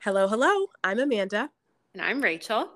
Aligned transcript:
Hello, 0.00 0.28
hello. 0.28 0.68
I'm 0.82 0.98
Amanda. 1.00 1.50
And 1.92 2.00
I'm 2.00 2.22
Rachel. 2.22 2.70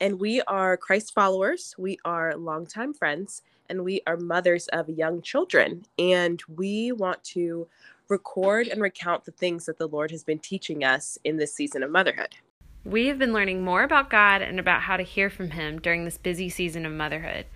And 0.00 0.20
we 0.20 0.42
are 0.42 0.76
Christ 0.76 1.14
followers. 1.14 1.74
We 1.78 1.96
are 2.04 2.36
longtime 2.36 2.92
friends 2.92 3.40
and 3.70 3.82
we 3.82 4.02
are 4.06 4.18
mothers 4.18 4.68
of 4.68 4.90
young 4.90 5.22
children. 5.22 5.86
And 5.98 6.42
we 6.54 6.92
want 6.92 7.24
to 7.24 7.66
record 8.08 8.68
and 8.68 8.82
recount 8.82 9.24
the 9.24 9.32
things 9.32 9.64
that 9.66 9.78
the 9.78 9.88
Lord 9.88 10.10
has 10.10 10.22
been 10.22 10.38
teaching 10.38 10.84
us 10.84 11.16
in 11.24 11.38
this 11.38 11.54
season 11.54 11.82
of 11.82 11.90
motherhood. 11.90 12.36
We 12.84 13.06
have 13.06 13.18
been 13.18 13.32
learning 13.32 13.64
more 13.64 13.82
about 13.82 14.10
God 14.10 14.42
and 14.42 14.60
about 14.60 14.82
how 14.82 14.96
to 14.96 15.02
hear 15.02 15.30
from 15.30 15.50
Him 15.50 15.80
during 15.80 16.04
this 16.04 16.18
busy 16.18 16.48
season 16.48 16.86
of 16.86 16.92
motherhood. 16.92 17.46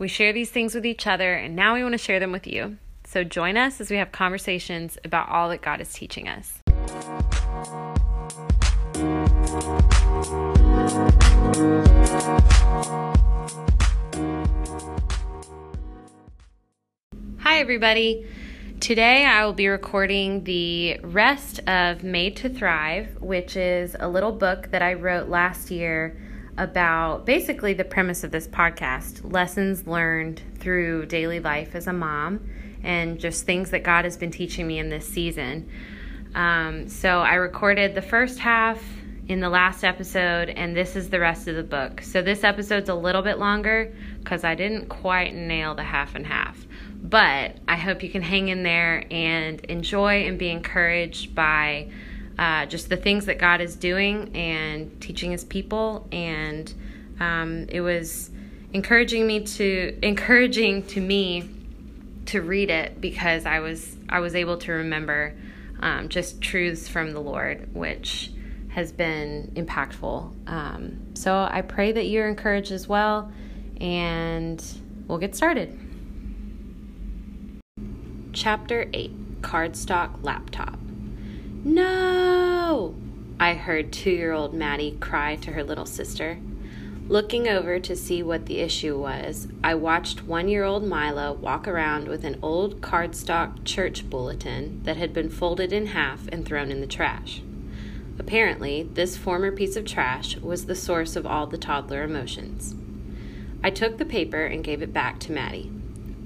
We 0.00 0.08
share 0.08 0.32
these 0.32 0.48
things 0.48 0.74
with 0.74 0.86
each 0.86 1.06
other, 1.06 1.34
and 1.34 1.54
now 1.54 1.74
we 1.74 1.82
want 1.82 1.92
to 1.92 1.98
share 1.98 2.18
them 2.18 2.32
with 2.32 2.46
you. 2.46 2.78
So 3.04 3.22
join 3.22 3.58
us 3.58 3.82
as 3.82 3.90
we 3.90 3.98
have 3.98 4.12
conversations 4.12 4.96
about 5.04 5.28
all 5.28 5.50
that 5.50 5.60
God 5.60 5.78
is 5.82 5.92
teaching 5.92 6.26
us. 6.26 6.62
Hi, 17.40 17.60
everybody. 17.60 18.26
Today 18.80 19.26
I 19.26 19.44
will 19.44 19.52
be 19.52 19.68
recording 19.68 20.44
the 20.44 20.98
rest 21.02 21.60
of 21.68 22.02
Made 22.02 22.36
to 22.36 22.48
Thrive, 22.48 23.18
which 23.20 23.54
is 23.54 23.94
a 24.00 24.08
little 24.08 24.32
book 24.32 24.70
that 24.70 24.80
I 24.80 24.94
wrote 24.94 25.28
last 25.28 25.70
year 25.70 26.16
about 26.58 27.24
basically 27.26 27.74
the 27.74 27.84
premise 27.84 28.24
of 28.24 28.30
this 28.30 28.46
podcast 28.48 29.32
lessons 29.32 29.86
learned 29.86 30.42
through 30.58 31.06
daily 31.06 31.40
life 31.40 31.74
as 31.74 31.86
a 31.86 31.92
mom 31.92 32.48
and 32.82 33.18
just 33.18 33.44
things 33.44 33.70
that 33.70 33.82
God 33.82 34.04
has 34.04 34.16
been 34.16 34.30
teaching 34.30 34.66
me 34.66 34.78
in 34.78 34.88
this 34.88 35.06
season. 35.06 35.68
Um, 36.34 36.88
so 36.88 37.20
I 37.20 37.34
recorded 37.34 37.94
the 37.94 38.02
first 38.02 38.38
half 38.38 38.82
in 39.28 39.38
the 39.38 39.48
last 39.48 39.84
episode, 39.84 40.48
and 40.50 40.76
this 40.76 40.96
is 40.96 41.08
the 41.08 41.20
rest 41.20 41.46
of 41.46 41.54
the 41.54 41.62
book. 41.62 42.02
So 42.02 42.20
this 42.20 42.42
episode's 42.42 42.88
a 42.88 42.94
little 42.94 43.22
bit 43.22 43.38
longer 43.38 43.94
because 44.18 44.42
I 44.42 44.56
didn't 44.56 44.88
quite 44.88 45.34
nail 45.34 45.74
the 45.74 45.84
half 45.84 46.14
and 46.14 46.26
half. 46.26 46.66
But 47.02 47.56
I 47.68 47.76
hope 47.76 48.02
you 48.02 48.10
can 48.10 48.22
hang 48.22 48.48
in 48.48 48.62
there 48.62 49.04
and 49.10 49.60
enjoy 49.66 50.26
and 50.26 50.38
be 50.38 50.50
encouraged 50.50 51.34
by 51.34 51.90
uh, 52.40 52.64
just 52.64 52.88
the 52.88 52.96
things 52.96 53.26
that 53.26 53.38
God 53.38 53.60
is 53.60 53.76
doing 53.76 54.34
and 54.34 54.98
teaching 55.00 55.30
His 55.30 55.44
people. 55.44 56.08
And 56.10 56.72
um, 57.20 57.66
it 57.68 57.82
was 57.82 58.30
encouraging 58.72 59.26
me 59.26 59.44
to 59.44 59.98
encouraging 60.02 60.86
to 60.86 61.00
me 61.00 61.48
to 62.26 62.40
read 62.40 62.70
it 62.70 63.00
because 63.00 63.44
I 63.44 63.60
was 63.60 63.94
I 64.08 64.20
was 64.20 64.34
able 64.34 64.56
to 64.58 64.72
remember 64.72 65.34
um, 65.80 66.08
just 66.08 66.40
truths 66.40 66.88
from 66.88 67.12
the 67.12 67.20
Lord, 67.20 67.74
which 67.74 68.32
has 68.70 68.90
been 68.90 69.52
impactful. 69.54 70.48
Um, 70.48 71.14
so 71.14 71.46
I 71.50 71.60
pray 71.60 71.92
that 71.92 72.06
you're 72.06 72.28
encouraged 72.28 72.72
as 72.72 72.88
well, 72.88 73.30
and 73.80 74.64
we'll 75.06 75.18
get 75.18 75.36
started. 75.36 75.78
Chapter 78.32 78.88
8 78.94 79.42
Cardstock 79.42 80.22
Laptop. 80.22 80.78
No! 81.62 82.94
I 83.38 83.54
heard 83.54 83.92
two 83.92 84.10
year 84.10 84.32
old 84.32 84.54
Maddie 84.54 84.96
cry 84.98 85.36
to 85.36 85.52
her 85.52 85.62
little 85.62 85.84
sister. 85.84 86.38
Looking 87.06 87.48
over 87.48 87.78
to 87.80 87.96
see 87.96 88.22
what 88.22 88.46
the 88.46 88.60
issue 88.60 88.98
was, 88.98 89.48
I 89.62 89.74
watched 89.74 90.24
one 90.24 90.48
year 90.48 90.64
old 90.64 90.84
Mila 90.84 91.32
walk 91.32 91.68
around 91.68 92.08
with 92.08 92.24
an 92.24 92.38
old 92.40 92.80
cardstock 92.80 93.64
church 93.64 94.08
bulletin 94.08 94.80
that 94.84 94.96
had 94.96 95.12
been 95.12 95.28
folded 95.28 95.72
in 95.72 95.86
half 95.86 96.28
and 96.28 96.46
thrown 96.46 96.70
in 96.70 96.80
the 96.80 96.86
trash. 96.86 97.42
Apparently, 98.18 98.84
this 98.94 99.16
former 99.16 99.50
piece 99.50 99.76
of 99.76 99.84
trash 99.84 100.36
was 100.36 100.66
the 100.66 100.74
source 100.74 101.16
of 101.16 101.26
all 101.26 101.46
the 101.46 101.58
toddler 101.58 102.04
emotions. 102.04 102.74
I 103.62 103.70
took 103.70 103.98
the 103.98 104.04
paper 104.06 104.44
and 104.44 104.64
gave 104.64 104.80
it 104.80 104.92
back 104.92 105.18
to 105.20 105.32
Maddie. 105.32 105.70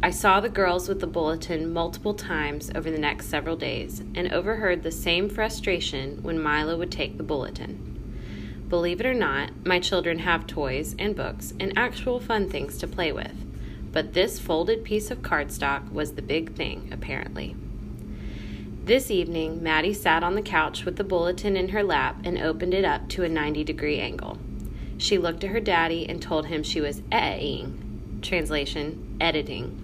I 0.05 0.11
saw 0.11 0.39
the 0.39 0.51
girls 0.51 0.87
with 0.87 1.01
the 1.01 1.07
bulletin 1.07 1.73
multiple 1.73 2.13
times 2.13 2.71
over 2.75 2.91
the 2.91 2.99
next 2.99 3.29
several 3.29 3.57
days 3.57 4.01
and 4.15 4.31
overheard 4.35 4.83
the 4.83 4.91
same 4.91 5.31
frustration 5.31 6.23
when 6.23 6.43
Mila 6.43 6.77
would 6.77 6.93
take 6.93 7.17
the 7.17 7.23
bulletin. 7.23 8.67
Believe 8.69 9.01
it 9.01 9.07
or 9.07 9.15
not, 9.15 9.65
my 9.65 9.81
children 9.81 10.19
have 10.19 10.47
toys 10.47 10.95
and 10.99 11.17
books 11.17 11.55
and 11.59 11.73
actual 11.75 12.21
fun 12.21 12.51
things 12.51 12.77
to 12.77 12.87
play 12.87 13.13
with. 13.13 13.33
But 13.93 14.13
this 14.13 14.39
folded 14.39 14.85
piece 14.85 15.11
of 15.11 15.23
cardstock 15.23 15.91
was 15.91 16.13
the 16.13 16.21
big 16.21 16.55
thing, 16.55 16.91
apparently. 16.93 17.57
This 18.85 19.11
evening, 19.11 19.63
Maddie 19.63 19.95
sat 19.95 20.23
on 20.23 20.35
the 20.35 20.43
couch 20.43 20.85
with 20.85 20.97
the 20.97 21.05
bulletin 21.05 21.57
in 21.57 21.71
her 21.71 21.83
lap 21.83 22.19
and 22.25 22.37
opened 22.37 22.75
it 22.75 22.85
up 22.85 23.09
to 23.09 23.25
a 23.25 23.29
90 23.31 23.65
degree 23.65 24.01
angle. 24.01 24.37
She 24.99 25.17
looked 25.17 25.45
at 25.45 25.51
her 25.51 25.61
daddy 25.61 26.07
and 26.07 26.21
told 26.21 26.49
him 26.49 26.63
she 26.63 26.83
was 26.83 27.01
editing. 27.11 28.19
Translation, 28.21 29.17
editing. 29.19 29.84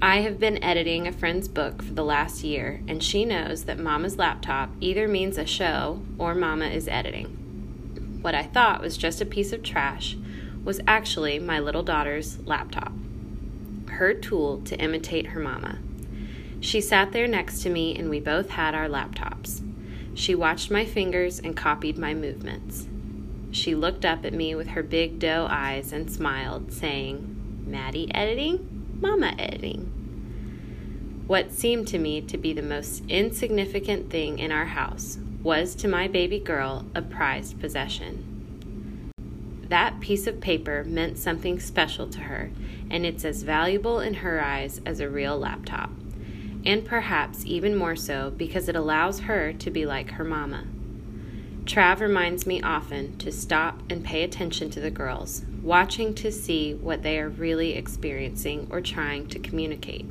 I 0.00 0.20
have 0.20 0.38
been 0.38 0.62
editing 0.62 1.08
a 1.08 1.12
friend's 1.12 1.48
book 1.48 1.82
for 1.82 1.92
the 1.92 2.04
last 2.04 2.44
year, 2.44 2.80
and 2.86 3.02
she 3.02 3.24
knows 3.24 3.64
that 3.64 3.80
Mama's 3.80 4.16
laptop 4.16 4.70
either 4.80 5.08
means 5.08 5.36
a 5.36 5.44
show 5.44 6.02
or 6.18 6.36
Mama 6.36 6.66
is 6.66 6.86
editing. 6.86 8.20
What 8.22 8.32
I 8.36 8.44
thought 8.44 8.80
was 8.80 8.96
just 8.96 9.20
a 9.20 9.26
piece 9.26 9.52
of 9.52 9.64
trash 9.64 10.16
was 10.62 10.80
actually 10.86 11.40
my 11.40 11.58
little 11.58 11.82
daughter's 11.82 12.38
laptop, 12.46 12.92
her 13.88 14.14
tool 14.14 14.60
to 14.66 14.78
imitate 14.78 15.28
her 15.28 15.40
mama. 15.40 15.78
She 16.60 16.80
sat 16.80 17.10
there 17.10 17.26
next 17.26 17.62
to 17.62 17.70
me, 17.70 17.96
and 17.96 18.08
we 18.08 18.20
both 18.20 18.50
had 18.50 18.76
our 18.76 18.88
laptops. 18.88 19.64
She 20.14 20.32
watched 20.32 20.70
my 20.70 20.84
fingers 20.84 21.40
and 21.40 21.56
copied 21.56 21.98
my 21.98 22.14
movements. 22.14 22.86
She 23.50 23.74
looked 23.74 24.04
up 24.04 24.24
at 24.24 24.32
me 24.32 24.54
with 24.54 24.68
her 24.68 24.82
big 24.84 25.18
doe 25.18 25.48
eyes 25.50 25.92
and 25.92 26.08
smiled, 26.08 26.72
saying, 26.72 27.64
Maddie 27.66 28.14
editing? 28.14 28.67
Mama 29.00 29.32
editing. 29.38 29.92
What 31.28 31.52
seemed 31.52 31.86
to 31.88 31.98
me 31.98 32.20
to 32.22 32.36
be 32.36 32.52
the 32.52 32.62
most 32.62 33.04
insignificant 33.08 34.10
thing 34.10 34.40
in 34.40 34.50
our 34.50 34.64
house 34.64 35.18
was 35.40 35.76
to 35.76 35.86
my 35.86 36.08
baby 36.08 36.40
girl 36.40 36.84
a 36.96 37.02
prized 37.02 37.60
possession. 37.60 39.12
That 39.68 40.00
piece 40.00 40.26
of 40.26 40.40
paper 40.40 40.82
meant 40.82 41.16
something 41.16 41.60
special 41.60 42.08
to 42.08 42.20
her, 42.22 42.50
and 42.90 43.06
it's 43.06 43.24
as 43.24 43.44
valuable 43.44 44.00
in 44.00 44.14
her 44.14 44.42
eyes 44.42 44.80
as 44.84 44.98
a 44.98 45.08
real 45.08 45.38
laptop. 45.38 45.90
And 46.66 46.84
perhaps 46.84 47.44
even 47.46 47.76
more 47.76 47.94
so 47.94 48.32
because 48.36 48.68
it 48.68 48.74
allows 48.74 49.20
her 49.20 49.52
to 49.52 49.70
be 49.70 49.86
like 49.86 50.10
her 50.12 50.24
mama. 50.24 50.64
Trav 51.68 52.00
reminds 52.00 52.46
me 52.46 52.62
often 52.62 53.18
to 53.18 53.30
stop 53.30 53.82
and 53.90 54.02
pay 54.02 54.22
attention 54.22 54.70
to 54.70 54.80
the 54.80 54.90
girls, 54.90 55.42
watching 55.62 56.14
to 56.14 56.32
see 56.32 56.72
what 56.72 57.02
they 57.02 57.18
are 57.18 57.28
really 57.28 57.74
experiencing 57.74 58.68
or 58.70 58.80
trying 58.80 59.26
to 59.26 59.38
communicate. 59.38 60.06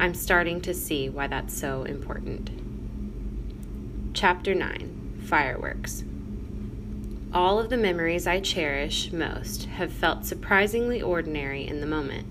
I'm 0.00 0.14
starting 0.14 0.60
to 0.62 0.74
see 0.74 1.08
why 1.08 1.28
that's 1.28 1.56
so 1.56 1.84
important. 1.84 2.50
Chapter 4.14 4.52
9 4.52 5.20
Fireworks. 5.24 6.02
All 7.32 7.60
of 7.60 7.70
the 7.70 7.76
memories 7.76 8.26
I 8.26 8.40
cherish 8.40 9.12
most 9.12 9.66
have 9.66 9.92
felt 9.92 10.26
surprisingly 10.26 11.00
ordinary 11.00 11.64
in 11.64 11.80
the 11.80 11.86
moment. 11.86 12.26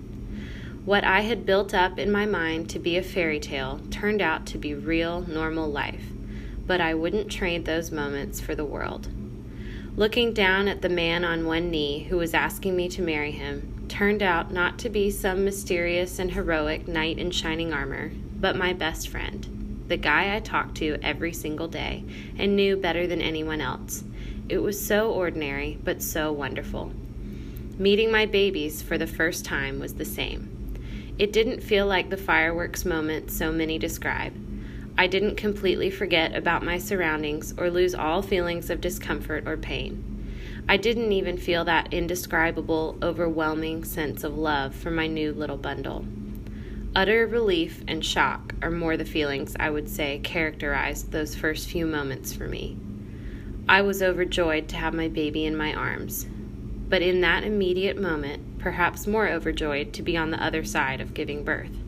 What 0.84 1.02
I 1.02 1.22
had 1.22 1.46
built 1.46 1.72
up 1.72 1.98
in 1.98 2.12
my 2.12 2.26
mind 2.26 2.68
to 2.70 2.78
be 2.78 2.98
a 2.98 3.02
fairy 3.02 3.40
tale 3.40 3.80
turned 3.90 4.20
out 4.20 4.44
to 4.48 4.58
be 4.58 4.74
real, 4.74 5.22
normal 5.22 5.70
life, 5.70 6.04
but 6.66 6.80
I 6.80 6.94
wouldn't 6.94 7.30
trade 7.30 7.64
those 7.64 7.90
moments 7.90 8.40
for 8.40 8.54
the 8.54 8.64
world. 8.64 9.08
Looking 9.96 10.32
down 10.32 10.66
at 10.68 10.82
the 10.82 10.88
man 10.88 11.24
on 11.24 11.46
one 11.46 11.70
knee 11.70 12.04
who 12.04 12.16
was 12.16 12.34
asking 12.34 12.74
me 12.74 12.88
to 12.88 13.02
marry 13.02 13.30
him 13.30 13.86
turned 13.88 14.22
out 14.22 14.52
not 14.52 14.78
to 14.80 14.88
be 14.88 15.10
some 15.10 15.44
mysterious 15.44 16.18
and 16.18 16.32
heroic 16.32 16.88
knight 16.88 17.18
in 17.18 17.30
shining 17.30 17.72
armor, 17.72 18.10
but 18.40 18.56
my 18.56 18.72
best 18.72 19.08
friend 19.08 19.54
the 19.86 19.96
guy 19.96 20.34
I 20.34 20.40
talked 20.40 20.76
to 20.76 20.98
every 21.02 21.32
single 21.32 21.68
day 21.68 22.04
and 22.38 22.56
knew 22.56 22.76
better 22.76 23.06
than 23.06 23.20
anyone 23.20 23.60
else. 23.60 24.02
It 24.48 24.58
was 24.58 24.84
so 24.84 25.10
ordinary, 25.10 25.78
but 25.82 26.02
so 26.02 26.32
wonderful. 26.32 26.92
Meeting 27.78 28.10
my 28.10 28.24
babies 28.24 28.82
for 28.82 28.96
the 28.96 29.06
first 29.06 29.44
time 29.44 29.80
was 29.80 29.94
the 29.94 30.04
same. 30.04 30.50
It 31.18 31.32
didn't 31.32 31.62
feel 31.62 31.86
like 31.86 32.10
the 32.10 32.16
fireworks 32.16 32.84
moment 32.84 33.30
so 33.30 33.52
many 33.52 33.78
describe. 33.78 34.32
I 34.96 35.08
didn't 35.08 35.36
completely 35.36 35.90
forget 35.90 36.36
about 36.36 36.62
my 36.62 36.78
surroundings 36.78 37.52
or 37.58 37.68
lose 37.68 37.94
all 37.94 38.22
feelings 38.22 38.70
of 38.70 38.80
discomfort 38.80 39.46
or 39.46 39.56
pain. 39.56 40.10
I 40.68 40.76
didn't 40.76 41.12
even 41.12 41.36
feel 41.36 41.64
that 41.64 41.92
indescribable, 41.92 42.96
overwhelming 43.02 43.84
sense 43.84 44.22
of 44.22 44.38
love 44.38 44.74
for 44.74 44.90
my 44.90 45.06
new 45.08 45.32
little 45.32 45.56
bundle. 45.56 46.06
Utter 46.94 47.26
relief 47.26 47.82
and 47.88 48.04
shock 48.04 48.54
are 48.62 48.70
more 48.70 48.96
the 48.96 49.04
feelings 49.04 49.56
I 49.58 49.68
would 49.68 49.88
say 49.88 50.20
characterized 50.22 51.10
those 51.10 51.34
first 51.34 51.68
few 51.68 51.86
moments 51.86 52.32
for 52.32 52.46
me. 52.46 52.78
I 53.68 53.82
was 53.82 54.00
overjoyed 54.00 54.68
to 54.68 54.76
have 54.76 54.94
my 54.94 55.08
baby 55.08 55.44
in 55.44 55.56
my 55.56 55.74
arms, 55.74 56.26
but 56.88 57.02
in 57.02 57.20
that 57.22 57.42
immediate 57.42 58.00
moment, 58.00 58.58
perhaps 58.60 59.08
more 59.08 59.28
overjoyed 59.28 59.92
to 59.94 60.02
be 60.02 60.16
on 60.16 60.30
the 60.30 60.42
other 60.42 60.62
side 60.64 61.00
of 61.00 61.14
giving 61.14 61.42
birth. 61.42 61.83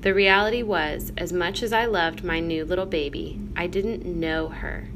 The 0.00 0.14
reality 0.14 0.62
was, 0.62 1.12
as 1.16 1.32
much 1.32 1.60
as 1.60 1.72
I 1.72 1.86
loved 1.86 2.22
my 2.22 2.38
new 2.38 2.64
little 2.64 2.86
baby, 2.86 3.40
I 3.56 3.66
didn't 3.66 4.06
know 4.06 4.48
her. 4.48 4.88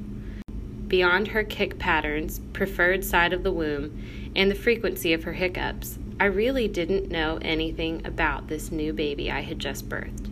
Beyond 0.86 1.28
her 1.28 1.42
kick 1.42 1.76
patterns, 1.76 2.40
preferred 2.52 3.04
side 3.04 3.32
of 3.32 3.42
the 3.42 3.50
womb, 3.50 4.00
and 4.36 4.48
the 4.48 4.54
frequency 4.54 5.12
of 5.12 5.24
her 5.24 5.32
hiccups, 5.32 5.98
I 6.20 6.26
really 6.26 6.68
didn't 6.68 7.10
know 7.10 7.40
anything 7.42 8.06
about 8.06 8.46
this 8.46 8.70
new 8.70 8.92
baby 8.92 9.28
I 9.28 9.40
had 9.40 9.58
just 9.58 9.88
birthed. 9.88 10.30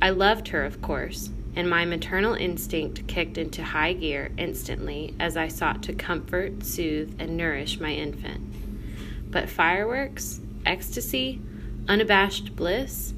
I 0.00 0.10
loved 0.10 0.48
her, 0.48 0.64
of 0.64 0.80
course, 0.80 1.30
and 1.56 1.68
my 1.68 1.84
maternal 1.84 2.34
instinct 2.34 3.08
kicked 3.08 3.36
into 3.36 3.64
high 3.64 3.94
gear 3.94 4.30
instantly 4.38 5.16
as 5.18 5.36
I 5.36 5.48
sought 5.48 5.82
to 5.84 5.92
comfort, 5.92 6.64
soothe, 6.64 7.16
and 7.18 7.36
nourish 7.36 7.80
my 7.80 7.92
infant. 7.92 8.40
But 9.32 9.48
fireworks, 9.48 10.40
ecstasy, 10.64 11.40
unabashed 11.88 12.54
bliss, 12.54 13.14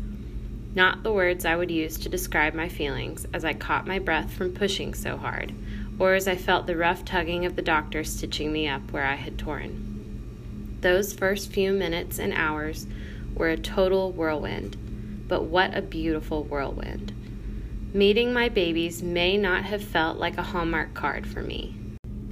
not 0.75 1.03
the 1.03 1.13
words 1.13 1.45
I 1.45 1.57
would 1.57 1.71
use 1.71 1.99
to 1.99 2.09
describe 2.09 2.55
my 2.55 2.69
feelings 2.69 3.27
as 3.33 3.45
I 3.45 3.53
caught 3.53 3.87
my 3.87 3.99
breath 3.99 4.33
from 4.33 4.55
pushing 4.55 4.95
so 4.95 5.17
hard, 5.17 5.53
or 5.99 6.15
as 6.15 6.27
I 6.27 6.37
felt 6.37 6.67
the 6.67 6.77
rough 6.77 7.05
tugging 7.05 7.45
of 7.45 7.57
the 7.57 7.63
doctor 7.63 8.05
stitching 8.05 8.53
me 8.53 8.69
up 8.69 8.91
where 8.91 9.05
I 9.05 9.17
had 9.17 9.39
torn. 9.39 10.79
Those 10.81 11.13
first 11.13 11.53
few 11.53 11.73
minutes 11.73 12.19
and 12.19 12.33
hours 12.33 12.87
were 13.35 13.51
a 13.51 13.57
total 13.57 14.13
whirlwind, 14.13 14.77
but 15.29 15.45
what 15.45 15.77
a 15.77 15.83
beautiful 15.83 16.43
whirlwind. 16.43 17.13
Meeting 17.95 18.33
my 18.33 18.49
babies 18.49 19.03
may 19.03 19.37
not 19.37 19.65
have 19.65 19.85
felt 19.85 20.17
like 20.17 20.39
a 20.39 20.43
Hallmark 20.43 20.95
card 20.95 21.27
for 21.27 21.43
me, 21.43 21.77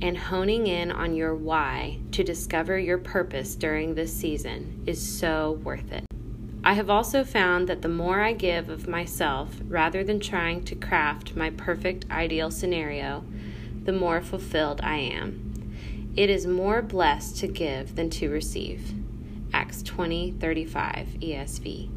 and 0.01 0.17
honing 0.17 0.67
in 0.67 0.91
on 0.91 1.15
your 1.15 1.35
why 1.35 1.99
to 2.13 2.25
discover 2.25 2.79
your 2.79 2.99
purpose 2.99 3.55
during 3.55 3.95
this 3.95 4.13
season 4.13 4.83
is 4.87 5.01
so 5.01 5.61
worth 5.63 5.93
it. 5.93 6.10
I 6.71 6.75
have 6.75 6.89
also 6.89 7.25
found 7.25 7.69
that 7.69 7.83
the 7.83 7.89
more 7.89 8.21
I 8.21 8.33
give 8.33 8.69
of 8.69 8.87
myself 8.87 9.61
rather 9.67 10.05
than 10.05 10.21
trying 10.21 10.63
to 10.67 10.77
craft 10.77 11.35
my 11.35 11.51
perfect 11.51 12.09
ideal 12.13 12.53
scenario, 12.53 13.25
the 13.83 13.93
more 13.93 14.21
fulfilled 14.21 14.81
I 14.81 14.99
am. 14.99 15.75
It 16.15 16.31
is 16.31 16.47
more 16.47 16.81
blessed 16.81 17.39
to 17.39 17.49
give 17.49 17.97
than 17.97 18.09
to 18.11 18.31
receive. 18.31 18.95
Acts 19.53 19.83
20:35 19.83 21.19
ESV. 21.21 21.91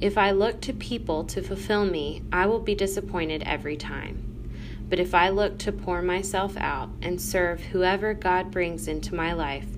If 0.00 0.18
I 0.18 0.32
look 0.32 0.60
to 0.62 0.72
people 0.72 1.22
to 1.26 1.40
fulfill 1.40 1.84
me, 1.84 2.22
I 2.32 2.46
will 2.46 2.58
be 2.58 2.74
disappointed 2.74 3.44
every 3.46 3.76
time. 3.76 4.50
But 4.88 4.98
if 4.98 5.14
I 5.14 5.28
look 5.28 5.58
to 5.58 5.70
pour 5.70 6.02
myself 6.02 6.56
out 6.56 6.90
and 7.00 7.20
serve 7.20 7.66
whoever 7.66 8.14
God 8.14 8.50
brings 8.50 8.88
into 8.88 9.14
my 9.14 9.32
life, 9.32 9.68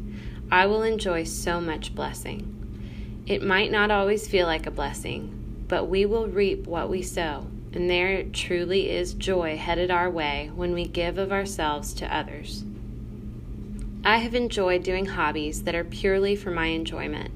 I 0.51 0.65
will 0.65 0.83
enjoy 0.83 1.25
so 1.25 1.61
much 1.61 1.95
blessing. 1.95 2.62
It 3.27 3.43
might 3.43 3.71
not 3.71 3.93
always 3.93 4.27
feel 4.27 4.47
like 4.47 4.67
a 4.67 4.73
blessing, 4.73 5.65
but 5.69 5.85
we 5.85 6.05
will 6.05 6.27
reap 6.27 6.67
what 6.67 6.91
we 6.91 7.03
sow, 7.03 7.47
and 7.73 7.89
there 7.89 8.25
truly 8.25 8.91
is 8.91 9.15
joy 9.15 9.57
headed 9.57 9.93
our 9.93 10.11
way 10.11 10.51
when 10.57 10.73
we 10.73 10.87
give 10.87 11.19
of 11.19 11.31
ourselves 11.31 11.95
to 11.95 12.15
others. 12.15 12.65
I 14.05 14.17
have 14.19 14.35
enjoyed 14.35 14.83
doing 14.83 15.07
hobbies 15.07 15.63
that 15.63 15.77
are 15.77 15.85
purely 15.85 16.35
for 16.35 16.51
my 16.51 16.67
enjoyment, 16.67 17.31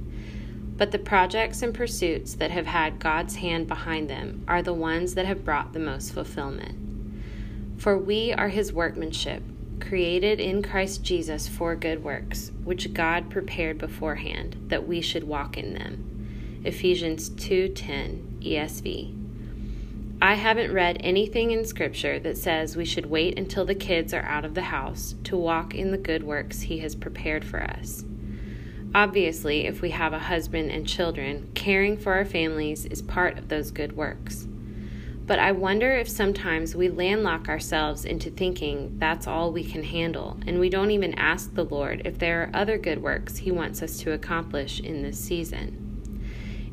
but 0.77 0.91
the 0.91 0.99
projects 0.99 1.63
and 1.63 1.73
pursuits 1.73 2.35
that 2.35 2.51
have 2.51 2.67
had 2.67 2.99
God's 2.99 3.37
hand 3.37 3.69
behind 3.69 4.11
them 4.11 4.45
are 4.49 4.63
the 4.63 4.75
ones 4.75 5.15
that 5.15 5.27
have 5.27 5.45
brought 5.45 5.73
the 5.73 5.79
most 5.79 6.13
fulfillment. 6.13 6.77
For 7.81 7.97
we 7.97 8.33
are 8.33 8.49
His 8.49 8.73
workmanship 8.73 9.43
created 9.81 10.41
in 10.41 10.63
Christ 10.63 11.03
Jesus 11.03 11.49
for 11.49 11.77
good 11.77 12.03
works, 12.03 12.53
which 12.65 12.93
God 12.93 13.31
prepared 13.31 13.79
beforehand 13.79 14.57
that 14.69 14.87
we 14.87 15.01
should 15.01 15.25
walk 15.25 15.57
in 15.57 15.75
them. 15.75 16.63
Ephesians 16.65 17.29
2:10 17.29 18.39
ESV. 18.41 19.15
I 20.21 20.35
haven't 20.35 20.73
read 20.73 20.97
anything 21.01 21.51
in 21.51 21.65
scripture 21.65 22.19
that 22.21 22.39
says 22.39 22.75
we 22.75 22.87
should 22.87 23.07
wait 23.07 23.39
until 23.39 23.67
the 23.67 23.75
kids 23.75 24.15
are 24.15 24.23
out 24.23 24.47
of 24.47 24.55
the 24.55 24.63
house 24.63 25.15
to 25.25 25.37
walk 25.37 25.75
in 25.75 25.91
the 25.91 25.99
good 25.99 26.25
works 26.25 26.63
he 26.63 26.79
has 26.79 26.95
prepared 26.95 27.45
for 27.45 27.63
us. 27.63 28.05
Obviously, 28.95 29.67
if 29.67 29.83
we 29.83 29.91
have 29.91 30.15
a 30.15 30.19
husband 30.19 30.71
and 30.71 30.89
children, 30.89 31.51
caring 31.55 31.99
for 31.99 32.15
our 32.15 32.25
families 32.25 32.87
is 32.87 33.03
part 33.03 33.37
of 33.37 33.49
those 33.49 33.71
good 33.71 33.95
works. 33.95 34.49
But 35.27 35.41
I 35.41 35.51
wonder 35.51 35.93
if 35.93 36.09
sometimes 36.09 36.77
we 36.77 36.89
landlock 36.89 37.49
ourselves 37.49 38.05
into 38.05 38.31
thinking 38.31 38.95
that's 38.99 39.27
all 39.27 39.51
we 39.51 39.65
can 39.65 39.83
handle, 39.83 40.39
and 40.47 40.61
we 40.61 40.69
don't 40.69 40.93
even 40.93 41.15
ask 41.15 41.53
the 41.53 41.65
Lord 41.65 42.03
if 42.05 42.17
there 42.17 42.43
are 42.43 42.51
other 42.55 42.79
good 42.79 43.03
works 43.03 43.39
He 43.39 43.51
wants 43.51 43.83
us 43.83 43.99
to 43.99 44.13
accomplish 44.13 44.79
in 44.79 45.03
this 45.03 45.19
season. 45.19 45.83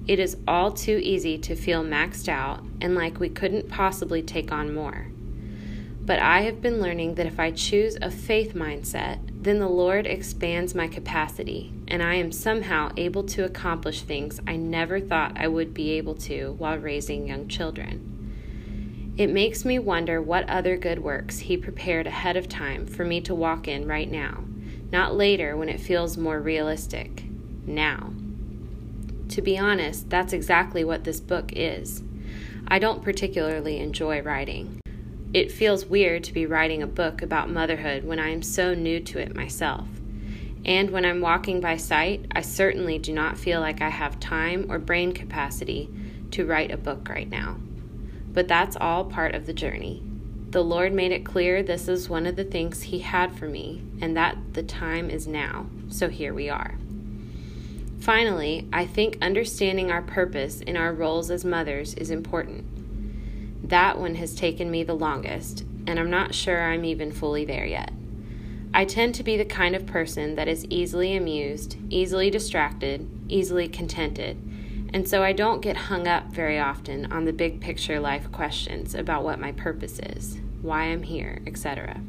It 0.07 0.19
is 0.19 0.37
all 0.47 0.71
too 0.71 0.99
easy 1.01 1.37
to 1.39 1.55
feel 1.55 1.83
maxed 1.83 2.29
out 2.29 2.63
and 2.79 2.93
like 2.93 3.19
we 3.19 3.29
couldn't 3.29 3.69
possibly 3.69 4.21
take 4.21 4.51
on 4.51 4.73
more. 4.73 5.07
But 6.05 6.19
I 6.19 6.41
have 6.41 6.61
been 6.61 6.79
learning 6.79 7.15
that 7.15 7.25
if 7.25 7.39
I 7.39 7.49
choose 7.49 7.97
a 8.01 8.11
faith 8.11 8.53
mindset, 8.53 9.19
then 9.41 9.59
the 9.59 9.69
Lord 9.69 10.05
expands 10.05 10.75
my 10.75 10.87
capacity, 10.87 11.73
and 11.87 12.03
I 12.03 12.15
am 12.15 12.31
somehow 12.31 12.91
able 12.97 13.23
to 13.23 13.45
accomplish 13.45 14.01
things 14.01 14.39
I 14.45 14.57
never 14.57 14.99
thought 14.99 15.37
I 15.37 15.47
would 15.47 15.73
be 15.73 15.91
able 15.91 16.15
to 16.15 16.51
while 16.59 16.77
raising 16.77 17.27
young 17.27 17.47
children. 17.47 18.12
It 19.15 19.29
makes 19.29 19.63
me 19.63 19.77
wonder 19.77 20.19
what 20.19 20.49
other 20.49 20.75
good 20.75 21.03
works 21.03 21.37
He 21.37 21.55
prepared 21.55 22.07
ahead 22.07 22.35
of 22.35 22.49
time 22.49 22.87
for 22.87 23.05
me 23.05 23.21
to 23.21 23.35
walk 23.35 23.67
in 23.67 23.87
right 23.87 24.09
now, 24.09 24.43
not 24.91 25.15
later 25.15 25.55
when 25.55 25.69
it 25.69 25.79
feels 25.79 26.17
more 26.17 26.39
realistic. 26.39 27.23
Now. 27.67 28.11
To 29.29 29.41
be 29.41 29.57
honest, 29.57 30.09
that's 30.09 30.33
exactly 30.33 30.83
what 30.83 31.03
this 31.03 31.19
book 31.19 31.51
is. 31.55 32.01
I 32.67 32.79
don't 32.79 33.03
particularly 33.03 33.77
enjoy 33.79 34.21
writing. 34.21 34.79
It 35.31 35.51
feels 35.51 35.85
weird 35.85 36.23
to 36.23 36.33
be 36.33 36.47
writing 36.47 36.81
a 36.81 36.87
book 36.87 37.21
about 37.21 37.51
motherhood 37.51 38.03
when 38.05 38.19
I 38.19 38.29
am 38.29 38.41
so 38.41 38.73
new 38.73 38.99
to 39.01 39.19
it 39.19 39.35
myself. 39.35 39.87
And 40.65 40.89
when 40.89 41.05
I'm 41.05 41.21
walking 41.21 41.61
by 41.61 41.77
sight, 41.77 42.25
I 42.31 42.41
certainly 42.41 42.97
do 42.97 43.13
not 43.13 43.37
feel 43.37 43.59
like 43.59 43.81
I 43.81 43.89
have 43.89 44.19
time 44.19 44.71
or 44.71 44.79
brain 44.79 45.11
capacity 45.11 45.89
to 46.31 46.45
write 46.45 46.71
a 46.71 46.77
book 46.77 47.09
right 47.09 47.29
now. 47.29 47.57
But 48.33 48.47
that's 48.47 48.75
all 48.75 49.05
part 49.05 49.35
of 49.35 49.45
the 49.45 49.53
journey. 49.53 50.03
The 50.49 50.63
Lord 50.63 50.93
made 50.93 51.11
it 51.11 51.25
clear 51.25 51.63
this 51.63 51.87
is 51.87 52.09
one 52.09 52.25
of 52.25 52.35
the 52.35 52.43
things 52.43 52.83
He 52.83 52.99
had 52.99 53.33
for 53.33 53.47
me, 53.47 53.81
and 54.01 54.15
that 54.17 54.37
the 54.53 54.63
time 54.63 55.09
is 55.09 55.27
now. 55.27 55.67
So 55.89 56.09
here 56.09 56.33
we 56.33 56.49
are. 56.49 56.75
Finally, 57.99 58.67
I 58.73 58.85
think 58.85 59.17
understanding 59.21 59.89
our 59.89 60.01
purpose 60.01 60.61
in 60.61 60.75
our 60.75 60.93
roles 60.93 61.31
as 61.31 61.45
mothers 61.45 61.93
is 61.93 62.11
important. 62.11 63.67
That 63.69 63.97
one 63.97 64.15
has 64.15 64.35
taken 64.35 64.69
me 64.69 64.83
the 64.83 64.93
longest, 64.93 65.61
and 65.87 65.99
I'm 65.99 66.09
not 66.09 66.35
sure 66.35 66.61
I'm 66.61 66.85
even 66.85 67.11
fully 67.11 67.45
there 67.45 67.65
yet. 67.65 67.91
I 68.73 68.85
tend 68.85 69.15
to 69.15 69.23
be 69.23 69.37
the 69.37 69.45
kind 69.45 69.75
of 69.75 69.85
person 69.85 70.35
that 70.35 70.47
is 70.47 70.65
easily 70.65 71.15
amused, 71.15 71.77
easily 71.89 72.29
distracted, 72.29 73.07
easily 73.29 73.67
contented 73.67 74.37
and 74.93 75.09
so 75.09 75.23
I 75.23 75.33
don't 75.33 75.61
get 75.61 75.75
hung 75.75 76.07
up 76.07 76.27
very 76.27 76.59
often 76.59 77.11
on 77.11 77.25
the 77.25 77.33
big 77.33 77.59
picture 77.59 77.99
life 77.99 78.31
questions 78.31 78.93
about 78.93 79.23
what 79.23 79.39
my 79.39 79.51
purpose 79.51 79.99
is, 79.99 80.37
why 80.61 80.83
I'm 80.83 81.01
here, 81.01 81.41
etc. 81.47 81.99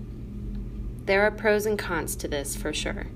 There 1.07 1.23
are 1.23 1.31
pros 1.31 1.65
and 1.65 1.79
cons 1.79 2.15
to 2.17 2.29
this 2.29 2.55
for 2.55 2.75
sure. 2.75 3.07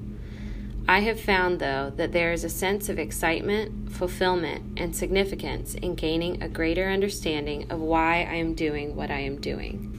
I 0.88 1.00
have 1.00 1.20
found, 1.20 1.58
though, 1.58 1.92
that 1.96 2.12
there 2.12 2.32
is 2.32 2.44
a 2.44 2.48
sense 2.48 2.88
of 2.88 2.98
excitement, 2.98 3.92
fulfillment, 3.92 4.78
and 4.80 4.96
significance 4.96 5.74
in 5.74 5.94
gaining 5.94 6.42
a 6.42 6.48
greater 6.48 6.88
understanding 6.88 7.70
of 7.70 7.78
why 7.78 8.20
I 8.22 8.36
am 8.36 8.54
doing 8.54 8.96
what 8.96 9.10
I 9.10 9.20
am 9.20 9.38
doing. 9.38 9.94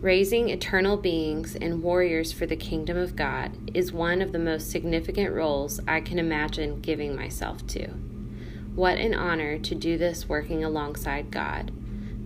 Raising 0.00 0.48
eternal 0.48 0.96
beings 0.96 1.56
and 1.56 1.82
warriors 1.82 2.30
for 2.30 2.46
the 2.46 2.56
kingdom 2.56 2.96
of 2.96 3.16
God 3.16 3.70
is 3.74 3.92
one 3.92 4.22
of 4.22 4.30
the 4.30 4.38
most 4.38 4.70
significant 4.70 5.34
roles 5.34 5.80
I 5.88 6.00
can 6.00 6.20
imagine 6.20 6.80
giving 6.80 7.16
myself 7.16 7.66
to. 7.68 7.88
What 8.74 8.96
an 8.96 9.12
honor 9.12 9.58
to 9.58 9.74
do 9.74 9.98
this 9.98 10.30
working 10.30 10.64
alongside 10.64 11.30
God. 11.30 11.70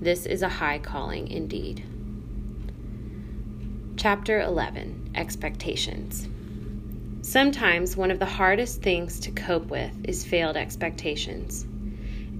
This 0.01 0.27
is 0.27 0.43
a 0.43 0.49
high 0.49 0.79
calling 0.79 1.27
indeed. 1.27 1.83
Chapter 3.97 4.41
11 4.41 5.11
Expectations. 5.17 6.29
Sometimes 7.21 7.97
one 7.97 8.13
of 8.13 8.21
the 8.21 8.27
hardest 8.27 8.81
things 8.81 9.19
to 9.21 9.33
cope 9.33 9.67
with 9.67 9.91
is 10.05 10.25
failed 10.25 10.57
expectations. 10.57 11.65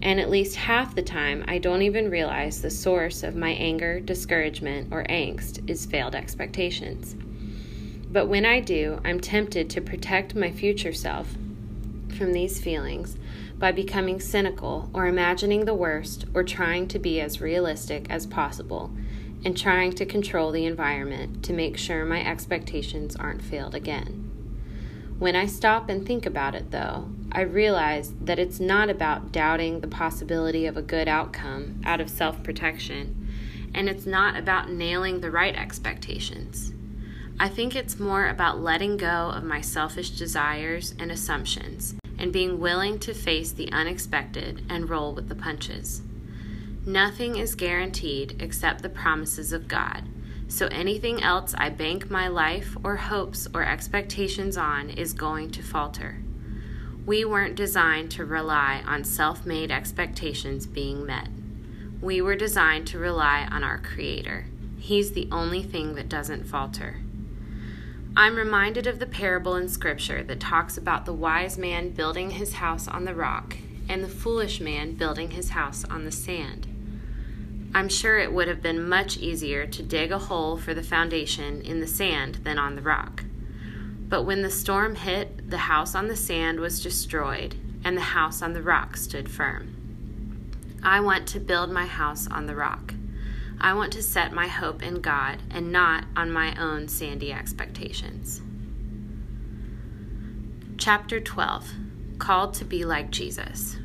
And 0.03 0.21
at 0.21 0.31
least 0.31 0.55
half 0.55 0.95
the 0.95 1.03
time, 1.03 1.45
I 1.49 1.59
don't 1.59 1.83
even 1.83 2.09
realize 2.09 2.63
the 2.63 2.71
source 2.71 3.25
of 3.25 3.35
my 3.35 3.51
anger, 3.51 3.99
discouragement, 3.99 4.93
or 4.93 5.03
angst 5.09 5.69
is 5.69 5.85
failed 5.85 6.15
expectations. 6.15 7.17
But 8.13 8.29
when 8.29 8.47
I 8.47 8.61
do, 8.61 9.01
I'm 9.05 9.19
tempted 9.19 9.69
to 9.71 9.81
protect 9.81 10.37
my 10.37 10.53
future 10.53 10.93
self 10.93 11.37
from 12.17 12.33
these 12.33 12.61
feelings 12.61 13.17
by 13.59 13.73
becoming 13.73 14.21
cynical 14.21 14.91
or 14.93 15.07
imagining 15.07 15.65
the 15.65 15.75
worst 15.75 16.25
or 16.35 16.43
trying 16.43 16.89
to 16.89 16.99
be 16.99 17.21
as 17.21 17.41
realistic 17.41 18.07
as 18.11 18.27
possible 18.27 18.91
and 19.45 19.57
trying 19.57 19.93
to 19.93 20.05
control 20.05 20.51
the 20.51 20.67
environment 20.67 21.45
to 21.45 21.53
make 21.53 21.77
sure 21.77 22.05
my 22.05 22.25
expectations 22.25 23.15
aren't 23.17 23.43
failed 23.43 23.75
again. 23.75 24.23
When 25.19 25.37
I 25.37 25.47
stop 25.47 25.89
and 25.89 26.05
think 26.05 26.27
about 26.27 26.55
it, 26.55 26.71
though, 26.71 27.09
I 27.33 27.43
realize 27.43 28.13
that 28.21 28.39
it's 28.39 28.61
not 28.61 28.91
about 28.91 29.33
doubting 29.33 29.81
the 29.81 29.89
possibility 29.89 30.67
of 30.67 30.77
a 30.77 30.83
good 30.83 31.09
outcome 31.09 31.81
out 31.85 32.01
of 32.01 32.11
self 32.11 32.43
protection, 32.43 33.29
and 33.73 33.89
it's 33.89 34.05
not 34.05 34.37
about 34.37 34.71
nailing 34.71 35.21
the 35.21 35.31
right 35.31 35.55
expectations. 35.55 36.73
I 37.41 37.49
think 37.49 37.75
it's 37.75 37.99
more 37.99 38.29
about 38.29 38.61
letting 38.61 38.97
go 38.97 39.31
of 39.31 39.45
my 39.45 39.61
selfish 39.61 40.11
desires 40.11 40.95
and 40.99 41.11
assumptions 41.11 41.95
and 42.19 42.33
being 42.33 42.59
willing 42.59 42.99
to 43.01 43.15
face 43.15 43.53
the 43.53 43.71
unexpected 43.73 44.65
and 44.69 44.89
roll 44.89 45.15
with 45.15 45.29
the 45.29 45.35
punches. 45.35 46.03
Nothing 46.85 47.37
is 47.37 47.55
guaranteed 47.55 48.41
except 48.41 48.83
the 48.83 48.89
promises 48.89 49.53
of 49.53 49.69
God 49.69 50.05
so 50.49 50.69
anything 50.69 51.23
else 51.23 51.55
I 51.59 51.71
bank 51.71 52.11
my 52.11 52.29
life 52.29 52.77
or 52.85 52.97
hopes 52.97 53.49
or 53.53 53.65
expectations 53.65 54.57
on 54.57 54.91
is 54.91 55.13
going 55.13 55.51
to 55.53 55.63
falter. 55.63 56.23
We 57.05 57.25
weren't 57.25 57.57
designed 57.57 58.11
to 58.13 58.25
rely 58.25 58.83
on 58.87 59.05
self 59.05 59.45
made 59.45 59.71
expectations 59.71 60.67
being 60.67 61.05
met. 61.05 61.29
We 62.01 62.21
were 62.21 62.37
designed 62.37 62.87
to 62.89 62.99
rely 62.99 63.49
on 63.51 63.65
our 63.65 63.79
Creator. 63.79 64.47
He's 64.79 65.13
the 65.13 65.29
only 65.33 65.63
thing 65.63 65.95
that 65.95 66.09
doesn't 66.09 66.45
falter. 66.45 67.01
I'm 68.19 68.37
reminded 68.37 68.87
of 68.87 68.99
the 68.99 69.05
parable 69.05 69.57
in 69.57 69.69
Scripture 69.69 70.23
that 70.23 70.41
talks 70.41 70.79
about 70.79 71.05
the 71.05 71.13
wise 71.13 71.59
man 71.59 71.91
building 71.91 72.31
his 72.31 72.55
house 72.55 72.89
on 72.89 73.05
the 73.05 73.15
rock 73.15 73.55
and 73.91 74.03
the 74.03 74.09
foolish 74.09 74.59
man 74.59 74.95
building 74.95 75.33
his 75.33 75.51
house 75.51 75.85
on 75.85 76.07
the 76.07 76.11
sand. 76.11 76.67
I'm 77.75 77.91
sure 77.91 78.17
it 78.19 78.33
would 78.33 78.49
have 78.49 78.63
been 78.63 78.89
much 78.89 79.19
easier 79.19 79.67
to 79.67 79.83
dig 79.83 80.13
a 80.13 80.19
hole 80.19 80.57
for 80.57 80.73
the 80.73 80.83
foundation 80.83 81.61
in 81.61 81.81
the 81.81 81.87
sand 81.87 82.37
than 82.37 82.59
on 82.59 82.75
the 82.75 82.81
rock. 82.81 83.25
But 84.09 84.23
when 84.23 84.41
the 84.41 84.51
storm 84.51 84.95
hit, 84.95 85.51
the 85.51 85.59
house 85.59 85.95
on 85.95 86.09
the 86.09 86.17
sand 86.17 86.59
was 86.59 86.83
destroyed, 86.83 87.55
and 87.85 87.99
the 87.99 88.01
house 88.01 88.41
on 88.41 88.55
the 88.55 88.63
rock 88.63 88.97
stood 88.97 89.31
firm. 89.31 90.79
I 90.83 91.01
want 91.01 91.29
to 91.29 91.39
build 91.39 91.71
my 91.71 91.85
house 91.85 92.27
on 92.29 92.47
the 92.47 92.57
rock. 92.57 92.95
I 93.61 93.73
want 93.73 93.93
to 93.95 94.03
set 94.03 94.33
my 94.33 94.49
hope 94.49 94.83
in 94.83 95.01
God 95.01 95.39
and 95.51 95.73
not 95.73 96.05
on 96.15 96.31
my 96.31 96.55
own 96.61 96.89
sandy 96.89 97.33
expectations. 97.33 98.43
Chapter 100.77 101.21
12 101.21 101.73
Called 102.19 102.55
to 102.55 102.65
be 102.65 102.85
like 102.85 103.11
Jesus. 103.11 103.77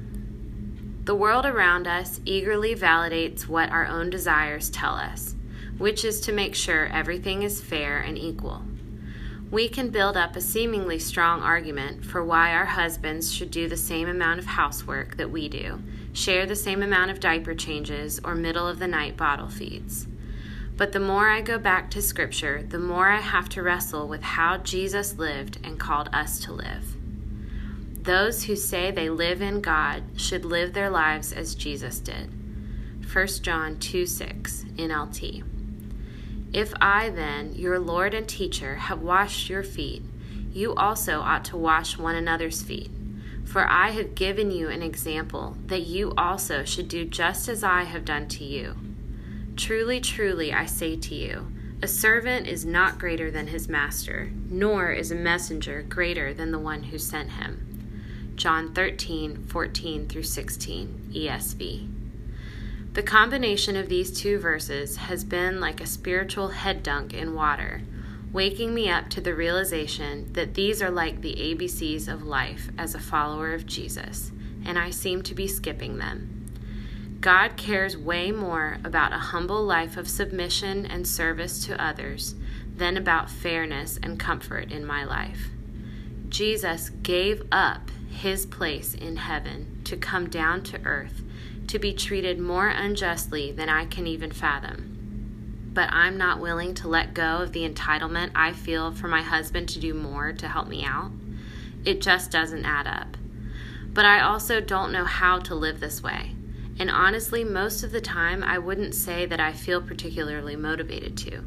The 1.03 1.15
world 1.15 1.45
around 1.45 1.87
us 1.87 2.19
eagerly 2.25 2.75
validates 2.75 3.47
what 3.47 3.71
our 3.71 3.87
own 3.87 4.09
desires 4.09 4.69
tell 4.69 4.95
us, 4.95 5.35
which 5.77 6.05
is 6.05 6.21
to 6.21 6.31
make 6.31 6.53
sure 6.53 6.85
everything 6.87 7.43
is 7.43 7.61
fair 7.61 7.99
and 7.99 8.17
equal. 8.17 8.63
We 9.49 9.67
can 9.67 9.89
build 9.89 10.15
up 10.15 10.35
a 10.35 10.41
seemingly 10.41 10.99
strong 10.99 11.41
argument 11.41 12.05
for 12.05 12.23
why 12.23 12.53
our 12.53 12.65
husbands 12.65 13.33
should 13.33 13.51
do 13.51 13.67
the 13.67 13.77
same 13.77 14.07
amount 14.07 14.39
of 14.39 14.45
housework 14.45 15.17
that 15.17 15.31
we 15.31 15.49
do, 15.49 15.81
share 16.13 16.45
the 16.45 16.55
same 16.55 16.83
amount 16.83 17.11
of 17.11 17.19
diaper 17.19 17.55
changes, 17.55 18.19
or 18.23 18.35
middle 18.35 18.67
of 18.67 18.79
the 18.79 18.87
night 18.87 19.17
bottle 19.17 19.49
feeds. 19.49 20.07
But 20.77 20.91
the 20.93 20.99
more 20.99 21.29
I 21.29 21.41
go 21.41 21.57
back 21.57 21.91
to 21.91 22.01
Scripture, 22.01 22.63
the 22.63 22.79
more 22.79 23.09
I 23.09 23.19
have 23.19 23.49
to 23.49 23.61
wrestle 23.61 24.07
with 24.07 24.23
how 24.23 24.57
Jesus 24.57 25.17
lived 25.17 25.59
and 25.63 25.79
called 25.79 26.09
us 26.11 26.39
to 26.41 26.53
live. 26.53 26.95
Those 28.01 28.43
who 28.43 28.55
say 28.55 28.89
they 28.89 29.09
live 29.09 29.41
in 29.41 29.61
God 29.61 30.03
should 30.15 30.43
live 30.43 30.73
their 30.73 30.89
lives 30.89 31.31
as 31.31 31.53
Jesus 31.53 31.99
did. 31.99 32.33
1 33.13 33.27
John 33.43 33.77
2 33.77 34.05
6 34.05 34.65
NLT. 34.77 35.43
If 36.53 36.73
I, 36.81 37.09
then, 37.09 37.53
your 37.53 37.77
Lord 37.77 38.13
and 38.13 38.27
teacher, 38.27 38.75
have 38.75 39.01
washed 39.01 39.49
your 39.49 39.63
feet, 39.63 40.03
you 40.51 40.73
also 40.75 41.21
ought 41.21 41.45
to 41.45 41.57
wash 41.57 41.97
one 41.97 42.15
another's 42.15 42.61
feet. 42.63 42.89
For 43.51 43.67
I 43.67 43.89
have 43.89 44.15
given 44.15 44.49
you 44.49 44.69
an 44.69 44.81
example 44.81 45.57
that 45.65 45.81
you 45.81 46.13
also 46.17 46.63
should 46.63 46.87
do 46.87 47.03
just 47.03 47.49
as 47.49 47.65
I 47.65 47.83
have 47.83 48.05
done 48.05 48.29
to 48.29 48.45
you. 48.45 48.77
Truly, 49.57 49.99
truly, 49.99 50.53
I 50.53 50.65
say 50.65 50.95
to 50.95 51.13
you, 51.13 51.51
a 51.81 51.87
servant 51.89 52.47
is 52.47 52.63
not 52.63 52.97
greater 52.97 53.29
than 53.29 53.47
his 53.47 53.67
master, 53.67 54.31
nor 54.49 54.93
is 54.93 55.11
a 55.11 55.15
messenger 55.15 55.81
greater 55.81 56.33
than 56.33 56.51
the 56.51 56.59
one 56.59 56.83
who 56.83 56.97
sent 56.97 57.31
him. 57.31 58.33
John 58.37 58.73
13, 58.73 59.43
14 59.47 60.07
through 60.07 60.23
16, 60.23 61.11
ESV. 61.13 61.91
The 62.93 63.03
combination 63.03 63.75
of 63.75 63.89
these 63.89 64.17
two 64.17 64.39
verses 64.39 64.95
has 64.95 65.25
been 65.25 65.59
like 65.59 65.81
a 65.81 65.87
spiritual 65.87 66.47
head 66.47 66.83
dunk 66.83 67.13
in 67.13 67.35
water, 67.35 67.81
waking 68.31 68.73
me 68.73 68.89
up 68.89 69.09
to 69.09 69.21
the 69.21 69.35
realization 69.35 70.31
that 70.33 70.53
these 70.53 70.81
are 70.81 70.91
like 70.91 71.21
the 71.21 71.35
ABCs 71.35 72.07
of 72.07 72.23
life 72.23 72.69
as 72.77 72.95
a 72.95 72.99
follower 72.99 73.53
of 73.53 73.65
Jesus, 73.65 74.31
and 74.65 74.79
I 74.79 74.89
seem 74.89 75.21
to 75.23 75.35
be 75.35 75.47
skipping 75.47 75.97
them. 75.97 76.37
God 77.19 77.57
cares 77.57 77.97
way 77.97 78.31
more 78.31 78.77
about 78.83 79.13
a 79.13 79.17
humble 79.17 79.63
life 79.63 79.97
of 79.97 80.09
submission 80.09 80.85
and 80.85 81.07
service 81.07 81.65
to 81.65 81.83
others 81.83 82.35
than 82.75 82.97
about 82.97 83.29
fairness 83.29 83.99
and 84.01 84.19
comfort 84.19 84.71
in 84.71 84.85
my 84.85 85.03
life. 85.03 85.49
Jesus 86.29 86.89
gave 86.89 87.43
up 87.51 87.91
his 88.09 88.45
place 88.45 88.93
in 88.93 89.17
heaven 89.17 89.81
to 89.83 89.97
come 89.97 90.29
down 90.29 90.63
to 90.63 90.83
earth 90.85 91.21
to 91.67 91.79
be 91.79 91.93
treated 91.93 92.39
more 92.39 92.69
unjustly 92.69 93.51
than 93.51 93.69
I 93.69 93.85
can 93.85 94.07
even 94.07 94.31
fathom. 94.31 94.90
But 95.73 95.91
I'm 95.91 96.17
not 96.17 96.41
willing 96.41 96.73
to 96.75 96.87
let 96.87 97.13
go 97.13 97.37
of 97.37 97.53
the 97.53 97.67
entitlement 97.67 98.31
I 98.35 98.51
feel 98.51 98.91
for 98.91 99.07
my 99.07 99.21
husband 99.21 99.69
to 99.69 99.79
do 99.79 99.93
more 99.93 100.33
to 100.33 100.47
help 100.47 100.67
me 100.67 100.83
out. 100.83 101.11
It 101.85 102.01
just 102.01 102.29
doesn't 102.29 102.65
add 102.65 102.87
up. 102.87 103.15
But 103.93 104.05
I 104.05 104.21
also 104.21 104.59
don't 104.59 104.91
know 104.91 105.05
how 105.05 105.39
to 105.39 105.55
live 105.55 105.79
this 105.79 106.03
way. 106.03 106.35
And 106.79 106.89
honestly, 106.89 107.43
most 107.43 107.83
of 107.83 107.91
the 107.91 108.01
time, 108.01 108.43
I 108.43 108.57
wouldn't 108.57 108.95
say 108.95 109.25
that 109.25 109.39
I 109.39 109.53
feel 109.53 109.81
particularly 109.81 110.55
motivated 110.55 111.17
to. 111.19 111.43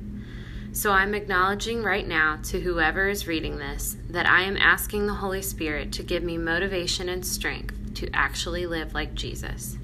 So 0.73 0.91
I'm 0.91 1.15
acknowledging 1.15 1.83
right 1.83 2.07
now 2.07 2.41
to 2.45 2.61
whoever 2.61 3.09
is 3.09 3.29
reading 3.29 3.59
this 3.59 3.97
that 4.09 4.27
I 4.27 4.43
am 4.43 4.57
asking 4.57 5.07
the 5.07 5.15
Holy 5.15 5.43
Spirit 5.43 5.93
to 5.93 6.03
give 6.03 6.23
me 6.23 6.37
motivation 6.37 7.09
and 7.09 7.25
strength 7.25 7.95
to 7.95 8.11
actually 8.13 8.67
live 8.67 8.93
like 8.93 9.15
Jesus. 9.15 9.79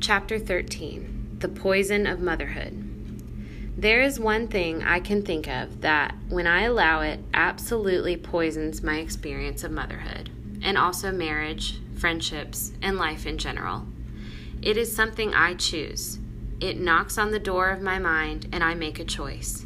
Chapter 0.00 0.38
13 0.38 1.19
The 1.40 1.48
Poison 1.48 2.06
of 2.06 2.20
Motherhood. 2.20 2.86
There 3.74 4.02
is 4.02 4.20
one 4.20 4.46
thing 4.46 4.82
I 4.82 5.00
can 5.00 5.22
think 5.22 5.48
of 5.48 5.80
that, 5.80 6.14
when 6.28 6.46
I 6.46 6.64
allow 6.64 7.00
it, 7.00 7.20
absolutely 7.32 8.18
poisons 8.18 8.82
my 8.82 8.98
experience 8.98 9.64
of 9.64 9.72
motherhood, 9.72 10.28
and 10.62 10.76
also 10.76 11.10
marriage, 11.10 11.78
friendships, 11.96 12.72
and 12.82 12.98
life 12.98 13.24
in 13.24 13.38
general. 13.38 13.86
It 14.60 14.76
is 14.76 14.94
something 14.94 15.32
I 15.32 15.54
choose 15.54 16.18
it 16.60 16.78
knocks 16.78 17.16
on 17.16 17.30
the 17.30 17.38
door 17.38 17.70
of 17.70 17.80
my 17.80 17.98
mind 17.98 18.46
and 18.52 18.62
I 18.62 18.74
make 18.74 19.00
a 19.00 19.04
choice. 19.04 19.64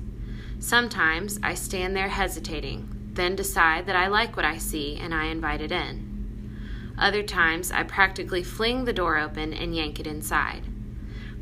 Sometimes 0.60 1.40
I 1.42 1.54
stand 1.54 1.96
there 1.96 2.08
hesitating, 2.08 2.88
then 3.14 3.34
decide 3.34 3.86
that 3.86 3.96
I 3.96 4.06
like 4.06 4.36
what 4.36 4.44
I 4.44 4.58
see 4.58 4.96
and 4.96 5.12
I 5.12 5.24
invite 5.24 5.60
it 5.60 5.72
in. 5.72 6.94
Other 6.96 7.24
times 7.24 7.72
I 7.72 7.82
practically 7.82 8.44
fling 8.44 8.84
the 8.84 8.92
door 8.92 9.18
open 9.18 9.52
and 9.52 9.74
yank 9.74 9.98
it 9.98 10.06
inside. 10.06 10.62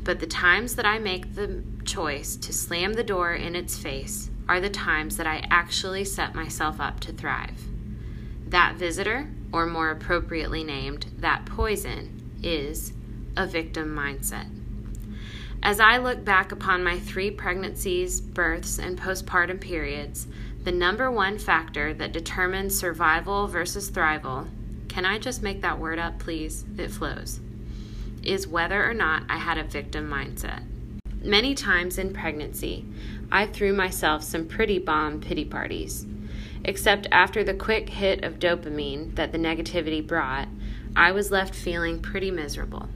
But 0.03 0.19
the 0.19 0.27
times 0.27 0.75
that 0.75 0.85
I 0.85 0.99
make 0.99 1.35
the 1.35 1.63
choice 1.85 2.35
to 2.37 2.53
slam 2.53 2.93
the 2.93 3.03
door 3.03 3.33
in 3.33 3.55
its 3.55 3.77
face 3.77 4.29
are 4.49 4.59
the 4.59 4.69
times 4.69 5.17
that 5.17 5.27
I 5.27 5.45
actually 5.49 6.03
set 6.05 6.35
myself 6.35 6.79
up 6.79 6.99
to 7.01 7.13
thrive. 7.13 7.61
That 8.47 8.75
visitor, 8.75 9.29
or 9.51 9.65
more 9.65 9.89
appropriately 9.89 10.63
named, 10.63 11.05
that 11.17 11.45
poison, 11.45 12.21
is 12.43 12.93
a 13.37 13.47
victim 13.47 13.95
mindset. 13.95 14.49
As 15.61 15.79
I 15.79 15.97
look 15.97 16.25
back 16.25 16.51
upon 16.51 16.83
my 16.83 16.99
three 16.99 17.31
pregnancies, 17.31 18.19
births, 18.19 18.77
and 18.79 18.99
postpartum 18.99 19.61
periods, 19.61 20.27
the 20.63 20.73
number 20.73 21.09
one 21.09 21.37
factor 21.37 21.93
that 21.93 22.11
determines 22.11 22.77
survival 22.77 23.47
versus 23.47 23.89
thrival 23.89 24.49
can 24.93 25.07
I 25.07 25.17
just 25.17 25.41
make 25.41 25.61
that 25.61 25.79
word 25.79 25.97
up, 25.97 26.19
please? 26.19 26.65
It 26.77 26.91
flows. 26.91 27.39
Is 28.23 28.47
whether 28.47 28.89
or 28.89 28.93
not 28.93 29.23
I 29.29 29.37
had 29.37 29.57
a 29.57 29.63
victim 29.63 30.09
mindset. 30.09 30.63
Many 31.21 31.53
times 31.55 31.97
in 31.97 32.13
pregnancy, 32.13 32.85
I 33.31 33.45
threw 33.45 33.73
myself 33.73 34.23
some 34.23 34.47
pretty 34.47 34.79
bomb 34.79 35.19
pity 35.19 35.43
parties. 35.45 36.05
Except 36.63 37.07
after 37.11 37.43
the 37.43 37.53
quick 37.53 37.89
hit 37.89 38.23
of 38.23 38.39
dopamine 38.39 39.15
that 39.15 39.31
the 39.33 39.37
negativity 39.37 40.05
brought, 40.05 40.47
I 40.95 41.11
was 41.11 41.31
left 41.31 41.53
feeling 41.53 42.01
pretty 42.01 42.31
miserable. 42.31 42.87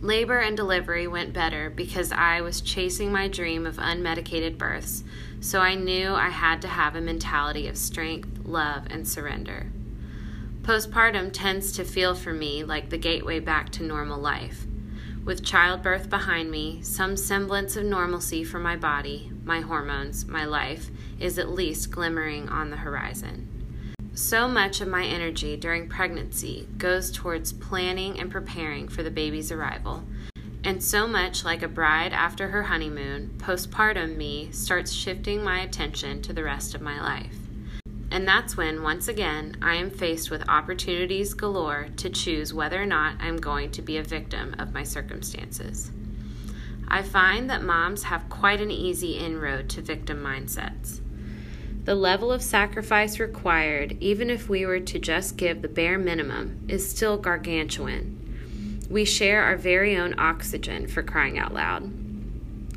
Labor 0.00 0.38
and 0.38 0.56
delivery 0.56 1.06
went 1.06 1.32
better 1.32 1.70
because 1.70 2.10
I 2.12 2.40
was 2.40 2.60
chasing 2.60 3.12
my 3.12 3.28
dream 3.28 3.66
of 3.66 3.76
unmedicated 3.76 4.58
births, 4.58 5.04
so 5.40 5.60
I 5.60 5.74
knew 5.74 6.14
I 6.14 6.30
had 6.30 6.62
to 6.62 6.68
have 6.68 6.96
a 6.96 7.00
mentality 7.00 7.68
of 7.68 7.76
strength, 7.76 8.44
love, 8.44 8.86
and 8.90 9.06
surrender. 9.06 9.72
Postpartum 10.68 11.30
tends 11.32 11.72
to 11.72 11.82
feel 11.82 12.14
for 12.14 12.34
me 12.34 12.62
like 12.62 12.90
the 12.90 12.98
gateway 12.98 13.40
back 13.40 13.70
to 13.70 13.82
normal 13.82 14.20
life. 14.20 14.66
With 15.24 15.42
childbirth 15.42 16.10
behind 16.10 16.50
me, 16.50 16.82
some 16.82 17.16
semblance 17.16 17.74
of 17.74 17.86
normalcy 17.86 18.44
for 18.44 18.58
my 18.58 18.76
body, 18.76 19.32
my 19.44 19.62
hormones, 19.62 20.26
my 20.26 20.44
life, 20.44 20.90
is 21.18 21.38
at 21.38 21.48
least 21.48 21.90
glimmering 21.90 22.50
on 22.50 22.68
the 22.68 22.76
horizon. 22.76 23.48
So 24.12 24.46
much 24.46 24.82
of 24.82 24.88
my 24.88 25.06
energy 25.06 25.56
during 25.56 25.88
pregnancy 25.88 26.68
goes 26.76 27.10
towards 27.10 27.54
planning 27.54 28.20
and 28.20 28.30
preparing 28.30 28.88
for 28.88 29.02
the 29.02 29.10
baby's 29.10 29.50
arrival. 29.50 30.04
And 30.64 30.84
so 30.84 31.06
much 31.06 31.46
like 31.46 31.62
a 31.62 31.68
bride 31.68 32.12
after 32.12 32.48
her 32.48 32.64
honeymoon, 32.64 33.36
postpartum 33.38 34.18
me 34.18 34.50
starts 34.52 34.92
shifting 34.92 35.42
my 35.42 35.60
attention 35.60 36.20
to 36.20 36.34
the 36.34 36.44
rest 36.44 36.74
of 36.74 36.82
my 36.82 37.00
life. 37.00 37.47
And 38.10 38.26
that's 38.26 38.56
when, 38.56 38.82
once 38.82 39.08
again, 39.08 39.56
I 39.60 39.74
am 39.74 39.90
faced 39.90 40.30
with 40.30 40.48
opportunities 40.48 41.34
galore 41.34 41.88
to 41.98 42.08
choose 42.08 42.54
whether 42.54 42.82
or 42.82 42.86
not 42.86 43.16
I'm 43.20 43.36
going 43.36 43.70
to 43.72 43.82
be 43.82 43.98
a 43.98 44.02
victim 44.02 44.54
of 44.58 44.72
my 44.72 44.82
circumstances. 44.82 45.90
I 46.88 47.02
find 47.02 47.50
that 47.50 47.62
moms 47.62 48.04
have 48.04 48.30
quite 48.30 48.62
an 48.62 48.70
easy 48.70 49.18
inroad 49.18 49.68
to 49.70 49.82
victim 49.82 50.22
mindsets. 50.22 51.00
The 51.84 51.94
level 51.94 52.32
of 52.32 52.42
sacrifice 52.42 53.20
required, 53.20 53.96
even 54.00 54.30
if 54.30 54.48
we 54.48 54.64
were 54.64 54.80
to 54.80 54.98
just 54.98 55.36
give 55.36 55.60
the 55.60 55.68
bare 55.68 55.98
minimum, 55.98 56.64
is 56.68 56.88
still 56.88 57.18
gargantuan. 57.18 58.86
We 58.88 59.04
share 59.04 59.42
our 59.42 59.56
very 59.56 59.96
own 59.96 60.18
oxygen 60.18 60.86
for 60.86 61.02
crying 61.02 61.38
out 61.38 61.52
loud. 61.52 62.07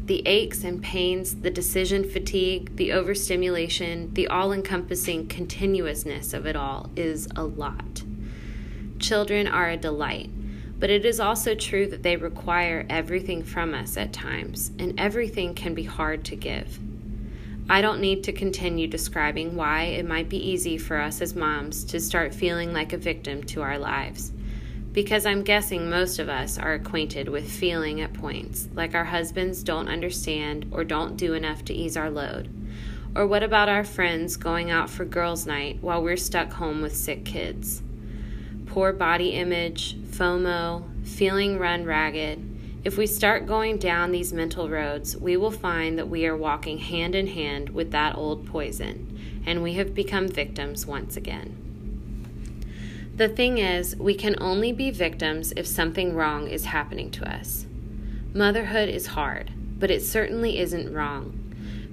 The 0.05 0.27
aches 0.27 0.63
and 0.63 0.81
pains, 0.81 1.35
the 1.35 1.51
decision 1.51 2.03
fatigue, 2.03 2.75
the 2.75 2.91
overstimulation, 2.91 4.13
the 4.13 4.27
all 4.27 4.51
encompassing 4.51 5.27
continuousness 5.27 6.33
of 6.33 6.45
it 6.45 6.55
all 6.55 6.89
is 6.95 7.27
a 7.35 7.43
lot. 7.43 8.03
Children 8.97 9.47
are 9.47 9.69
a 9.69 9.77
delight, 9.77 10.29
but 10.79 10.89
it 10.89 11.05
is 11.05 11.19
also 11.19 11.53
true 11.53 11.87
that 11.87 12.01
they 12.01 12.17
require 12.17 12.85
everything 12.89 13.43
from 13.43 13.75
us 13.75 13.95
at 13.95 14.11
times, 14.11 14.71
and 14.79 14.99
everything 14.99 15.53
can 15.53 15.75
be 15.75 15.83
hard 15.83 16.25
to 16.25 16.35
give. 16.35 16.79
I 17.69 17.81
don't 17.81 18.01
need 18.01 18.23
to 18.23 18.33
continue 18.33 18.87
describing 18.87 19.55
why 19.55 19.83
it 19.83 20.05
might 20.05 20.29
be 20.29 20.49
easy 20.49 20.77
for 20.77 20.97
us 20.97 21.21
as 21.21 21.35
moms 21.35 21.83
to 21.85 21.99
start 21.99 22.33
feeling 22.33 22.73
like 22.73 22.91
a 22.91 22.97
victim 22.97 23.43
to 23.45 23.61
our 23.61 23.77
lives. 23.77 24.33
Because 24.93 25.25
I'm 25.25 25.43
guessing 25.43 25.89
most 25.89 26.19
of 26.19 26.27
us 26.27 26.57
are 26.57 26.73
acquainted 26.73 27.29
with 27.29 27.49
feeling 27.49 28.01
at 28.01 28.13
points 28.13 28.67
like 28.73 28.93
our 28.93 29.05
husbands 29.05 29.63
don't 29.63 29.87
understand 29.87 30.67
or 30.71 30.83
don't 30.83 31.15
do 31.15 31.33
enough 31.33 31.63
to 31.65 31.73
ease 31.73 31.95
our 31.95 32.09
load. 32.09 32.49
Or 33.15 33.25
what 33.25 33.43
about 33.43 33.69
our 33.69 33.83
friends 33.83 34.37
going 34.37 34.69
out 34.69 34.89
for 34.89 35.05
girls' 35.05 35.45
night 35.45 35.79
while 35.81 36.03
we're 36.03 36.17
stuck 36.17 36.53
home 36.53 36.81
with 36.81 36.95
sick 36.95 37.25
kids? 37.25 37.81
Poor 38.65 38.93
body 38.93 39.29
image, 39.31 39.97
FOMO, 40.01 41.05
feeling 41.05 41.57
run 41.57 41.85
ragged, 41.85 42.51
if 42.83 42.97
we 42.97 43.05
start 43.05 43.45
going 43.45 43.77
down 43.77 44.11
these 44.11 44.33
mental 44.33 44.67
roads, 44.67 45.15
we 45.15 45.37
will 45.37 45.51
find 45.51 45.99
that 45.99 46.09
we 46.09 46.25
are 46.25 46.35
walking 46.35 46.79
hand 46.79 47.13
in 47.13 47.27
hand 47.27 47.69
with 47.69 47.91
that 47.91 48.17
old 48.17 48.47
poison, 48.47 49.19
and 49.45 49.61
we 49.61 49.73
have 49.73 49.93
become 49.93 50.27
victims 50.27 50.87
once 50.87 51.15
again. 51.15 51.70
The 53.21 53.29
thing 53.29 53.59
is, 53.59 53.95
we 53.97 54.15
can 54.15 54.35
only 54.41 54.71
be 54.71 54.89
victims 54.89 55.53
if 55.55 55.67
something 55.67 56.15
wrong 56.15 56.47
is 56.47 56.65
happening 56.65 57.11
to 57.11 57.31
us. 57.31 57.67
Motherhood 58.33 58.89
is 58.89 59.05
hard, 59.05 59.51
but 59.77 59.91
it 59.91 60.01
certainly 60.01 60.57
isn't 60.57 60.91
wrong. 60.91 61.37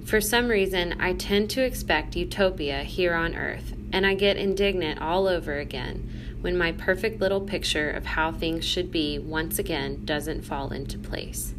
For 0.03 0.21
some 0.21 0.47
reason, 0.47 0.99
I 0.99 1.13
tend 1.13 1.51
to 1.51 1.63
expect 1.63 2.15
utopia 2.15 2.81
here 2.81 3.13
on 3.13 3.35
earth, 3.35 3.75
and 3.93 4.07
I 4.07 4.15
get 4.15 4.37
indignant 4.37 5.03
all 5.03 5.27
over 5.27 5.59
again 5.59 6.09
when 6.41 6.57
my 6.57 6.71
perfect 6.71 7.21
little 7.21 7.41
picture 7.41 7.91
of 7.91 8.07
how 8.07 8.31
things 8.31 8.65
should 8.65 8.89
be 8.89 9.19
once 9.19 9.59
again 9.59 10.03
doesn't 10.05 10.45
fall 10.45 10.71
into 10.71 10.97
place. 10.97 11.53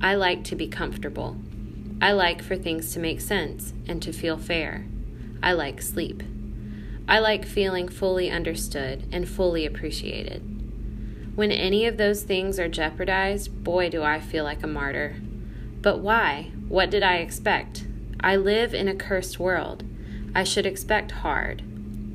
I 0.00 0.14
like 0.14 0.44
to 0.44 0.56
be 0.56 0.66
comfortable. 0.66 1.36
I 2.00 2.12
like 2.12 2.42
for 2.42 2.56
things 2.56 2.94
to 2.94 3.00
make 3.00 3.20
sense 3.20 3.74
and 3.86 4.00
to 4.02 4.14
feel 4.14 4.38
fair. 4.38 4.86
I 5.42 5.52
like 5.52 5.82
sleep. 5.82 6.22
I 7.06 7.18
like 7.18 7.44
feeling 7.44 7.88
fully 7.88 8.30
understood 8.30 9.04
and 9.12 9.28
fully 9.28 9.66
appreciated. 9.66 10.42
When 11.34 11.50
any 11.50 11.86
of 11.86 11.96
those 11.96 12.22
things 12.22 12.58
are 12.58 12.68
jeopardized, 12.68 13.64
boy, 13.64 13.90
do 13.90 14.02
I 14.02 14.20
feel 14.20 14.44
like 14.44 14.62
a 14.62 14.68
martyr. 14.68 15.16
But 15.82 15.98
why? 15.98 16.52
What 16.68 16.90
did 16.90 17.02
I 17.02 17.16
expect? 17.16 17.86
I 18.20 18.36
live 18.36 18.72
in 18.72 18.88
a 18.88 18.94
cursed 18.94 19.38
world. 19.38 19.84
I 20.34 20.44
should 20.44 20.64
expect 20.64 21.10
hard. 21.10 21.62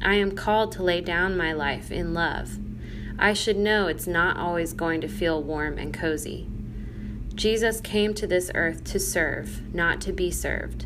I 0.02 0.16
am 0.16 0.36
called 0.36 0.72
to 0.74 0.84
lay 0.84 1.02
down 1.02 1.38
my 1.38 1.54
life 1.54 1.92
in 1.92 2.14
love. 2.14 2.58
I 3.20 3.34
should 3.34 3.58
know 3.58 3.88
it's 3.88 4.08
not 4.08 4.38
always 4.38 4.74
going 4.74 5.02
to 5.02 5.08
feel 5.08 5.44
warm 5.44 5.78
and 5.78 5.94
cozy. 5.94 6.48
Jesus 7.36 7.80
came 7.80 8.14
to 8.16 8.26
this 8.26 8.50
earth 8.56 8.84
to 8.86 9.00
serve, 9.00 9.74
not 9.74 10.02
to 10.02 10.14
be 10.14 10.32
served. 10.32 10.86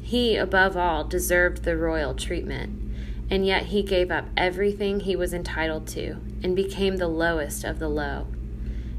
He, 0.00 0.36
above 0.36 0.76
all, 0.76 1.04
deserved 1.04 1.64
the 1.64 1.76
royal 1.76 2.14
treatment, 2.14 2.81
and 3.30 3.46
yet 3.46 3.66
he 3.66 3.82
gave 3.82 4.10
up 4.10 4.26
everything 4.36 5.00
he 5.00 5.16
was 5.16 5.32
entitled 5.32 5.86
to 5.88 6.16
and 6.42 6.54
became 6.54 6.96
the 6.96 7.08
lowest 7.08 7.64
of 7.64 7.78
the 7.78 7.88
low. 7.88 8.26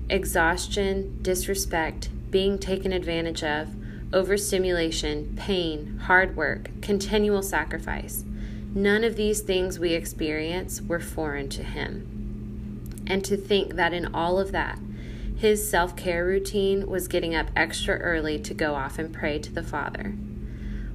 Exhaustion, 0.10 1.20
disrespect, 1.22 2.10
being 2.30 2.58
taken 2.58 2.92
advantage 2.92 3.44
of, 3.44 3.76
overstimulation, 4.14 5.34
pain, 5.36 6.00
hard 6.04 6.36
work, 6.36 6.70
continual 6.82 7.42
sacrifice. 7.42 8.24
None 8.76 9.04
of 9.04 9.16
these 9.16 9.42
things 9.42 9.80
we 9.80 9.94
experience 9.94 10.82
were 10.82 11.00
foreign 11.00 11.50
to 11.50 11.64
him. 11.64 12.10
And 13.06 13.24
to 13.26 13.38
think 13.38 13.76
that 13.76 13.94
in 13.94 14.14
all 14.14 14.40
of 14.40 14.52
that, 14.52 14.80
his 15.36 15.70
self 15.70 15.96
care 15.96 16.26
routine 16.26 16.88
was 16.88 17.08
getting 17.08 17.36
up 17.36 17.48
extra 17.56 17.98
early 17.98 18.40
to 18.40 18.54
go 18.54 18.76
off 18.76 18.98
and 18.98 19.14
pray 19.14 19.40
to 19.40 19.52
the 19.52 19.64
Father. 19.64 20.16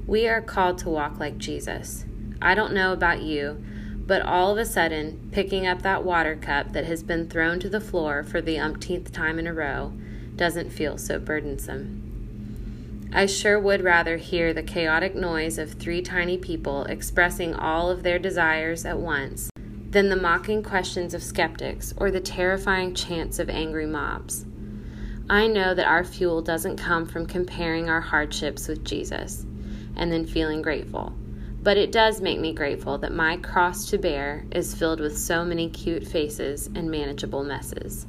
We 0.07 0.27
are 0.27 0.41
called 0.41 0.79
to 0.79 0.89
walk 0.89 1.21
like 1.21 1.39
Jesus. 1.39 2.05
I 2.41 2.55
don't 2.55 2.73
know 2.73 2.93
about 2.93 3.23
you, 3.23 3.63
but 4.07 4.23
all 4.23 4.53
of 4.53 4.59
a 4.59 4.65
sudden, 4.65 5.29
picking 5.33 5.67
up 5.67 5.83
that 5.83 6.05
water 6.05 6.37
cup 6.37 6.73
that 6.73 6.87
has 6.87 7.03
been 7.03 7.29
thrown 7.29 7.61
to 7.61 7.69
the 7.69 7.81
floor 7.81 8.25
for 8.25 8.41
the 8.41 8.59
umpteenth 8.59 9.13
time 9.13 9.39
in 9.39 9.47
a 9.47 9.53
row 9.53 9.93
doesn't 10.37 10.71
feel 10.71 10.97
so 10.97 11.19
burdensome. 11.19 13.11
I 13.13 13.27
sure 13.27 13.59
would 13.59 13.83
rather 13.83 14.19
hear 14.19 14.53
the 14.53 14.63
chaotic 14.63 15.15
noise 15.15 15.59
of 15.59 15.73
three 15.73 16.03
tiny 16.03 16.37
people 16.39 16.85
expressing 16.85 17.55
all 17.55 17.91
of 17.91 18.03
their 18.03 18.19
desires 18.19 18.85
at 18.85 18.99
once 18.99 19.51
than 19.91 20.11
the 20.11 20.17
mocking 20.17 20.63
questions 20.63 21.15
of 21.15 21.23
skeptics 21.23 21.95
or 21.97 22.11
the 22.11 22.21
terrifying 22.21 22.95
chants 22.95 23.39
of 23.39 23.49
angry 23.49 23.87
mobs. 23.87 24.45
I 25.31 25.47
know 25.47 25.75
that 25.75 25.87
our 25.87 26.05
fuel 26.05 26.43
doesn't 26.43 26.77
come 26.77 27.07
from 27.07 27.27
comparing 27.27 27.89
our 27.89 28.01
hardships 28.01 28.69
with 28.69 28.85
Jesus 28.85 29.45
and 29.97 30.13
then 30.13 30.27
feeling 30.27 30.63
grateful, 30.63 31.15
but 31.69 31.77
it 31.77 31.93
does 31.93 32.23
make 32.23 32.41
me 32.41 32.55
grateful 32.55 32.97
that 32.97 33.13
my 33.13 33.37
cross 33.37 33.91
to 33.91 33.99
bear 33.99 34.47
is 34.53 34.75
filled 34.75 35.01
with 35.01 35.19
so 35.19 35.45
many 35.45 35.69
cute 35.69 36.07
faces 36.07 36.67
and 36.75 36.91
manageable 36.91 37.45
messes. 37.45 38.07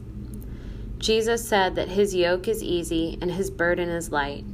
Jesus 0.98 1.46
said 1.46 1.76
that 1.76 1.90
his 1.90 2.16
yoke 2.16 2.48
is 2.48 2.64
easy 2.64 3.18
and 3.22 3.30
his 3.30 3.52
burden 3.52 3.90
is 3.90 4.14
light. 4.14 4.46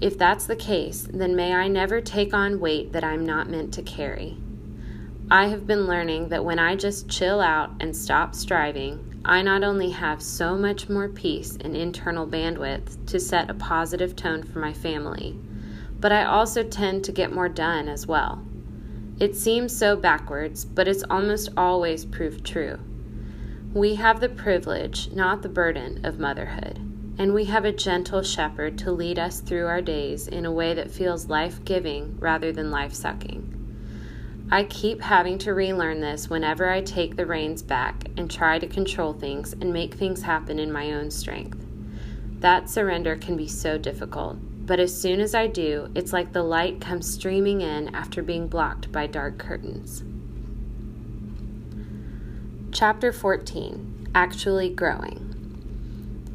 If 0.00 0.18
that's 0.18 0.44
the 0.44 0.56
case, 0.56 1.06
then 1.08 1.36
may 1.36 1.54
I 1.54 1.68
never 1.68 2.00
take 2.00 2.34
on 2.34 2.58
weight 2.58 2.92
that 2.94 3.04
I'm 3.04 3.24
not 3.24 3.48
meant 3.48 3.72
to 3.74 3.82
carry. 3.82 4.36
I 5.30 5.46
have 5.46 5.68
been 5.68 5.86
learning 5.86 6.30
that 6.30 6.44
when 6.44 6.58
I 6.58 6.74
just 6.74 7.08
chill 7.08 7.40
out 7.40 7.74
and 7.78 7.96
stop 7.96 8.34
striving, 8.34 9.22
I 9.24 9.42
not 9.42 9.62
only 9.62 9.90
have 9.90 10.20
so 10.20 10.56
much 10.56 10.88
more 10.88 11.08
peace 11.08 11.56
and 11.60 11.76
internal 11.76 12.26
bandwidth 12.26 13.06
to 13.06 13.20
set 13.20 13.50
a 13.50 13.54
positive 13.54 14.16
tone 14.16 14.42
for 14.42 14.58
my 14.58 14.72
family, 14.72 15.38
but 16.00 16.12
I 16.12 16.24
also 16.24 16.62
tend 16.62 17.04
to 17.04 17.12
get 17.12 17.32
more 17.32 17.48
done 17.48 17.88
as 17.88 18.06
well. 18.06 18.44
It 19.18 19.34
seems 19.34 19.76
so 19.76 19.96
backwards, 19.96 20.64
but 20.64 20.88
it's 20.88 21.04
almost 21.08 21.50
always 21.56 22.04
proved 22.04 22.44
true. 22.44 22.78
We 23.72 23.94
have 23.96 24.20
the 24.20 24.28
privilege, 24.28 25.10
not 25.12 25.42
the 25.42 25.48
burden, 25.48 26.04
of 26.04 26.18
motherhood 26.18 26.80
and 27.18 27.32
we 27.32 27.46
have 27.46 27.64
a 27.64 27.72
gentle 27.72 28.22
shepherd 28.22 28.76
to 28.78 28.92
lead 28.92 29.18
us 29.18 29.40
through 29.40 29.66
our 29.66 29.80
days 29.80 30.28
in 30.28 30.44
a 30.44 30.52
way 30.52 30.74
that 30.74 30.90
feels 30.90 31.28
life 31.28 31.64
giving 31.64 32.18
rather 32.18 32.52
than 32.52 32.70
life 32.70 32.92
sucking. 32.92 33.52
I 34.50 34.64
keep 34.64 35.00
having 35.00 35.38
to 35.38 35.54
relearn 35.54 36.00
this 36.00 36.30
whenever 36.30 36.68
I 36.68 36.82
take 36.82 37.16
the 37.16 37.26
reins 37.26 37.62
back 37.62 38.04
and 38.16 38.30
try 38.30 38.58
to 38.58 38.66
control 38.66 39.12
things 39.12 39.54
and 39.54 39.72
make 39.72 39.94
things 39.94 40.22
happen 40.22 40.58
in 40.58 40.70
my 40.70 40.92
own 40.92 41.10
strength. 41.10 41.64
That 42.40 42.68
surrender 42.68 43.16
can 43.16 43.36
be 43.36 43.48
so 43.48 43.78
difficult, 43.78 44.36
but 44.66 44.80
as 44.80 45.00
soon 45.00 45.20
as 45.20 45.34
I 45.34 45.46
do, 45.46 45.90
it's 45.94 46.12
like 46.12 46.32
the 46.32 46.42
light 46.42 46.80
comes 46.80 47.08
streaming 47.12 47.60
in 47.60 47.94
after 47.94 48.20
being 48.20 48.48
blocked 48.48 48.90
by 48.90 49.06
dark 49.06 49.38
curtains. 49.38 50.02
Chapter 52.72 53.12
14 53.12 54.08
Actually 54.14 54.68
Growing. 54.68 55.22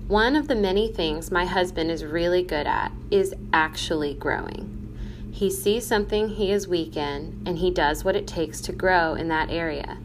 One 0.07 0.35
of 0.35 0.47
the 0.47 0.55
many 0.55 0.91
things 0.91 1.29
my 1.29 1.45
husband 1.45 1.91
is 1.91 2.05
really 2.05 2.41
good 2.41 2.67
at 2.67 2.91
is 3.11 3.33
actually 3.51 4.13
growing. 4.13 4.77
He 5.31 5.49
sees 5.49 5.85
something 5.85 6.29
he 6.29 6.51
is 6.51 6.67
weak 6.67 6.95
in, 6.95 7.41
and 7.45 7.57
he 7.57 7.69
does 7.69 8.03
what 8.03 8.15
it 8.15 8.27
takes 8.27 8.61
to 8.61 8.71
grow 8.71 9.13
in 9.13 9.27
that 9.27 9.49
area. 9.49 9.97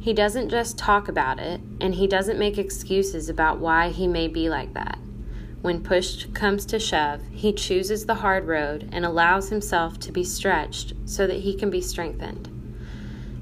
He 0.00 0.12
doesn't 0.12 0.48
just 0.48 0.78
talk 0.78 1.08
about 1.08 1.38
it, 1.38 1.60
and 1.80 1.94
he 1.94 2.06
doesn't 2.06 2.38
make 2.38 2.58
excuses 2.58 3.28
about 3.28 3.58
why 3.58 3.90
he 3.90 4.06
may 4.06 4.28
be 4.28 4.48
like 4.48 4.72
that. 4.74 4.98
When 5.62 5.82
push 5.82 6.24
comes 6.32 6.64
to 6.66 6.78
shove, 6.78 7.20
he 7.30 7.52
chooses 7.52 8.06
the 8.06 8.14
hard 8.14 8.46
road 8.46 8.88
and 8.92 9.04
allows 9.04 9.50
himself 9.50 9.98
to 10.00 10.12
be 10.12 10.24
stretched 10.24 10.94
so 11.04 11.26
that 11.26 11.40
he 11.40 11.54
can 11.54 11.68
be 11.68 11.82
strengthened. 11.82 12.48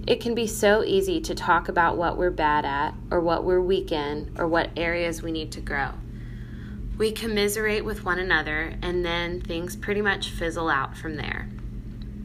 It 0.07 0.21
can 0.21 0.35
be 0.35 0.47
so 0.47 0.83
easy 0.83 1.21
to 1.21 1.35
talk 1.35 1.69
about 1.69 1.97
what 1.97 2.17
we're 2.17 2.31
bad 2.31 2.65
at, 2.65 2.95
or 3.11 3.21
what 3.21 3.45
we're 3.45 3.61
weak 3.61 3.93
in, 3.93 4.35
or 4.39 4.49
what 4.49 4.71
areas 4.77 5.23
we 5.23 5.31
need 5.31 5.53
to 5.53 5.61
grow. 5.61 5.91
We 6.97 7.13
commiserate 7.13 7.85
with 7.85 8.05
one 8.05 8.19
another, 8.19 8.75
and 8.83 9.05
then 9.05 9.41
things 9.41 9.77
pretty 9.77 10.01
much 10.01 10.31
fizzle 10.31 10.71
out 10.71 10.97
from 10.97 11.17
there. 11.17 11.49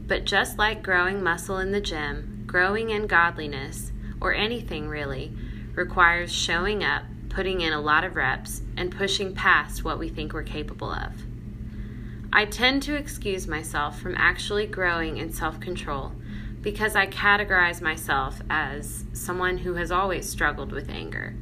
But 0.08 0.26
just 0.26 0.58
like 0.58 0.82
growing 0.82 1.22
muscle 1.22 1.60
in 1.60 1.72
the 1.72 1.82
gym, 1.82 2.46
growing 2.48 2.90
in 2.90 3.06
godliness, 3.06 3.92
or 4.20 4.34
anything 4.34 4.88
really, 4.88 5.36
requires 5.76 6.32
showing 6.32 6.84
up 6.84 7.04
putting 7.34 7.62
in 7.62 7.74
a 7.74 7.82
lot 7.82 8.04
of 8.04 8.16
reps, 8.16 8.62
and 8.78 8.96
pushing 8.96 9.34
past 9.34 9.84
what 9.84 9.98
we 9.98 10.08
think 10.08 10.34
we're 10.34 10.44
capable 10.44 10.92
of. 10.92 11.12
I 12.32 12.46
tend 12.46 12.84
to 12.84 12.96
excuse 12.96 13.48
myself 13.48 14.00
from 14.00 14.16
actually 14.18 14.68
growing 14.68 15.18
in 15.18 15.32
self 15.32 15.60
control 15.60 16.14
because 16.62 16.96
I 16.96 17.08
categorize 17.08 17.82
myself 17.82 18.42
as 18.50 19.06
someone 19.14 19.58
who 19.58 19.74
has 19.76 19.92
always 19.92 20.30
struggled 20.30 20.72
with 20.72 20.90
anger. 20.90 21.36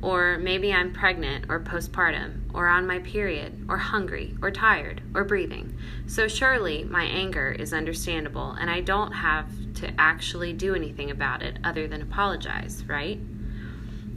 Or 0.00 0.38
maybe 0.38 0.72
I'm 0.72 0.92
pregnant 0.92 1.46
or 1.48 1.60
postpartum, 1.60 2.40
or 2.54 2.66
on 2.66 2.86
my 2.86 2.98
period, 3.00 3.66
or 3.68 3.76
hungry, 3.76 4.34
or 4.42 4.50
tired, 4.50 5.00
or 5.14 5.22
breathing. 5.22 5.78
So 6.06 6.26
surely 6.26 6.82
my 6.82 7.04
anger 7.04 7.52
is 7.52 7.72
understandable, 7.72 8.52
and 8.52 8.68
I 8.68 8.80
don't 8.80 9.12
have 9.12 9.46
to 9.74 9.92
actually 9.98 10.54
do 10.54 10.74
anything 10.74 11.10
about 11.10 11.42
it 11.42 11.58
other 11.62 11.86
than 11.86 12.02
apologize, 12.02 12.84
right? 12.88 13.20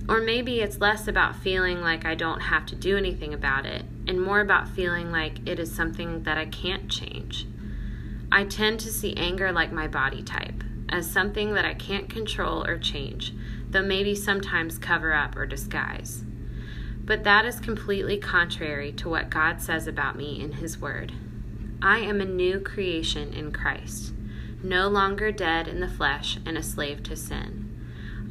Or 0.07 0.21
maybe 0.21 0.61
it's 0.61 0.79
less 0.79 1.07
about 1.07 1.35
feeling 1.35 1.81
like 1.81 2.05
I 2.05 2.13
don't 2.13 2.41
have 2.41 2.65
to 2.67 2.75
do 2.75 2.95
anything 2.95 3.33
about 3.33 3.65
it 3.65 3.83
and 4.07 4.21
more 4.21 4.39
about 4.39 4.69
feeling 4.69 5.11
like 5.11 5.47
it 5.47 5.59
is 5.59 5.73
something 5.73 6.23
that 6.23 6.37
I 6.37 6.45
can't 6.45 6.89
change. 6.89 7.47
I 8.31 8.43
tend 8.43 8.79
to 8.81 8.91
see 8.91 9.15
anger 9.17 9.51
like 9.51 9.71
my 9.71 9.87
body 9.87 10.21
type, 10.21 10.63
as 10.89 11.09
something 11.09 11.53
that 11.53 11.65
I 11.65 11.73
can't 11.73 12.09
control 12.09 12.65
or 12.65 12.77
change, 12.77 13.33
though 13.69 13.81
maybe 13.81 14.13
sometimes 14.13 14.77
cover 14.77 15.13
up 15.13 15.35
or 15.35 15.45
disguise. 15.45 16.23
But 17.03 17.23
that 17.23 17.45
is 17.45 17.59
completely 17.59 18.17
contrary 18.17 18.91
to 18.93 19.09
what 19.09 19.29
God 19.29 19.61
says 19.61 19.87
about 19.87 20.15
me 20.15 20.39
in 20.41 20.53
His 20.53 20.79
Word. 20.79 21.13
I 21.81 21.99
am 21.99 22.21
a 22.21 22.25
new 22.25 22.59
creation 22.59 23.33
in 23.33 23.51
Christ, 23.51 24.13
no 24.63 24.87
longer 24.87 25.31
dead 25.31 25.67
in 25.67 25.79
the 25.79 25.87
flesh 25.87 26.37
and 26.45 26.57
a 26.57 26.63
slave 26.63 27.03
to 27.03 27.15
sin. 27.15 27.64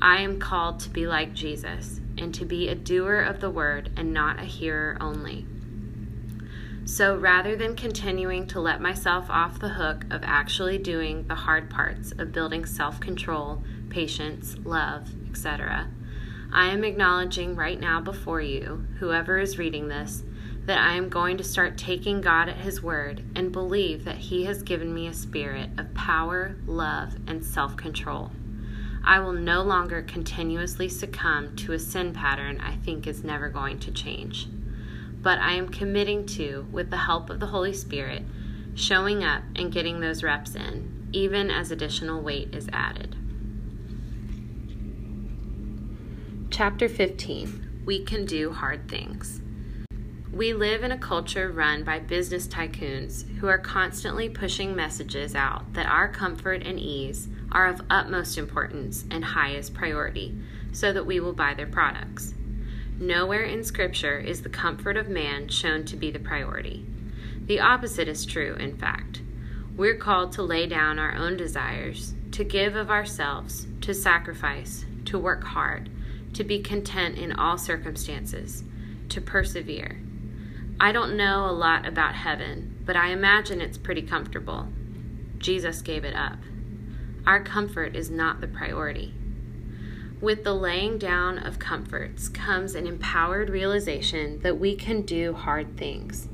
I 0.05 0.21
am 0.21 0.39
called 0.39 0.81
to 0.81 0.91
be 0.91 1.07
like 1.07 1.33
Jesus 1.33 1.99
and 2.19 2.35
to 2.35 2.45
be 2.45 2.69
a 2.69 2.75
doer 2.75 3.23
of 3.23 3.41
the 3.41 3.49
word 3.49 3.91
and 3.97 4.13
not 4.13 4.39
a 4.39 4.45
hearer 4.45 4.99
only. 5.01 5.47
So 6.85 7.17
rather 7.17 7.57
than 7.57 7.75
continuing 7.75 8.47
to 8.49 8.61
let 8.61 8.83
myself 8.83 9.31
off 9.31 9.59
the 9.59 9.71
hook 9.71 10.05
of 10.11 10.21
actually 10.23 10.77
doing 10.77 11.27
the 11.27 11.35
hard 11.35 11.71
parts 11.71 12.13
of 12.19 12.33
building 12.33 12.67
self 12.67 13.01
control, 13.01 13.65
patience, 13.89 14.57
love, 14.63 15.09
etc., 15.27 15.89
I 16.53 16.67
am 16.67 16.85
acknowledging 16.85 17.57
right 17.57 17.81
now 17.81 18.03
before 18.03 18.43
you, 18.43 18.87
whoever 18.99 19.39
is 19.39 19.57
reading 19.57 19.89
this, 19.89 20.23
that 20.67 20.87
I 20.87 20.97
am 20.97 21.09
going 21.09 21.39
to 21.39 21.45
start 21.45 21.79
taking 21.79 22.21
God 22.21 22.51
at 22.51 22.59
His 22.59 22.83
word 22.83 23.25
and 23.35 23.51
believe 23.51 24.05
that 24.05 24.19
He 24.19 24.45
has 24.45 24.63
given 24.63 24.93
me 24.93 25.07
a 25.07 25.15
spirit 25.15 25.71
of 25.79 25.95
power, 25.95 26.57
love, 26.67 27.17
and 27.27 27.43
self 27.43 27.75
control. 27.79 28.33
I 29.07 29.21
will 29.21 29.33
no 29.33 29.63
longer 29.63 30.01
continuously 30.03 30.89
succumb 30.89 31.57
to 31.57 31.73
a 31.75 31.79
sin 31.79 32.15
pattern 32.15 32.59
I 32.61 32.77
think 32.77 33.07
is 33.07 33.23
never 33.23 33.51
going 33.51 33.79
to 33.81 33.91
change. 33.91 34.49
But 35.21 35.39
I 35.39 35.53
am 35.53 35.69
committing 35.69 36.25
to, 36.27 36.67
with 36.73 36.91
the 36.91 36.97
help 36.97 37.29
of 37.29 37.39
the 37.39 37.47
Holy 37.47 37.75
Spirit, 37.75 38.23
showing 38.75 39.23
up 39.23 39.43
and 39.57 39.71
getting 39.71 40.01
those 40.01 40.23
reps 40.23 40.55
in, 40.55 41.09
even 41.13 41.51
as 41.51 41.71
additional 41.71 42.23
weight 42.23 42.55
is 42.55 42.69
added. 42.73 43.15
Chapter 46.51 46.89
15 46.89 47.83
We 47.85 48.05
Can 48.05 48.25
Do 48.25 48.53
Hard 48.53 48.89
Things. 48.89 49.43
We 50.33 50.53
live 50.55 50.83
in 50.83 50.93
a 50.93 50.99
culture 50.99 51.53
run 51.53 51.85
by 51.85 51.99
business 51.99 52.49
tycoons 52.49 53.29
who 53.39 53.49
are 53.49 53.59
constantly 53.59 54.29
pushing 54.31 54.75
messages 54.75 55.35
out 55.35 55.75
that 55.75 55.87
our 55.87 56.09
comfort 56.09 56.63
and 56.65 56.81
ease 56.81 57.29
are 57.55 57.69
of 57.69 57.81
utmost 57.89 58.37
importance 58.37 59.05
and 59.11 59.25
highest 59.25 59.73
priority, 59.73 60.37
so 60.73 60.93
that 60.93 61.07
we 61.07 61.21
will 61.21 61.33
buy 61.33 61.55
their 61.55 61.67
products. 61.67 62.35
Nowhere 62.99 63.45
in 63.45 63.65
Scripture 63.65 64.19
is 64.19 64.43
the 64.43 64.49
comfort 64.49 64.97
of 64.97 65.09
man 65.09 65.49
shown 65.49 65.85
to 65.85 65.97
be 65.97 66.11
the 66.11 66.19
priority. 66.19 66.85
The 67.47 67.61
opposite 67.61 68.09
is 68.09 68.27
true, 68.27 68.55
in 68.55 68.77
fact. 68.77 69.23
We're 69.77 69.97
called 69.97 70.33
to 70.33 70.43
lay 70.43 70.67
down 70.67 70.99
our 70.99 71.15
own 71.15 71.37
desires, 71.37 72.15
to 72.33 72.45
give 72.45 72.77
of 72.77 72.91
ourselves, 72.91 73.67
to 73.83 73.95
sacrifice, 73.95 74.85
to 75.07 75.19
work 75.19 75.45
hard, 75.45 75.91
to 76.35 76.45
be 76.45 76.61
content 76.61 77.19
in 77.19 77.33
all 77.33 77.59
circumstances, 77.59 78.65
to 79.09 79.21
persevere. 79.21 80.01
I 80.81 80.91
don't 80.91 81.17
know 81.17 81.47
a 81.49 81.53
lot 81.53 81.87
about 81.87 82.15
heaven, 82.15 82.77
but 82.85 82.97
I 82.97 83.09
imagine 83.09 83.61
it's 83.61 83.79
pretty 83.79 84.03
comfortable. 84.03 84.69
Jesus 85.39 85.83
gave 85.83 86.05
it 86.05 86.15
up 86.15 86.39
our 87.27 87.43
comfort 87.43 87.97
is 87.97 88.11
not 88.11 88.41
the 88.41 88.49
priority. 88.49 89.15
With 90.21 90.45
the 90.45 90.55
laying 90.55 90.99
down 90.99 91.39
of 91.39 91.59
comforts 91.59 92.29
comes 92.29 92.75
an 92.75 92.87
empowered 92.87 93.51
realization 93.51 94.41
that 94.41 94.59
we 94.59 94.75
can 94.75 95.03
do 95.03 95.33
hard 95.35 95.77
things. 95.77 96.29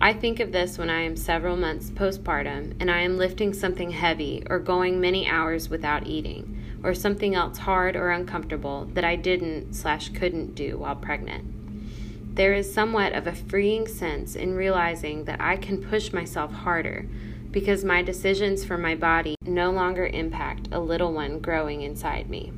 I 0.00 0.14
think 0.14 0.40
of 0.40 0.52
this 0.52 0.78
when 0.78 0.88
I 0.88 1.02
am 1.02 1.16
several 1.16 1.56
months 1.56 1.90
postpartum 1.90 2.76
and 2.80 2.90
I 2.90 3.00
am 3.00 3.18
lifting 3.18 3.52
something 3.52 3.90
heavy 3.90 4.42
or 4.48 4.58
going 4.58 5.00
many 5.00 5.28
hours 5.28 5.68
without 5.68 6.06
eating 6.06 6.56
or 6.82 6.94
something 6.94 7.34
else 7.34 7.58
hard 7.58 7.96
or 7.96 8.10
uncomfortable 8.10 8.86
that 8.94 9.04
I 9.04 9.16
didn't 9.16 9.74
slash 9.74 10.08
couldn't 10.10 10.54
do 10.54 10.78
while 10.78 10.96
pregnant. 10.96 12.34
There 12.34 12.54
is 12.54 12.72
somewhat 12.72 13.12
of 13.12 13.26
a 13.26 13.34
freeing 13.34 13.86
sense 13.86 14.34
in 14.34 14.54
realizing 14.54 15.24
that 15.24 15.40
I 15.42 15.56
can 15.56 15.82
push 15.82 16.12
myself 16.12 16.52
harder 16.52 17.06
because 17.50 17.84
my 17.84 18.02
decisions 18.02 18.64
for 18.64 18.78
my 18.78 18.94
body 18.94 19.34
no 19.44 19.70
longer 19.70 20.06
impact 20.06 20.68
a 20.70 20.78
little 20.78 21.12
one 21.12 21.40
growing 21.40 21.82
inside 21.82 22.30
me. 22.30 22.52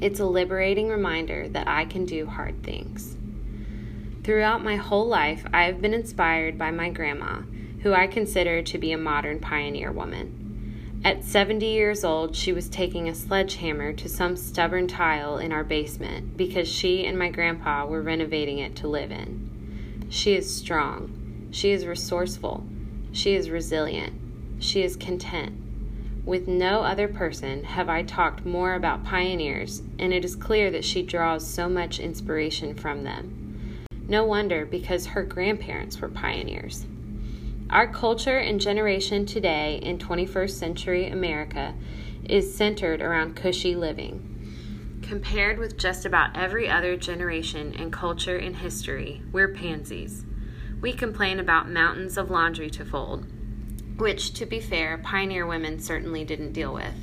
It's 0.00 0.20
a 0.20 0.26
liberating 0.26 0.88
reminder 0.88 1.48
that 1.48 1.68
I 1.68 1.84
can 1.84 2.04
do 2.04 2.26
hard 2.26 2.62
things. 2.62 3.16
Throughout 4.22 4.62
my 4.62 4.76
whole 4.76 5.06
life, 5.06 5.46
I 5.52 5.64
have 5.64 5.80
been 5.80 5.94
inspired 5.94 6.58
by 6.58 6.70
my 6.70 6.90
grandma, 6.90 7.42
who 7.82 7.94
I 7.94 8.06
consider 8.06 8.62
to 8.62 8.78
be 8.78 8.92
a 8.92 8.98
modern 8.98 9.40
pioneer 9.40 9.90
woman. 9.90 11.00
At 11.02 11.24
70 11.24 11.64
years 11.64 12.04
old, 12.04 12.36
she 12.36 12.52
was 12.52 12.68
taking 12.68 13.08
a 13.08 13.14
sledgehammer 13.14 13.94
to 13.94 14.08
some 14.08 14.36
stubborn 14.36 14.86
tile 14.86 15.38
in 15.38 15.50
our 15.52 15.64
basement 15.64 16.36
because 16.36 16.68
she 16.68 17.06
and 17.06 17.18
my 17.18 17.30
grandpa 17.30 17.86
were 17.86 18.02
renovating 18.02 18.58
it 18.58 18.76
to 18.76 18.88
live 18.88 19.10
in. 19.10 20.06
She 20.10 20.34
is 20.34 20.54
strong. 20.54 21.48
She 21.50 21.70
is 21.70 21.86
resourceful 21.86 22.66
she 23.12 23.34
is 23.34 23.50
resilient. 23.50 24.14
She 24.60 24.82
is 24.82 24.96
content. 24.96 25.58
With 26.24 26.46
no 26.46 26.82
other 26.82 27.08
person 27.08 27.64
have 27.64 27.88
I 27.88 28.02
talked 28.02 28.44
more 28.44 28.74
about 28.74 29.04
pioneers, 29.04 29.82
and 29.98 30.12
it 30.12 30.24
is 30.24 30.36
clear 30.36 30.70
that 30.70 30.84
she 30.84 31.02
draws 31.02 31.46
so 31.46 31.68
much 31.68 31.98
inspiration 31.98 32.74
from 32.74 33.04
them. 33.04 33.78
No 34.06 34.24
wonder, 34.24 34.66
because 34.66 35.06
her 35.06 35.22
grandparents 35.22 36.00
were 36.00 36.08
pioneers. 36.08 36.86
Our 37.70 37.86
culture 37.86 38.38
and 38.38 38.60
generation 38.60 39.26
today 39.26 39.80
in 39.82 39.98
21st 39.98 40.50
century 40.50 41.08
America 41.08 41.74
is 42.28 42.54
centered 42.54 43.00
around 43.00 43.36
cushy 43.36 43.74
living. 43.74 44.26
Compared 45.02 45.58
with 45.58 45.78
just 45.78 46.04
about 46.04 46.36
every 46.36 46.68
other 46.68 46.96
generation 46.96 47.74
and 47.76 47.92
culture 47.92 48.36
in 48.36 48.54
history, 48.54 49.22
we're 49.32 49.54
pansies 49.54 50.24
we 50.80 50.92
complain 50.92 51.38
about 51.38 51.70
mountains 51.70 52.16
of 52.16 52.30
laundry 52.30 52.70
to 52.70 52.84
fold, 52.84 53.26
which, 53.98 54.32
to 54.34 54.46
be 54.46 54.60
fair, 54.60 54.98
pioneer 54.98 55.46
women 55.46 55.78
certainly 55.78 56.24
didn't 56.24 56.52
deal 56.52 56.72
with. 56.72 56.94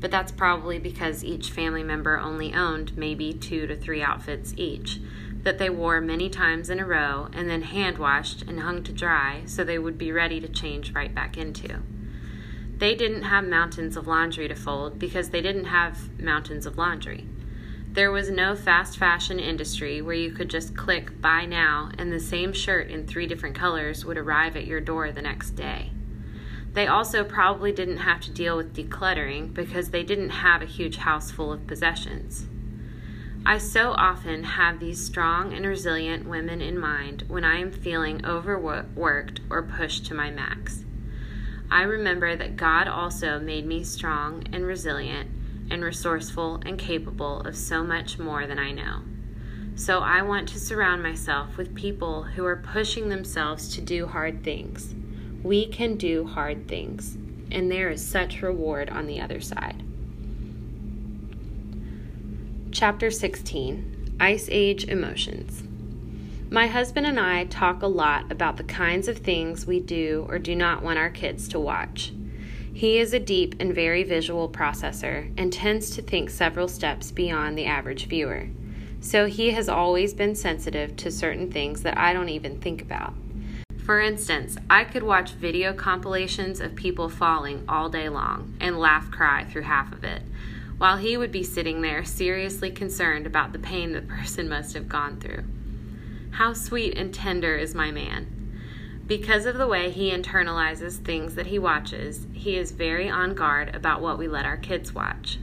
But 0.00 0.10
that's 0.10 0.32
probably 0.32 0.78
because 0.78 1.24
each 1.24 1.50
family 1.50 1.82
member 1.82 2.18
only 2.18 2.54
owned 2.54 2.96
maybe 2.96 3.32
two 3.32 3.66
to 3.66 3.76
three 3.76 4.02
outfits 4.02 4.54
each, 4.56 5.00
that 5.42 5.58
they 5.58 5.70
wore 5.70 6.00
many 6.00 6.28
times 6.28 6.70
in 6.70 6.80
a 6.80 6.86
row 6.86 7.28
and 7.32 7.48
then 7.48 7.62
hand 7.62 7.98
washed 7.98 8.42
and 8.42 8.60
hung 8.60 8.82
to 8.82 8.92
dry 8.92 9.42
so 9.46 9.62
they 9.62 9.78
would 9.78 9.96
be 9.96 10.12
ready 10.12 10.40
to 10.40 10.48
change 10.48 10.92
right 10.92 11.14
back 11.14 11.36
into. 11.36 11.80
They 12.78 12.94
didn't 12.94 13.22
have 13.22 13.44
mountains 13.44 13.96
of 13.96 14.06
laundry 14.06 14.48
to 14.48 14.54
fold 14.54 14.98
because 14.98 15.30
they 15.30 15.40
didn't 15.40 15.66
have 15.66 16.20
mountains 16.20 16.66
of 16.66 16.76
laundry. 16.76 17.26
There 17.96 18.12
was 18.12 18.28
no 18.28 18.54
fast 18.54 18.98
fashion 18.98 19.40
industry 19.40 20.02
where 20.02 20.14
you 20.14 20.30
could 20.30 20.50
just 20.50 20.76
click 20.76 21.18
buy 21.22 21.46
now 21.46 21.88
and 21.96 22.12
the 22.12 22.20
same 22.20 22.52
shirt 22.52 22.90
in 22.90 23.06
three 23.06 23.26
different 23.26 23.56
colors 23.56 24.04
would 24.04 24.18
arrive 24.18 24.54
at 24.54 24.66
your 24.66 24.82
door 24.82 25.10
the 25.10 25.22
next 25.22 25.52
day. 25.52 25.92
They 26.74 26.86
also 26.86 27.24
probably 27.24 27.72
didn't 27.72 27.96
have 27.96 28.20
to 28.20 28.30
deal 28.30 28.54
with 28.58 28.76
decluttering 28.76 29.54
because 29.54 29.88
they 29.88 30.02
didn't 30.02 30.28
have 30.28 30.60
a 30.60 30.66
huge 30.66 30.98
house 30.98 31.30
full 31.30 31.50
of 31.50 31.66
possessions. 31.66 32.44
I 33.46 33.56
so 33.56 33.92
often 33.92 34.44
have 34.44 34.78
these 34.78 35.02
strong 35.02 35.54
and 35.54 35.64
resilient 35.64 36.28
women 36.28 36.60
in 36.60 36.78
mind 36.78 37.24
when 37.28 37.44
I 37.44 37.60
am 37.60 37.72
feeling 37.72 38.26
overworked 38.26 39.40
or 39.48 39.62
pushed 39.62 40.04
to 40.04 40.14
my 40.14 40.30
max. 40.30 40.84
I 41.70 41.80
remember 41.80 42.36
that 42.36 42.56
God 42.56 42.88
also 42.88 43.40
made 43.40 43.64
me 43.64 43.84
strong 43.84 44.44
and 44.52 44.66
resilient 44.66 45.30
and 45.70 45.82
resourceful 45.84 46.60
and 46.64 46.78
capable 46.78 47.40
of 47.40 47.56
so 47.56 47.82
much 47.82 48.18
more 48.18 48.46
than 48.46 48.58
I 48.58 48.72
know. 48.72 49.02
So 49.74 49.98
I 49.98 50.22
want 50.22 50.48
to 50.48 50.60
surround 50.60 51.02
myself 51.02 51.56
with 51.56 51.74
people 51.74 52.22
who 52.22 52.44
are 52.46 52.56
pushing 52.56 53.08
themselves 53.08 53.74
to 53.74 53.80
do 53.80 54.06
hard 54.06 54.42
things. 54.42 54.94
We 55.42 55.66
can 55.66 55.96
do 55.96 56.26
hard 56.26 56.66
things, 56.66 57.16
and 57.50 57.70
there 57.70 57.90
is 57.90 58.04
such 58.04 58.42
reward 58.42 58.88
on 58.88 59.06
the 59.06 59.20
other 59.20 59.40
side. 59.40 59.82
Chapter 62.72 63.10
16 63.10 64.16
Ice 64.18 64.48
Age 64.50 64.84
Emotions. 64.84 65.62
My 66.48 66.68
husband 66.68 67.06
and 67.06 67.20
I 67.20 67.44
talk 67.44 67.82
a 67.82 67.86
lot 67.86 68.30
about 68.30 68.56
the 68.56 68.64
kinds 68.64 69.08
of 69.08 69.18
things 69.18 69.66
we 69.66 69.80
do 69.80 70.24
or 70.28 70.38
do 70.38 70.54
not 70.54 70.82
want 70.82 70.98
our 70.98 71.10
kids 71.10 71.48
to 71.48 71.60
watch. 71.60 72.12
He 72.76 72.98
is 72.98 73.14
a 73.14 73.18
deep 73.18 73.54
and 73.58 73.74
very 73.74 74.02
visual 74.02 74.50
processor 74.50 75.32
and 75.38 75.50
tends 75.50 75.88
to 75.96 76.02
think 76.02 76.28
several 76.28 76.68
steps 76.68 77.10
beyond 77.10 77.56
the 77.56 77.64
average 77.64 78.04
viewer. 78.04 78.50
So 79.00 79.24
he 79.24 79.52
has 79.52 79.70
always 79.70 80.12
been 80.12 80.34
sensitive 80.34 80.94
to 80.96 81.10
certain 81.10 81.50
things 81.50 81.80
that 81.84 81.96
I 81.96 82.12
don't 82.12 82.28
even 82.28 82.60
think 82.60 82.82
about. 82.82 83.14
For 83.86 83.98
instance, 83.98 84.58
I 84.68 84.84
could 84.84 85.04
watch 85.04 85.30
video 85.30 85.72
compilations 85.72 86.60
of 86.60 86.74
people 86.74 87.08
falling 87.08 87.64
all 87.66 87.88
day 87.88 88.10
long 88.10 88.54
and 88.60 88.78
laugh 88.78 89.10
cry 89.10 89.44
through 89.44 89.62
half 89.62 89.90
of 89.90 90.04
it 90.04 90.20
while 90.76 90.98
he 90.98 91.16
would 91.16 91.32
be 91.32 91.42
sitting 91.42 91.80
there 91.80 92.04
seriously 92.04 92.70
concerned 92.70 93.26
about 93.26 93.54
the 93.54 93.58
pain 93.58 93.92
the 93.92 94.02
person 94.02 94.50
must 94.50 94.74
have 94.74 94.86
gone 94.86 95.18
through. 95.18 95.44
How 96.32 96.52
sweet 96.52 96.98
and 96.98 97.14
tender 97.14 97.56
is 97.56 97.74
my 97.74 97.90
man. 97.90 98.45
Because 99.06 99.46
of 99.46 99.56
the 99.56 99.68
way 99.68 99.90
he 99.90 100.10
internalizes 100.10 100.96
things 100.96 101.36
that 101.36 101.46
he 101.46 101.60
watches, 101.60 102.26
he 102.32 102.56
is 102.56 102.72
very 102.72 103.08
on 103.08 103.34
guard 103.34 103.72
about 103.72 104.00
what 104.00 104.18
we 104.18 104.26
let 104.26 104.44
our 104.44 104.56
kids 104.56 104.92
watch. 104.92 105.38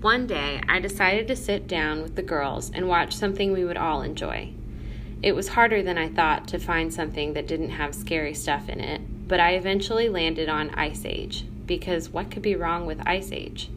One 0.00 0.26
day, 0.26 0.62
I 0.68 0.80
decided 0.80 1.28
to 1.28 1.36
sit 1.36 1.66
down 1.66 2.02
with 2.02 2.16
the 2.16 2.22
girls 2.22 2.70
and 2.74 2.88
watch 2.88 3.14
something 3.14 3.52
we 3.52 3.64
would 3.64 3.76
all 3.76 4.00
enjoy. 4.00 4.54
It 5.22 5.36
was 5.36 5.48
harder 5.48 5.82
than 5.82 5.98
I 5.98 6.08
thought 6.08 6.48
to 6.48 6.58
find 6.58 6.92
something 6.92 7.34
that 7.34 7.46
didn't 7.46 7.70
have 7.70 7.94
scary 7.94 8.32
stuff 8.32 8.70
in 8.70 8.80
it, 8.80 9.28
but 9.28 9.38
I 9.38 9.50
eventually 9.50 10.08
landed 10.08 10.48
on 10.48 10.70
Ice 10.70 11.04
Age, 11.04 11.44
because 11.66 12.08
what 12.08 12.30
could 12.30 12.42
be 12.42 12.56
wrong 12.56 12.86
with 12.86 13.06
Ice 13.06 13.32
Age? 13.32 13.70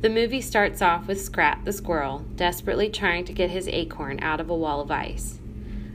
The 0.00 0.08
movie 0.08 0.40
starts 0.40 0.80
off 0.80 1.08
with 1.08 1.20
Scrat 1.20 1.64
the 1.64 1.72
squirrel 1.72 2.24
desperately 2.36 2.88
trying 2.88 3.24
to 3.24 3.32
get 3.32 3.50
his 3.50 3.68
acorn 3.68 4.20
out 4.20 4.40
of 4.40 4.48
a 4.48 4.56
wall 4.56 4.80
of 4.80 4.90
ice. 4.90 5.40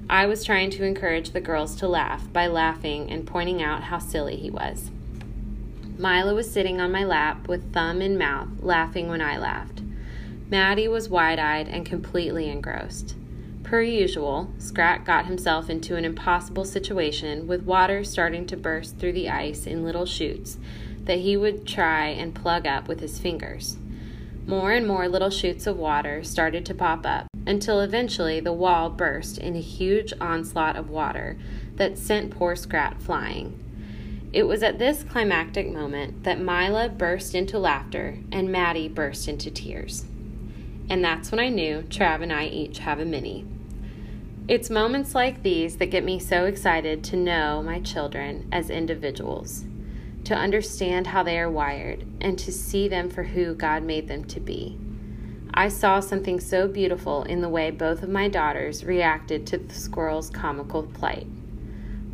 I 0.10 0.26
was 0.26 0.46
trying 0.46 0.70
to 0.72 0.86
encourage 0.86 1.32
the 1.32 1.42
girls 1.42 1.76
to 1.78 1.88
laugh 1.88 2.32
by 2.32 2.48
laughing 2.48 3.12
and 3.12 3.28
pointing 3.28 3.62
out 3.62 3.84
how 3.84 4.00
silly 4.00 4.38
he 4.38 4.50
was. 4.50 4.90
Mila 5.98 6.34
was 6.34 6.50
sitting 6.50 6.80
on 6.80 6.94
my 6.94 7.04
lap 7.04 7.48
with 7.50 7.74
thumb 7.74 8.02
in 8.02 8.18
mouth, 8.18 8.48
laughing 8.60 9.10
when 9.10 9.22
I 9.22 9.38
laughed. 9.38 9.82
Maddie 10.50 10.88
was 10.88 11.10
wide 11.10 11.40
eyed 11.40 11.68
and 11.68 11.86
completely 11.86 12.48
engrossed. 12.50 13.16
Per 13.64 13.82
usual, 13.82 14.54
Scrat 14.60 15.04
got 15.04 15.26
himself 15.26 15.70
into 15.70 15.98
an 15.98 16.06
impossible 16.06 16.64
situation 16.64 17.46
with 17.46 17.64
water 17.64 18.06
starting 18.06 18.46
to 18.48 18.56
burst 18.56 18.98
through 18.98 19.12
the 19.12 19.28
ice 19.28 19.68
in 19.68 19.84
little 19.84 20.06
chutes 20.06 20.58
that 21.04 21.20
he 21.20 21.36
would 21.36 21.68
try 21.68 22.08
and 22.08 22.34
plug 22.34 22.66
up 22.66 22.88
with 22.88 23.02
his 23.02 23.20
fingers. 23.20 23.76
More 24.48 24.72
and 24.72 24.88
more 24.88 25.10
little 25.10 25.30
chutes 25.30 25.68
of 25.68 25.76
water 25.76 26.24
started 26.24 26.66
to 26.68 26.74
pop 26.74 27.06
up 27.06 27.28
until 27.46 27.82
eventually 27.82 28.40
the 28.40 28.54
wall 28.54 28.90
burst 28.90 29.38
in 29.38 29.58
a 29.58 29.62
huge 29.62 30.14
onslaught 30.22 30.78
of 30.78 30.90
water 30.90 31.38
that 31.76 31.98
sent 31.98 32.32
poor 32.32 32.56
Scrat 32.56 33.02
flying. 33.02 33.60
It 34.32 34.44
was 34.44 34.64
at 34.64 34.80
this 34.80 35.04
climactic 35.04 35.70
moment 35.70 36.24
that 36.24 36.40
Mila 36.40 36.88
burst 36.88 37.36
into 37.36 37.60
laughter 37.60 38.20
and 38.32 38.50
Maddie 38.50 38.88
burst 38.88 39.28
into 39.28 39.52
tears. 39.52 40.06
And 40.90 41.04
that's 41.04 41.30
when 41.30 41.42
I 41.42 41.50
knew 41.50 41.82
Trav 41.82 42.24
and 42.24 42.32
I 42.32 42.46
each 42.46 42.80
have 42.80 43.02
a 43.02 43.06
mini. 43.06 43.46
It's 44.48 44.70
moments 44.70 45.14
like 45.14 45.44
these 45.44 45.76
that 45.76 45.88
get 45.88 46.06
me 46.06 46.20
so 46.20 46.46
excited 46.46 47.04
to 47.06 47.18
know 47.18 47.62
my 47.62 47.82
children 47.82 48.48
as 48.54 48.70
individuals 48.70 49.66
to 50.28 50.36
understand 50.36 51.08
how 51.08 51.24
they 51.24 51.40
are 51.40 51.50
wired, 51.50 52.06
and 52.20 52.38
to 52.38 52.52
see 52.52 52.90
them 52.90 53.10
for 53.10 53.24
who 53.24 53.56
God 53.56 53.82
made 53.82 54.10
them 54.10 54.26
to 54.26 54.42
be. 54.42 54.78
I 55.54 55.70
saw 55.70 56.02
something 56.02 56.42
so 56.42 56.68
beautiful 56.68 57.24
in 57.24 57.40
the 57.40 57.48
way 57.48 57.72
both 57.72 58.04
of 58.04 58.10
my 58.10 58.28
daughters 58.28 58.84
reacted 58.84 59.48
to 59.48 59.58
the 59.58 59.74
squirrel's 59.74 60.30
comical 60.30 60.84
plight. 60.84 61.28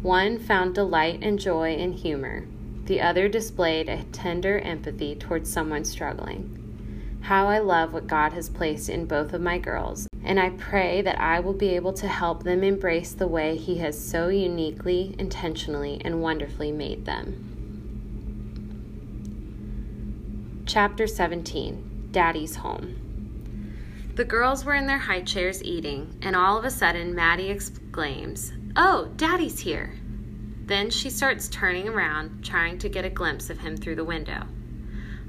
One 0.03 0.37
found 0.37 0.75
delight 0.75 1.23
and 1.23 1.39
joy 1.39 1.73
in 1.73 1.93
humor, 1.93 2.45
the 2.85 3.01
other 3.01 3.27
displayed 3.27 3.89
a 3.89 4.03
tender 4.11 4.59
empathy 4.59 5.15
towards 5.15 5.51
someone 5.51 5.83
struggling. 5.83 7.17
How 7.21 7.47
I 7.47 7.57
love 7.57 7.93
what 7.93 8.05
God 8.05 8.33
has 8.33 8.47
placed 8.47 8.89
in 8.89 9.07
both 9.07 9.33
of 9.33 9.41
my 9.41 9.57
girls, 9.57 10.07
and 10.23 10.39
I 10.39 10.51
pray 10.51 11.01
that 11.01 11.19
I 11.19 11.39
will 11.39 11.53
be 11.53 11.69
able 11.69 11.93
to 11.93 12.07
help 12.07 12.43
them 12.43 12.63
embrace 12.63 13.13
the 13.13 13.27
way 13.27 13.57
He 13.57 13.79
has 13.79 13.99
so 13.99 14.27
uniquely, 14.27 15.15
intentionally, 15.17 15.99
and 16.05 16.21
wonderfully 16.21 16.71
made 16.71 17.05
them. 17.05 17.49
Chapter 20.65 21.07
17 21.07 22.07
Daddy's 22.11 22.55
Home. 22.55 22.95
The 24.15 24.23
girls 24.23 24.63
were 24.63 24.75
in 24.75 24.87
their 24.87 24.97
high 24.97 25.21
chairs 25.21 25.61
eating, 25.61 26.17
and 26.21 26.37
all 26.37 26.57
of 26.57 26.63
a 26.63 26.71
sudden 26.71 27.13
Maddie 27.13 27.49
exclaims, 27.49 28.53
Oh, 28.77 29.11
Daddy's 29.17 29.59
here! 29.59 29.93
Then 30.65 30.89
she 30.89 31.09
starts 31.09 31.49
turning 31.49 31.89
around, 31.89 32.45
trying 32.45 32.77
to 32.77 32.87
get 32.87 33.03
a 33.03 33.09
glimpse 33.09 33.49
of 33.49 33.59
him 33.59 33.75
through 33.75 33.95
the 33.95 34.05
window. 34.05 34.47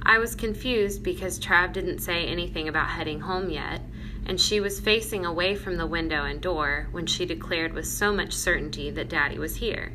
I 0.03 0.19
was 0.19 0.37
confused 0.37 1.03
because 1.03 1.41
Trav 1.41 1.73
didn't 1.73 1.99
say 1.99 2.25
anything 2.27 2.69
about 2.69 2.91
heading 2.91 3.21
home 3.21 3.51
yet, 3.51 3.81
and 4.27 4.41
she 4.41 4.61
was 4.61 4.79
facing 4.79 5.27
away 5.27 5.57
from 5.57 5.79
the 5.79 5.87
window 5.87 6.25
and 6.25 6.41
door 6.41 6.87
when 6.93 7.07
she 7.07 7.27
declared 7.27 7.73
with 7.73 7.87
so 7.87 8.13
much 8.13 8.33
certainty 8.33 8.89
that 8.93 9.09
Daddy 9.09 9.41
was 9.41 9.57
here. 9.57 9.93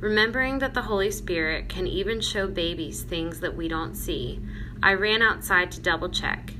Remembering 0.00 0.58
that 0.58 0.74
the 0.74 0.82
Holy 0.82 1.10
Spirit 1.10 1.70
can 1.70 1.86
even 1.86 2.20
show 2.20 2.46
babies 2.46 3.02
things 3.02 3.40
that 3.40 3.56
we 3.56 3.66
don't 3.66 3.94
see, 3.94 4.40
I 4.82 4.92
ran 4.92 5.22
outside 5.22 5.72
to 5.72 5.80
double 5.80 6.10
check, 6.10 6.52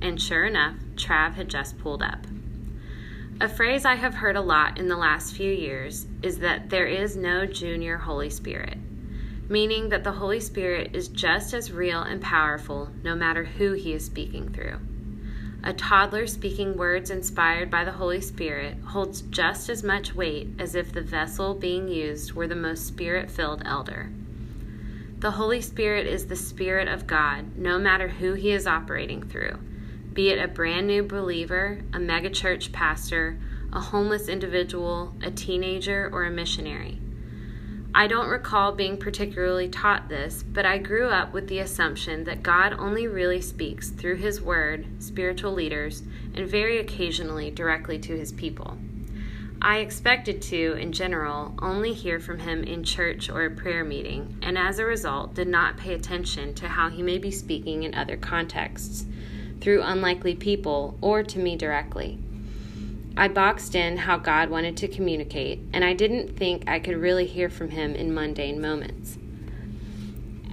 and 0.00 0.20
sure 0.20 0.44
enough, 0.44 0.76
Trav 0.96 1.34
had 1.34 1.48
just 1.48 1.78
pulled 1.78 2.02
up. 2.02 2.26
A 3.42 3.48
phrase 3.48 3.84
I 3.84 3.96
have 3.96 4.14
heard 4.14 4.36
a 4.36 4.40
lot 4.40 4.78
in 4.78 4.88
the 4.88 4.96
last 4.96 5.34
few 5.34 5.52
years 5.52 6.06
is 6.22 6.38
that 6.38 6.70
there 6.70 6.86
is 6.86 7.14
no 7.14 7.44
junior 7.44 7.98
Holy 7.98 8.30
Spirit, 8.30 8.78
meaning 9.50 9.90
that 9.90 10.02
the 10.02 10.12
Holy 10.12 10.40
Spirit 10.40 10.96
is 10.96 11.08
just 11.08 11.52
as 11.52 11.70
real 11.70 12.00
and 12.00 12.22
powerful 12.22 12.88
no 13.04 13.14
matter 13.14 13.44
who 13.44 13.74
he 13.74 13.92
is 13.92 14.04
speaking 14.06 14.48
through. 14.48 14.78
A 15.68 15.74
toddler 15.74 16.26
speaking 16.26 16.78
words 16.78 17.10
inspired 17.10 17.70
by 17.70 17.84
the 17.84 17.92
Holy 17.92 18.22
Spirit 18.22 18.78
holds 18.86 19.20
just 19.20 19.68
as 19.68 19.84
much 19.84 20.14
weight 20.14 20.48
as 20.58 20.74
if 20.74 20.90
the 20.90 21.02
vessel 21.02 21.52
being 21.52 21.88
used 21.88 22.32
were 22.32 22.46
the 22.46 22.56
most 22.56 22.86
spirit 22.86 23.30
filled 23.30 23.60
elder. 23.66 24.10
The 25.18 25.32
Holy 25.32 25.60
Spirit 25.60 26.06
is 26.06 26.24
the 26.24 26.36
Spirit 26.36 26.88
of 26.88 27.06
God, 27.06 27.58
no 27.58 27.78
matter 27.78 28.08
who 28.08 28.32
he 28.32 28.50
is 28.50 28.66
operating 28.66 29.22
through, 29.22 29.58
be 30.14 30.30
it 30.30 30.42
a 30.42 30.48
brand 30.48 30.86
new 30.86 31.02
believer, 31.02 31.82
a 31.92 31.98
megachurch 31.98 32.72
pastor, 32.72 33.38
a 33.70 33.78
homeless 33.78 34.26
individual, 34.26 35.14
a 35.22 35.30
teenager, 35.30 36.08
or 36.10 36.24
a 36.24 36.30
missionary. 36.30 36.98
I 37.98 38.06
don't 38.06 38.28
recall 38.28 38.70
being 38.70 38.96
particularly 38.96 39.68
taught 39.68 40.08
this, 40.08 40.44
but 40.44 40.64
I 40.64 40.78
grew 40.78 41.08
up 41.08 41.32
with 41.32 41.48
the 41.48 41.58
assumption 41.58 42.22
that 42.24 42.44
God 42.44 42.72
only 42.78 43.08
really 43.08 43.40
speaks 43.40 43.90
through 43.90 44.18
His 44.18 44.40
Word, 44.40 44.86
spiritual 45.00 45.50
leaders, 45.50 46.04
and 46.32 46.46
very 46.46 46.78
occasionally 46.78 47.50
directly 47.50 47.98
to 47.98 48.16
His 48.16 48.30
people. 48.30 48.78
I 49.60 49.78
expected 49.78 50.40
to, 50.42 50.74
in 50.74 50.92
general, 50.92 51.54
only 51.58 51.92
hear 51.92 52.20
from 52.20 52.38
Him 52.38 52.62
in 52.62 52.84
church 52.84 53.28
or 53.28 53.44
a 53.44 53.50
prayer 53.50 53.82
meeting, 53.82 54.38
and 54.42 54.56
as 54.56 54.78
a 54.78 54.84
result, 54.84 55.34
did 55.34 55.48
not 55.48 55.76
pay 55.76 55.94
attention 55.94 56.54
to 56.54 56.68
how 56.68 56.90
He 56.90 57.02
may 57.02 57.18
be 57.18 57.32
speaking 57.32 57.82
in 57.82 57.96
other 57.96 58.16
contexts, 58.16 59.06
through 59.60 59.82
unlikely 59.82 60.36
people, 60.36 60.96
or 61.00 61.24
to 61.24 61.40
me 61.40 61.56
directly. 61.56 62.20
I 63.18 63.26
boxed 63.26 63.74
in 63.74 63.96
how 63.96 64.16
God 64.16 64.48
wanted 64.48 64.76
to 64.76 64.86
communicate, 64.86 65.60
and 65.72 65.84
I 65.84 65.92
didn't 65.92 66.36
think 66.36 66.62
I 66.68 66.78
could 66.78 66.96
really 66.96 67.26
hear 67.26 67.50
from 67.50 67.70
Him 67.70 67.96
in 67.96 68.14
mundane 68.14 68.60
moments. 68.60 69.18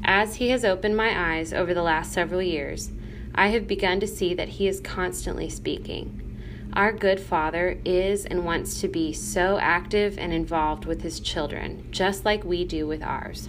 As 0.04 0.38
He 0.38 0.50
has 0.50 0.66
opened 0.66 0.98
my 0.98 1.36
eyes 1.36 1.54
over 1.54 1.76
the 1.76 1.84
last 1.84 2.12
several 2.12 2.42
years, 2.42 2.92
I 3.36 3.50
have 3.50 3.68
begun 3.68 4.00
to 4.00 4.08
see 4.08 4.34
that 4.34 4.50
He 4.50 4.68
is 4.68 4.80
constantly 4.80 5.48
speaking. 5.48 6.40
Our 6.74 6.92
good 6.92 7.20
Father 7.20 7.80
is 7.86 8.26
and 8.26 8.44
wants 8.44 8.82
to 8.82 8.88
be 8.88 9.14
so 9.14 9.60
active 9.60 10.18
and 10.18 10.34
involved 10.34 10.86
with 10.86 11.04
His 11.04 11.20
children, 11.20 11.88
just 11.92 12.26
like 12.26 12.44
we 12.44 12.66
do 12.66 12.88
with 12.88 13.04
ours. 13.04 13.48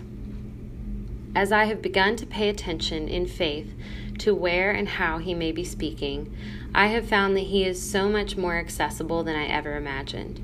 As 1.35 1.53
I 1.53 1.65
have 1.65 1.81
begun 1.81 2.17
to 2.17 2.27
pay 2.27 2.51
attention 2.51 3.09
in 3.09 3.27
faith 3.27 3.75
to 4.19 4.35
where 4.35 4.71
and 4.71 4.89
how 4.89 5.19
he 5.19 5.35
may 5.35 5.53
be 5.53 5.65
speaking, 5.65 6.35
I 6.77 6.89
have 6.89 7.09
found 7.09 7.35
that 7.35 7.47
he 7.47 7.65
is 7.65 7.81
so 7.81 8.07
much 8.07 8.37
more 8.37 8.59
accessible 8.59 9.25
than 9.25 9.35
I 9.35 9.47
ever 9.47 9.77
imagined. 9.77 10.43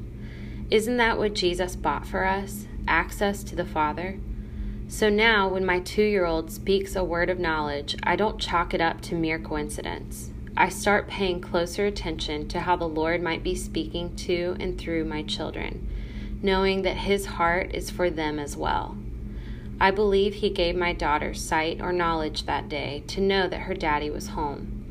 Isn't 0.71 0.97
that 0.97 1.18
what 1.18 1.35
Jesus 1.35 1.77
bought 1.77 2.07
for 2.07 2.25
us? 2.25 2.64
Access 2.88 3.45
to 3.45 3.55
the 3.55 3.66
Father? 3.66 4.18
So 4.88 5.11
now, 5.11 5.47
when 5.47 5.66
my 5.66 5.81
two 5.81 6.03
year 6.03 6.25
old 6.25 6.51
speaks 6.51 6.97
a 6.97 7.05
word 7.05 7.29
of 7.29 7.38
knowledge, 7.38 7.97
I 8.03 8.16
don't 8.16 8.40
chalk 8.40 8.73
it 8.73 8.81
up 8.81 9.03
to 9.03 9.14
mere 9.14 9.38
coincidence. 9.38 10.31
I 10.57 10.71
start 10.71 11.07
paying 11.07 11.42
closer 11.42 11.85
attention 11.85 12.49
to 12.49 12.61
how 12.61 12.77
the 12.77 12.88
Lord 12.88 13.23
might 13.23 13.42
be 13.42 13.55
speaking 13.55 14.16
to 14.16 14.57
and 14.59 14.79
through 14.79 15.05
my 15.05 15.23
children, 15.25 15.87
knowing 16.40 16.81
that 16.81 16.97
His 16.97 17.27
heart 17.27 17.75
is 17.75 17.90
for 17.90 18.09
them 18.09 18.38
as 18.38 18.57
well. 18.57 18.97
I 19.79 19.90
believe 19.90 20.37
He 20.37 20.49
gave 20.49 20.77
my 20.77 20.95
daughter 20.95 21.35
sight 21.35 21.83
or 21.83 21.92
knowledge 21.92 22.47
that 22.47 22.71
day 22.71 23.05
to 23.09 23.21
know 23.21 23.49
that 23.49 23.61
her 23.61 23.75
daddy 23.75 24.09
was 24.09 24.29
home. 24.29 24.82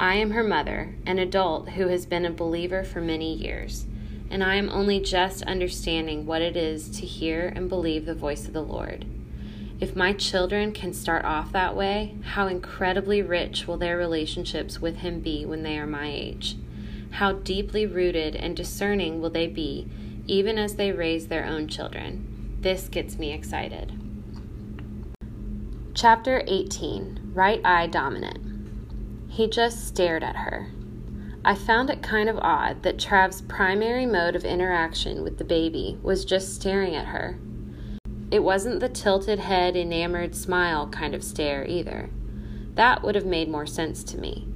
I 0.00 0.14
am 0.14 0.30
her 0.30 0.42
mother, 0.42 0.94
an 1.04 1.18
adult 1.18 1.68
who 1.72 1.88
has 1.88 2.06
been 2.06 2.24
a 2.24 2.30
believer 2.30 2.84
for 2.84 3.02
many 3.02 3.34
years, 3.34 3.84
and 4.30 4.42
I 4.42 4.54
am 4.54 4.70
only 4.70 4.98
just 4.98 5.42
understanding 5.42 6.24
what 6.24 6.40
it 6.40 6.56
is 6.56 6.88
to 6.98 7.04
hear 7.04 7.52
and 7.54 7.68
believe 7.68 8.06
the 8.06 8.14
voice 8.14 8.46
of 8.46 8.54
the 8.54 8.62
Lord. 8.62 9.04
If 9.78 9.94
my 9.94 10.14
children 10.14 10.72
can 10.72 10.94
start 10.94 11.26
off 11.26 11.52
that 11.52 11.76
way, 11.76 12.14
how 12.22 12.46
incredibly 12.46 13.20
rich 13.20 13.68
will 13.68 13.76
their 13.76 13.98
relationships 13.98 14.80
with 14.80 14.96
Him 14.96 15.20
be 15.20 15.44
when 15.44 15.64
they 15.64 15.76
are 15.78 15.86
my 15.86 16.10
age? 16.10 16.56
How 17.10 17.32
deeply 17.32 17.84
rooted 17.84 18.34
and 18.34 18.56
discerning 18.56 19.20
will 19.20 19.28
they 19.28 19.48
be, 19.48 19.86
even 20.26 20.56
as 20.56 20.76
they 20.76 20.92
raise 20.92 21.26
their 21.26 21.44
own 21.44 21.68
children? 21.68 22.56
This 22.62 22.88
gets 22.88 23.18
me 23.18 23.34
excited. 23.34 23.92
Chapter 25.92 26.42
18 26.46 27.32
Right 27.34 27.60
Eye 27.66 27.86
Dominant. 27.86 28.49
He 29.30 29.48
just 29.48 29.88
stared 29.88 30.22
at 30.22 30.36
her. 30.36 30.68
I 31.44 31.54
found 31.54 31.88
it 31.88 32.02
kind 32.02 32.28
of 32.28 32.38
odd 32.38 32.82
that 32.82 32.98
Trav's 32.98 33.40
primary 33.40 34.04
mode 34.04 34.36
of 34.36 34.44
interaction 34.44 35.22
with 35.22 35.38
the 35.38 35.44
baby 35.44 35.98
was 36.02 36.26
just 36.26 36.54
staring 36.54 36.94
at 36.94 37.06
her 37.06 37.38
it 38.30 38.44
wasn't 38.44 38.78
the 38.78 38.88
tilted 38.88 39.40
head, 39.40 39.76
enamored 39.76 40.36
smile 40.36 40.86
kind 40.86 41.14
of 41.14 41.24
stare 41.24 41.66
either. 41.66 42.10
That 42.74 43.02
would 43.02 43.16
have 43.16 43.26
made 43.26 43.48
more 43.48 43.66
sense 43.66 44.04
to 44.04 44.18
me. 44.18 44.46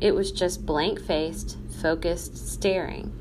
It 0.00 0.16
was 0.16 0.32
just 0.32 0.66
blank 0.66 1.00
faced, 1.00 1.56
focused 1.80 2.36
staring. 2.36 3.12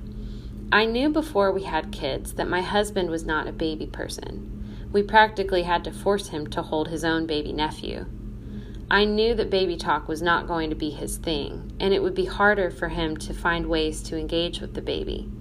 I 0.71 0.85
knew 0.85 1.09
before 1.09 1.51
we 1.51 1.63
had 1.63 1.91
kids 1.91 2.33
that 2.33 2.49
my 2.49 2.61
husband 2.61 3.11
was 3.11 3.25
not 3.25 3.47
a 3.47 3.51
baby 3.51 3.85
person. 3.85 4.87
We 4.91 5.03
practically 5.03 5.63
had 5.63 5.83
to 5.83 5.91
force 5.91 6.29
him 6.29 6.47
to 6.47 6.63
hold 6.63 6.87
his 6.87 7.03
own 7.03 7.27
baby 7.27 7.53
nephew. 7.53 8.05
I 8.91 9.05
knew 9.05 9.33
that 9.35 9.49
baby 9.49 9.77
talk 9.77 10.09
was 10.09 10.21
not 10.21 10.49
going 10.49 10.69
to 10.69 10.75
be 10.75 10.89
his 10.89 11.15
thing, 11.15 11.71
and 11.79 11.93
it 11.93 12.03
would 12.03 12.13
be 12.13 12.25
harder 12.25 12.69
for 12.69 12.89
him 12.89 13.15
to 13.19 13.33
find 13.33 13.67
ways 13.67 14.03
to 14.03 14.17
engage 14.17 14.59
with 14.59 14.73
the 14.73 14.81
baby. 14.81 15.31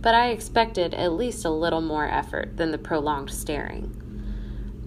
But 0.00 0.16
I 0.16 0.30
expected 0.30 0.92
at 0.92 1.12
least 1.12 1.44
a 1.44 1.50
little 1.50 1.80
more 1.80 2.08
effort 2.08 2.56
than 2.56 2.72
the 2.72 2.78
prolonged 2.78 3.30
staring. 3.30 3.92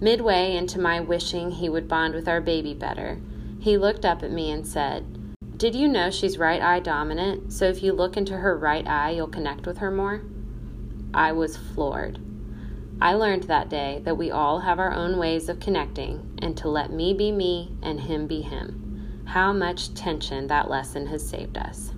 Midway 0.02 0.54
into 0.54 0.78
my 0.78 1.00
wishing 1.00 1.50
he 1.50 1.70
would 1.70 1.88
bond 1.88 2.12
with 2.12 2.28
our 2.28 2.42
baby 2.42 2.74
better, 2.74 3.18
he 3.58 3.78
looked 3.78 4.04
up 4.04 4.22
at 4.22 4.30
me 4.30 4.50
and 4.50 4.66
said, 4.66 5.34
Did 5.56 5.74
you 5.74 5.88
know 5.88 6.10
she's 6.10 6.36
right 6.36 6.60
eye 6.60 6.80
dominant, 6.80 7.54
so 7.54 7.70
if 7.70 7.82
you 7.82 7.94
look 7.94 8.18
into 8.18 8.36
her 8.36 8.54
right 8.54 8.86
eye, 8.86 9.12
you'll 9.12 9.28
connect 9.28 9.66
with 9.66 9.78
her 9.78 9.90
more? 9.90 10.20
I 11.14 11.32
was 11.32 11.56
floored. 11.56 12.20
I 13.02 13.14
learned 13.14 13.44
that 13.44 13.70
day 13.70 14.02
that 14.04 14.18
we 14.18 14.30
all 14.30 14.60
have 14.60 14.78
our 14.78 14.92
own 14.92 15.16
ways 15.16 15.48
of 15.48 15.58
connecting 15.58 16.38
and 16.42 16.54
to 16.58 16.68
let 16.68 16.92
me 16.92 17.14
be 17.14 17.32
me 17.32 17.72
and 17.82 18.00
him 18.00 18.26
be 18.26 18.42
him. 18.42 19.22
How 19.24 19.52
much 19.54 19.94
tension 19.94 20.48
that 20.48 20.68
lesson 20.68 21.06
has 21.06 21.26
saved 21.26 21.56
us. 21.56 21.92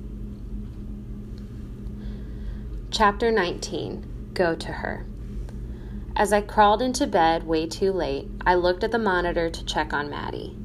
Chapter 2.93 3.33
19 3.33 4.31
Go 4.35 4.55
to 4.55 4.73
Her. 4.73 5.05
As 6.15 6.33
I 6.33 6.41
crawled 6.41 6.83
into 6.83 7.07
bed 7.07 7.43
way 7.45 7.67
too 7.67 7.91
late, 7.91 8.29
I 8.47 8.55
looked 8.55 8.85
at 8.85 8.93
the 8.93 8.99
monitor 8.99 9.51
to 9.51 9.65
check 9.65 9.93
on 9.93 10.11
Maddie. 10.11 10.57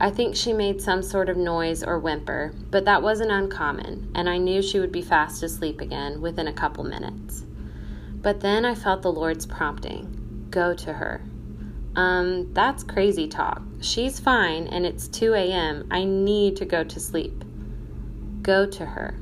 I 0.00 0.10
think 0.10 0.34
she 0.34 0.52
made 0.52 0.82
some 0.82 1.02
sort 1.02 1.28
of 1.28 1.36
noise 1.36 1.84
or 1.84 1.98
whimper, 2.00 2.52
but 2.70 2.84
that 2.86 3.02
wasn't 3.02 3.30
uncommon, 3.30 4.10
and 4.14 4.28
I 4.28 4.38
knew 4.38 4.60
she 4.60 4.80
would 4.80 4.92
be 4.92 5.02
fast 5.02 5.42
asleep 5.42 5.80
again 5.80 6.20
within 6.20 6.48
a 6.48 6.52
couple 6.52 6.84
minutes. 6.84 7.44
But 8.24 8.40
then 8.40 8.64
I 8.64 8.74
felt 8.74 9.02
the 9.02 9.12
Lord's 9.12 9.46
prompting 9.46 10.48
go 10.50 10.74
to 10.74 10.92
her. 10.92 11.22
Um, 11.94 12.52
that's 12.52 12.82
crazy 12.82 13.28
talk. 13.28 13.62
She's 13.80 14.18
fine, 14.18 14.66
and 14.66 14.84
it's 14.84 15.06
2 15.06 15.34
a.m. 15.34 15.86
I 15.92 16.02
need 16.02 16.56
to 16.56 16.64
go 16.64 16.82
to 16.82 16.98
sleep. 16.98 17.44
Go 18.42 18.66
to 18.66 18.84
her. 18.84 19.16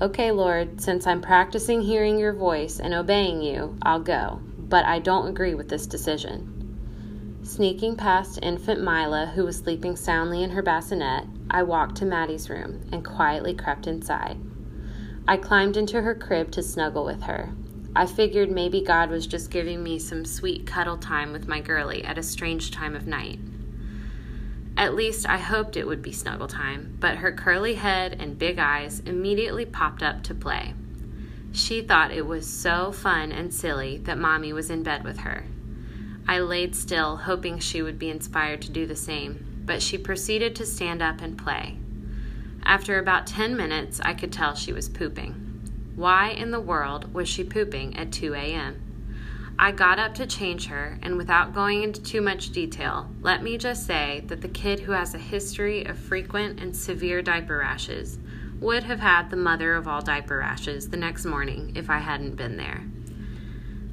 Okay, 0.00 0.30
Lord, 0.30 0.80
since 0.80 1.08
I'm 1.08 1.20
practicing 1.20 1.80
hearing 1.80 2.18
your 2.18 2.32
voice 2.32 2.78
and 2.78 2.94
obeying 2.94 3.42
you, 3.42 3.76
I'll 3.82 4.00
go 4.00 4.40
but 4.72 4.86
I 4.86 5.00
don't 5.00 5.28
agree 5.28 5.52
with 5.52 5.68
this 5.68 5.86
decision. 5.86 7.40
Sneaking 7.42 7.94
past 7.94 8.38
infant 8.40 8.80
Mila, 8.80 9.30
who 9.34 9.44
was 9.44 9.58
sleeping 9.58 9.96
soundly 9.96 10.42
in 10.42 10.48
her 10.48 10.62
bassinet, 10.62 11.26
I 11.50 11.62
walked 11.62 11.96
to 11.96 12.06
Maddie's 12.06 12.48
room 12.48 12.80
and 12.90 13.04
quietly 13.04 13.52
crept 13.52 13.86
inside. 13.86 14.38
I 15.28 15.36
climbed 15.36 15.76
into 15.76 16.00
her 16.00 16.14
crib 16.14 16.52
to 16.52 16.62
snuggle 16.62 17.04
with 17.04 17.24
her. 17.24 17.52
I 17.94 18.06
figured 18.06 18.50
maybe 18.50 18.80
God 18.80 19.10
was 19.10 19.26
just 19.26 19.50
giving 19.50 19.82
me 19.82 19.98
some 19.98 20.24
sweet 20.24 20.66
cuddle 20.66 20.96
time 20.96 21.30
with 21.30 21.46
my 21.46 21.60
girlie 21.60 22.02
at 22.04 22.16
a 22.16 22.22
strange 22.22 22.70
time 22.70 22.96
of 22.96 23.06
night. 23.06 23.38
At 24.78 24.94
least 24.94 25.28
I 25.28 25.36
hoped 25.36 25.76
it 25.76 25.86
would 25.86 26.00
be 26.00 26.12
snuggle 26.12 26.48
time, 26.48 26.96
but 26.98 27.16
her 27.16 27.32
curly 27.32 27.74
head 27.74 28.16
and 28.18 28.38
big 28.38 28.58
eyes 28.58 29.00
immediately 29.00 29.66
popped 29.66 30.02
up 30.02 30.22
to 30.24 30.34
play. 30.34 30.72
She 31.52 31.82
thought 31.82 32.12
it 32.12 32.26
was 32.26 32.48
so 32.48 32.92
fun 32.92 33.30
and 33.30 33.52
silly 33.52 33.98
that 33.98 34.16
Mommy 34.16 34.54
was 34.54 34.70
in 34.70 34.82
bed 34.82 35.04
with 35.04 35.18
her. 35.18 35.44
I 36.26 36.38
laid 36.38 36.74
still, 36.74 37.16
hoping 37.16 37.58
she 37.58 37.82
would 37.82 37.98
be 37.98 38.08
inspired 38.08 38.62
to 38.62 38.70
do 38.70 38.86
the 38.86 38.96
same, 38.96 39.62
but 39.66 39.82
she 39.82 39.98
proceeded 39.98 40.56
to 40.56 40.64
stand 40.64 41.02
up 41.02 41.20
and 41.20 41.36
play. 41.36 41.76
After 42.64 42.98
about 42.98 43.26
10 43.26 43.54
minutes, 43.54 44.00
I 44.00 44.14
could 44.14 44.32
tell 44.32 44.54
she 44.54 44.72
was 44.72 44.88
pooping. 44.88 45.41
Why 45.94 46.30
in 46.30 46.52
the 46.52 46.60
world 46.60 47.12
was 47.12 47.28
she 47.28 47.44
pooping 47.44 47.96
at 47.98 48.12
2 48.12 48.32
a.m.? 48.32 48.82
I 49.58 49.72
got 49.72 49.98
up 49.98 50.14
to 50.14 50.26
change 50.26 50.66
her, 50.68 50.98
and 51.02 51.18
without 51.18 51.54
going 51.54 51.82
into 51.82 52.02
too 52.02 52.22
much 52.22 52.50
detail, 52.50 53.10
let 53.20 53.42
me 53.42 53.58
just 53.58 53.86
say 53.86 54.24
that 54.26 54.40
the 54.40 54.48
kid 54.48 54.80
who 54.80 54.92
has 54.92 55.14
a 55.14 55.18
history 55.18 55.84
of 55.84 55.98
frequent 55.98 56.60
and 56.60 56.74
severe 56.74 57.20
diaper 57.20 57.58
rashes 57.58 58.18
would 58.58 58.84
have 58.84 59.00
had 59.00 59.28
the 59.28 59.36
mother 59.36 59.74
of 59.74 59.86
all 59.86 60.00
diaper 60.00 60.38
rashes 60.38 60.88
the 60.88 60.96
next 60.96 61.26
morning 61.26 61.72
if 61.76 61.90
I 61.90 61.98
hadn't 61.98 62.36
been 62.36 62.56
there. 62.56 62.84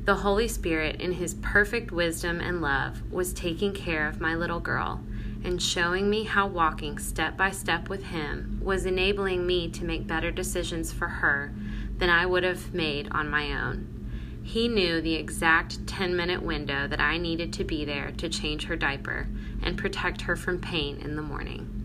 The 0.06 0.16
Holy 0.16 0.48
Spirit, 0.48 1.02
in 1.02 1.12
His 1.12 1.34
perfect 1.36 1.92
wisdom 1.92 2.40
and 2.40 2.62
love, 2.62 3.12
was 3.12 3.34
taking 3.34 3.74
care 3.74 4.08
of 4.08 4.22
my 4.22 4.36
little 4.36 4.62
girl 4.62 5.04
and 5.44 5.62
showing 5.62 6.10
me 6.10 6.24
how 6.24 6.48
walking 6.48 6.98
step 6.98 7.36
by 7.36 7.52
step 7.52 7.90
with 7.90 8.06
Him 8.06 8.60
was 8.64 8.86
enabling 8.86 9.46
me 9.46 9.70
to 9.72 9.84
make 9.84 10.08
better 10.08 10.32
decisions 10.32 10.94
for 10.94 11.08
her 11.08 11.54
than 12.00 12.10
I 12.10 12.26
would 12.26 12.44
have 12.44 12.74
made 12.74 13.08
on 13.12 13.30
my 13.30 13.54
own. 13.54 14.00
He 14.42 14.68
knew 14.68 15.00
the 15.00 15.16
exact 15.16 15.86
10 15.86 16.16
minute 16.16 16.42
window 16.42 16.88
that 16.88 17.00
I 17.00 17.18
needed 17.18 17.54
to 17.54 17.64
be 17.64 17.86
there 17.86 18.12
to 18.18 18.28
change 18.28 18.66
her 18.66 18.76
diaper 18.76 19.28
and 19.62 19.78
protect 19.78 20.22
her 20.22 20.36
from 20.36 20.60
pain 20.60 20.98
in 20.98 21.16
the 21.16 21.22
morning. 21.22 21.76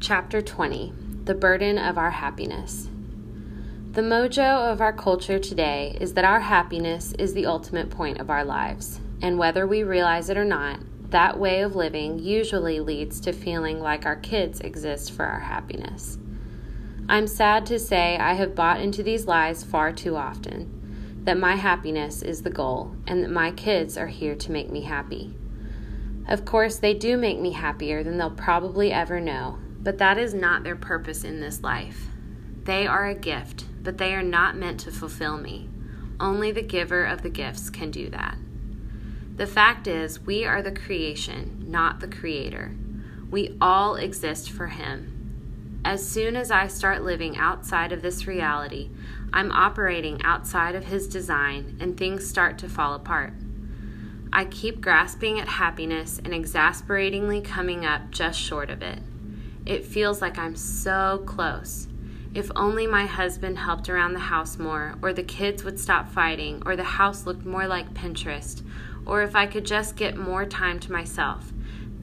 Chapter 0.00 0.40
20 0.40 0.94
The 1.24 1.34
Burden 1.34 1.76
of 1.76 1.98
Our 1.98 2.12
Happiness. 2.12 2.88
The 3.92 4.02
mojo 4.02 4.72
of 4.72 4.80
our 4.80 4.92
culture 4.92 5.38
today 5.38 5.98
is 6.00 6.14
that 6.14 6.24
our 6.24 6.40
happiness 6.40 7.12
is 7.18 7.34
the 7.34 7.46
ultimate 7.46 7.90
point 7.90 8.20
of 8.20 8.30
our 8.30 8.44
lives, 8.44 9.00
and 9.20 9.36
whether 9.36 9.66
we 9.66 9.82
realize 9.82 10.30
it 10.30 10.38
or 10.38 10.44
not, 10.44 10.80
that 11.10 11.38
way 11.38 11.60
of 11.60 11.74
living 11.74 12.20
usually 12.20 12.78
leads 12.78 13.20
to 13.20 13.32
feeling 13.32 13.80
like 13.80 14.06
our 14.06 14.16
kids 14.16 14.60
exist 14.60 15.10
for 15.10 15.26
our 15.26 15.40
happiness. 15.40 16.18
I'm 17.10 17.26
sad 17.26 17.66
to 17.66 17.80
say 17.80 18.16
I 18.16 18.34
have 18.34 18.54
bought 18.54 18.80
into 18.80 19.02
these 19.02 19.26
lies 19.26 19.64
far 19.64 19.90
too 19.90 20.14
often 20.14 21.22
that 21.24 21.36
my 21.36 21.56
happiness 21.56 22.22
is 22.22 22.42
the 22.42 22.50
goal 22.50 22.94
and 23.04 23.24
that 23.24 23.32
my 23.32 23.50
kids 23.50 23.98
are 23.98 24.06
here 24.06 24.36
to 24.36 24.52
make 24.52 24.70
me 24.70 24.82
happy. 24.82 25.34
Of 26.28 26.44
course, 26.44 26.76
they 26.76 26.94
do 26.94 27.16
make 27.16 27.40
me 27.40 27.50
happier 27.50 28.04
than 28.04 28.16
they'll 28.16 28.30
probably 28.30 28.92
ever 28.92 29.18
know, 29.18 29.58
but 29.80 29.98
that 29.98 30.18
is 30.18 30.34
not 30.34 30.62
their 30.62 30.76
purpose 30.76 31.24
in 31.24 31.40
this 31.40 31.64
life. 31.64 32.06
They 32.62 32.86
are 32.86 33.08
a 33.08 33.14
gift, 33.16 33.64
but 33.82 33.98
they 33.98 34.14
are 34.14 34.22
not 34.22 34.56
meant 34.56 34.78
to 34.80 34.92
fulfill 34.92 35.36
me. 35.36 35.68
Only 36.20 36.52
the 36.52 36.62
giver 36.62 37.04
of 37.04 37.22
the 37.22 37.28
gifts 37.28 37.70
can 37.70 37.90
do 37.90 38.08
that. 38.10 38.36
The 39.34 39.48
fact 39.48 39.88
is, 39.88 40.20
we 40.20 40.44
are 40.44 40.62
the 40.62 40.70
creation, 40.70 41.64
not 41.66 41.98
the 41.98 42.06
creator. 42.06 42.76
We 43.32 43.56
all 43.60 43.96
exist 43.96 44.48
for 44.48 44.68
Him. 44.68 45.19
As 45.84 46.06
soon 46.06 46.36
as 46.36 46.50
I 46.50 46.66
start 46.66 47.02
living 47.02 47.38
outside 47.38 47.90
of 47.90 48.02
this 48.02 48.26
reality, 48.26 48.90
I'm 49.32 49.50
operating 49.50 50.20
outside 50.22 50.74
of 50.74 50.84
His 50.84 51.08
design 51.08 51.78
and 51.80 51.96
things 51.96 52.28
start 52.28 52.58
to 52.58 52.68
fall 52.68 52.92
apart. 52.92 53.32
I 54.30 54.44
keep 54.44 54.82
grasping 54.82 55.40
at 55.40 55.48
happiness 55.48 56.20
and 56.22 56.34
exasperatingly 56.34 57.40
coming 57.40 57.86
up 57.86 58.10
just 58.10 58.38
short 58.38 58.68
of 58.68 58.82
it. 58.82 58.98
It 59.64 59.86
feels 59.86 60.20
like 60.20 60.36
I'm 60.36 60.54
so 60.54 61.22
close. 61.24 61.88
If 62.34 62.50
only 62.54 62.86
my 62.86 63.06
husband 63.06 63.58
helped 63.58 63.88
around 63.88 64.12
the 64.12 64.20
house 64.20 64.58
more, 64.58 64.96
or 65.00 65.14
the 65.14 65.22
kids 65.22 65.64
would 65.64 65.80
stop 65.80 66.10
fighting, 66.10 66.62
or 66.66 66.76
the 66.76 66.84
house 66.84 67.24
looked 67.24 67.46
more 67.46 67.66
like 67.66 67.94
Pinterest, 67.94 68.62
or 69.06 69.22
if 69.22 69.34
I 69.34 69.46
could 69.46 69.64
just 69.64 69.96
get 69.96 70.16
more 70.16 70.44
time 70.44 70.78
to 70.80 70.92
myself, 70.92 71.52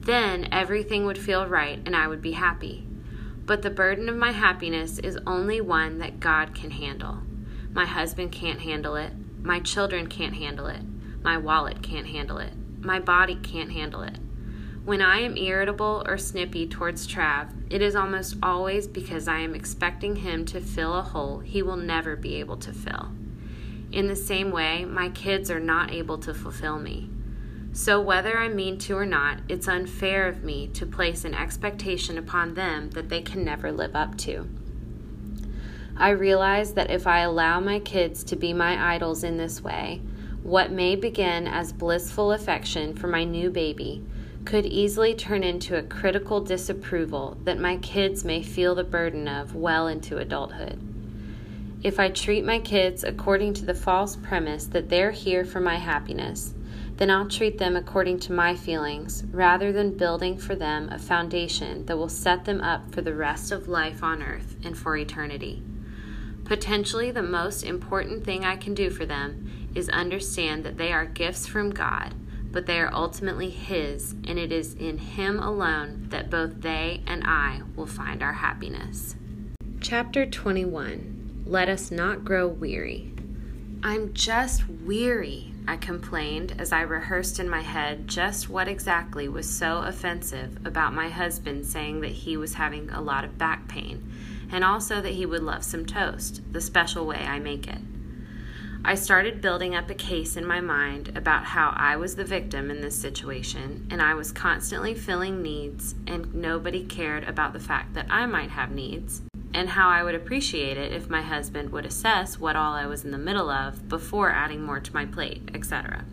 then 0.00 0.48
everything 0.50 1.06
would 1.06 1.16
feel 1.16 1.46
right 1.46 1.80
and 1.86 1.94
I 1.94 2.08
would 2.08 2.20
be 2.20 2.32
happy. 2.32 2.87
But 3.48 3.62
the 3.62 3.70
burden 3.70 4.10
of 4.10 4.14
my 4.14 4.32
happiness 4.32 4.98
is 4.98 5.18
only 5.26 5.62
one 5.62 5.96
that 6.00 6.20
God 6.20 6.54
can 6.54 6.70
handle. 6.70 7.20
My 7.72 7.86
husband 7.86 8.30
can't 8.30 8.60
handle 8.60 8.94
it. 8.94 9.14
My 9.42 9.58
children 9.58 10.06
can't 10.06 10.34
handle 10.34 10.66
it. 10.66 10.82
My 11.22 11.38
wallet 11.38 11.82
can't 11.82 12.06
handle 12.06 12.36
it. 12.36 12.52
My 12.80 13.00
body 13.00 13.36
can't 13.36 13.72
handle 13.72 14.02
it. 14.02 14.18
When 14.84 15.00
I 15.00 15.20
am 15.20 15.38
irritable 15.38 16.02
or 16.06 16.18
snippy 16.18 16.68
towards 16.68 17.06
Trav, 17.08 17.50
it 17.70 17.80
is 17.80 17.96
almost 17.96 18.36
always 18.42 18.86
because 18.86 19.26
I 19.26 19.38
am 19.38 19.54
expecting 19.54 20.16
him 20.16 20.44
to 20.44 20.60
fill 20.60 20.94
a 20.98 21.02
hole 21.02 21.38
he 21.38 21.62
will 21.62 21.76
never 21.76 22.16
be 22.16 22.34
able 22.34 22.58
to 22.58 22.72
fill. 22.74 23.12
In 23.90 24.08
the 24.08 24.16
same 24.16 24.50
way, 24.50 24.84
my 24.84 25.08
kids 25.08 25.50
are 25.50 25.58
not 25.58 25.90
able 25.90 26.18
to 26.18 26.34
fulfill 26.34 26.78
me. 26.78 27.08
So, 27.72 28.00
whether 28.00 28.38
I 28.38 28.48
mean 28.48 28.78
to 28.78 28.96
or 28.96 29.06
not, 29.06 29.40
it's 29.48 29.68
unfair 29.68 30.26
of 30.26 30.42
me 30.42 30.68
to 30.68 30.86
place 30.86 31.24
an 31.24 31.34
expectation 31.34 32.18
upon 32.18 32.54
them 32.54 32.90
that 32.90 33.08
they 33.08 33.22
can 33.22 33.44
never 33.44 33.70
live 33.70 33.94
up 33.94 34.16
to. 34.18 34.48
I 35.96 36.10
realize 36.10 36.74
that 36.74 36.90
if 36.90 37.06
I 37.06 37.20
allow 37.20 37.60
my 37.60 37.80
kids 37.80 38.22
to 38.24 38.36
be 38.36 38.52
my 38.52 38.94
idols 38.94 39.24
in 39.24 39.36
this 39.36 39.60
way, 39.60 40.00
what 40.42 40.70
may 40.70 40.96
begin 40.96 41.46
as 41.46 41.72
blissful 41.72 42.32
affection 42.32 42.94
for 42.94 43.08
my 43.08 43.24
new 43.24 43.50
baby 43.50 44.04
could 44.44 44.64
easily 44.64 45.14
turn 45.14 45.42
into 45.42 45.76
a 45.76 45.82
critical 45.82 46.40
disapproval 46.40 47.36
that 47.44 47.58
my 47.58 47.76
kids 47.78 48.24
may 48.24 48.42
feel 48.42 48.74
the 48.74 48.84
burden 48.84 49.28
of 49.28 49.54
well 49.54 49.88
into 49.88 50.16
adulthood. 50.16 50.80
If 51.82 52.00
I 52.00 52.08
treat 52.08 52.44
my 52.44 52.58
kids 52.58 53.04
according 53.04 53.54
to 53.54 53.66
the 53.66 53.74
false 53.74 54.16
premise 54.16 54.66
that 54.68 54.88
they're 54.88 55.10
here 55.10 55.44
for 55.44 55.60
my 55.60 55.76
happiness, 55.76 56.54
then 56.98 57.10
I'll 57.10 57.28
treat 57.28 57.58
them 57.58 57.74
according 57.74 58.20
to 58.20 58.32
my 58.32 58.54
feelings 58.54 59.24
rather 59.30 59.72
than 59.72 59.96
building 59.96 60.36
for 60.36 60.54
them 60.54 60.88
a 60.90 60.98
foundation 60.98 61.86
that 61.86 61.96
will 61.96 62.08
set 62.08 62.44
them 62.44 62.60
up 62.60 62.94
for 62.94 63.00
the 63.00 63.14
rest 63.14 63.50
of 63.50 63.66
life 63.66 64.02
on 64.02 64.22
earth 64.22 64.56
and 64.62 64.76
for 64.76 64.96
eternity. 64.96 65.62
Potentially, 66.44 67.10
the 67.10 67.22
most 67.22 67.62
important 67.62 68.24
thing 68.24 68.44
I 68.44 68.56
can 68.56 68.74
do 68.74 68.90
for 68.90 69.06
them 69.06 69.70
is 69.74 69.88
understand 69.88 70.64
that 70.64 70.76
they 70.76 70.92
are 70.92 71.06
gifts 71.06 71.46
from 71.46 71.70
God 71.70 72.14
but 72.50 72.66
they 72.66 72.80
are 72.80 72.92
ultimately 72.92 73.50
His, 73.50 74.12
and 74.26 74.38
it 74.38 74.52
is 74.52 74.74
in 74.74 74.98
Him 74.98 75.38
alone 75.38 76.06
that 76.08 76.30
both 76.30 76.60
they 76.60 77.02
and 77.06 77.22
I 77.24 77.62
will 77.76 77.86
find 77.86 78.22
our 78.22 78.34
happiness. 78.34 79.16
Chapter 79.80 80.26
21 80.26 81.44
Let 81.46 81.68
Us 81.68 81.90
Not 81.90 82.24
Grow 82.24 82.48
Weary. 82.48 83.12
I'm 83.82 84.12
just 84.12 84.68
weary, 84.68 85.52
I 85.68 85.76
complained 85.76 86.54
as 86.58 86.72
I 86.72 86.80
rehearsed 86.80 87.38
in 87.38 87.50
my 87.50 87.60
head 87.60 88.08
just 88.08 88.48
what 88.48 88.68
exactly 88.68 89.28
was 89.28 89.46
so 89.46 89.82
offensive 89.82 90.56
about 90.64 90.94
my 90.94 91.10
husband 91.10 91.66
saying 91.66 92.00
that 92.00 92.10
he 92.10 92.38
was 92.38 92.54
having 92.54 92.88
a 92.88 93.02
lot 93.02 93.22
of 93.22 93.36
back 93.36 93.68
pain, 93.68 94.10
and 94.50 94.64
also 94.64 95.02
that 95.02 95.12
he 95.12 95.26
would 95.26 95.42
love 95.42 95.62
some 95.62 95.84
toast, 95.84 96.40
the 96.54 96.62
special 96.62 97.04
way 97.04 97.18
I 97.18 97.38
make 97.38 97.68
it. 97.68 97.82
I 98.82 98.94
started 98.94 99.42
building 99.42 99.74
up 99.74 99.90
a 99.90 99.94
case 99.94 100.38
in 100.38 100.46
my 100.46 100.62
mind 100.62 101.14
about 101.14 101.44
how 101.44 101.74
I 101.76 101.96
was 101.96 102.16
the 102.16 102.24
victim 102.24 102.70
in 102.70 102.80
this 102.80 102.98
situation, 102.98 103.86
and 103.90 104.00
I 104.00 104.14
was 104.14 104.32
constantly 104.32 104.94
filling 104.94 105.42
needs, 105.42 105.94
and 106.06 106.34
nobody 106.34 106.82
cared 106.82 107.24
about 107.24 107.52
the 107.52 107.60
fact 107.60 107.92
that 107.92 108.06
I 108.08 108.24
might 108.24 108.50
have 108.52 108.70
needs, 108.70 109.20
and 109.58 109.70
how 109.70 109.88
I 109.88 110.04
would 110.04 110.14
appreciate 110.14 110.76
it 110.76 110.92
if 110.92 111.10
my 111.10 111.20
husband 111.20 111.70
would 111.70 111.84
assess 111.84 112.38
what 112.38 112.54
all 112.54 112.74
I 112.74 112.86
was 112.86 113.04
in 113.04 113.10
the 113.10 113.18
middle 113.18 113.50
of 113.50 113.88
before 113.88 114.30
adding 114.30 114.62
more 114.62 114.78
to 114.78 114.94
my 114.94 115.04
plate, 115.04 115.50
etc. 115.52 116.04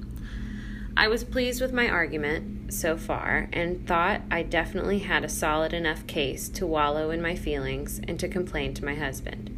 I 0.97 1.07
was 1.07 1.23
pleased 1.23 1.61
with 1.61 1.71
my 1.71 1.87
argument 1.87 2.73
so 2.73 2.97
far 2.97 3.47
and 3.53 3.87
thought 3.87 4.21
I 4.31 4.41
definitely 4.41 4.97
had 4.99 5.23
a 5.23 5.29
solid 5.29 5.73
enough 5.73 6.07
case 6.07 6.49
to 6.49 6.65
wallow 6.65 7.11
in 7.11 7.21
my 7.21 7.35
feelings 7.35 8.01
and 8.07 8.19
to 8.19 8.27
complain 8.27 8.73
to 8.73 8.85
my 8.85 8.95
husband. 8.95 9.51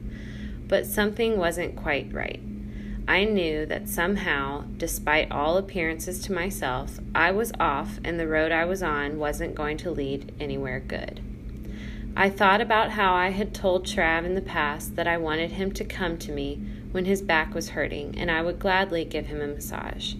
But 0.68 0.86
something 0.86 1.38
wasn't 1.38 1.78
quite 1.78 2.12
right. 2.12 2.42
I 3.08 3.24
knew 3.24 3.66
that 3.68 3.88
somehow, 3.88 4.66
despite 4.76 5.32
all 5.32 5.56
appearances 5.56 6.20
to 6.24 6.34
myself, 6.34 7.00
I 7.16 7.32
was 7.32 7.54
off 7.58 8.02
and 8.04 8.20
the 8.20 8.28
road 8.28 8.52
I 8.52 8.66
was 8.66 8.84
on 8.84 9.18
wasn't 9.18 9.56
going 9.56 9.78
to 9.78 9.92
lead 9.92 10.34
anywhere 10.42 10.82
good. 10.82 11.22
I 12.20 12.32
thought 12.32 12.61
about 12.61 12.89
how 12.89 13.13
I 13.13 13.30
had 13.30 13.53
told 13.53 13.86
Trav 13.86 14.26
in 14.26 14.34
the 14.34 14.41
past 14.41 14.95
that 14.95 15.05
I 15.05 15.20
wanted 15.20 15.51
him 15.51 15.72
to 15.74 15.86
come 15.86 16.18
to 16.18 16.32
me 16.32 16.59
when 16.91 17.05
his 17.05 17.22
back 17.22 17.53
was 17.53 17.70
hurting 17.70 18.18
and 18.18 18.32
I 18.32 18.41
would 18.41 18.57
gladly 18.57 19.05
give 19.05 19.28
him 19.28 19.39
a 19.39 19.45
massage. 19.45 20.15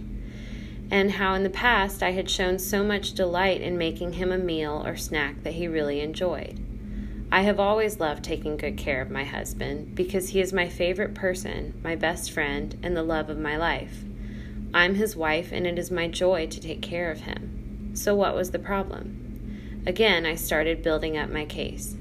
And 0.92 1.14
how 1.14 1.34
in 1.34 1.42
the 1.42 1.50
past 1.50 2.04
I 2.04 2.12
had 2.12 2.30
shown 2.30 2.60
so 2.60 2.84
much 2.84 3.14
delight 3.14 3.62
in 3.62 3.80
making 3.80 4.14
him 4.14 4.32
a 4.32 4.38
meal 4.38 4.84
or 4.86 4.96
snack 4.96 5.42
that 5.42 5.54
he 5.54 5.68
really 5.68 6.00
enjoyed. 6.02 6.60
I 7.32 7.42
have 7.42 7.60
always 7.60 8.00
loved 8.00 8.24
taking 8.24 8.58
good 8.58 8.78
care 8.78 9.02
of 9.02 9.10
my 9.10 9.24
husband 9.24 9.96
because 9.96 10.30
he 10.30 10.40
is 10.40 10.54
my 10.54 10.70
favorite 10.70 11.16
person, 11.16 11.82
my 11.84 11.96
best 11.96 12.30
friend, 12.30 12.78
and 12.84 12.96
the 12.96 13.02
love 13.02 13.28
of 13.28 13.40
my 13.40 13.58
life. 13.58 14.04
I'm 14.72 14.94
his 14.94 15.16
wife, 15.16 15.52
and 15.52 15.66
it 15.66 15.80
is 15.80 15.90
my 15.90 16.08
joy 16.08 16.46
to 16.46 16.60
take 16.60 16.84
care 16.84 17.10
of 17.10 17.22
him. 17.22 17.96
So, 17.96 18.14
what 18.14 18.36
was 18.36 18.52
the 18.52 18.60
problem? 18.60 19.17
Again, 19.88 20.26
I 20.26 20.36
started 20.36 20.84
building 20.84 21.18
up 21.18 21.30
my 21.30 21.46
case. 21.46 21.96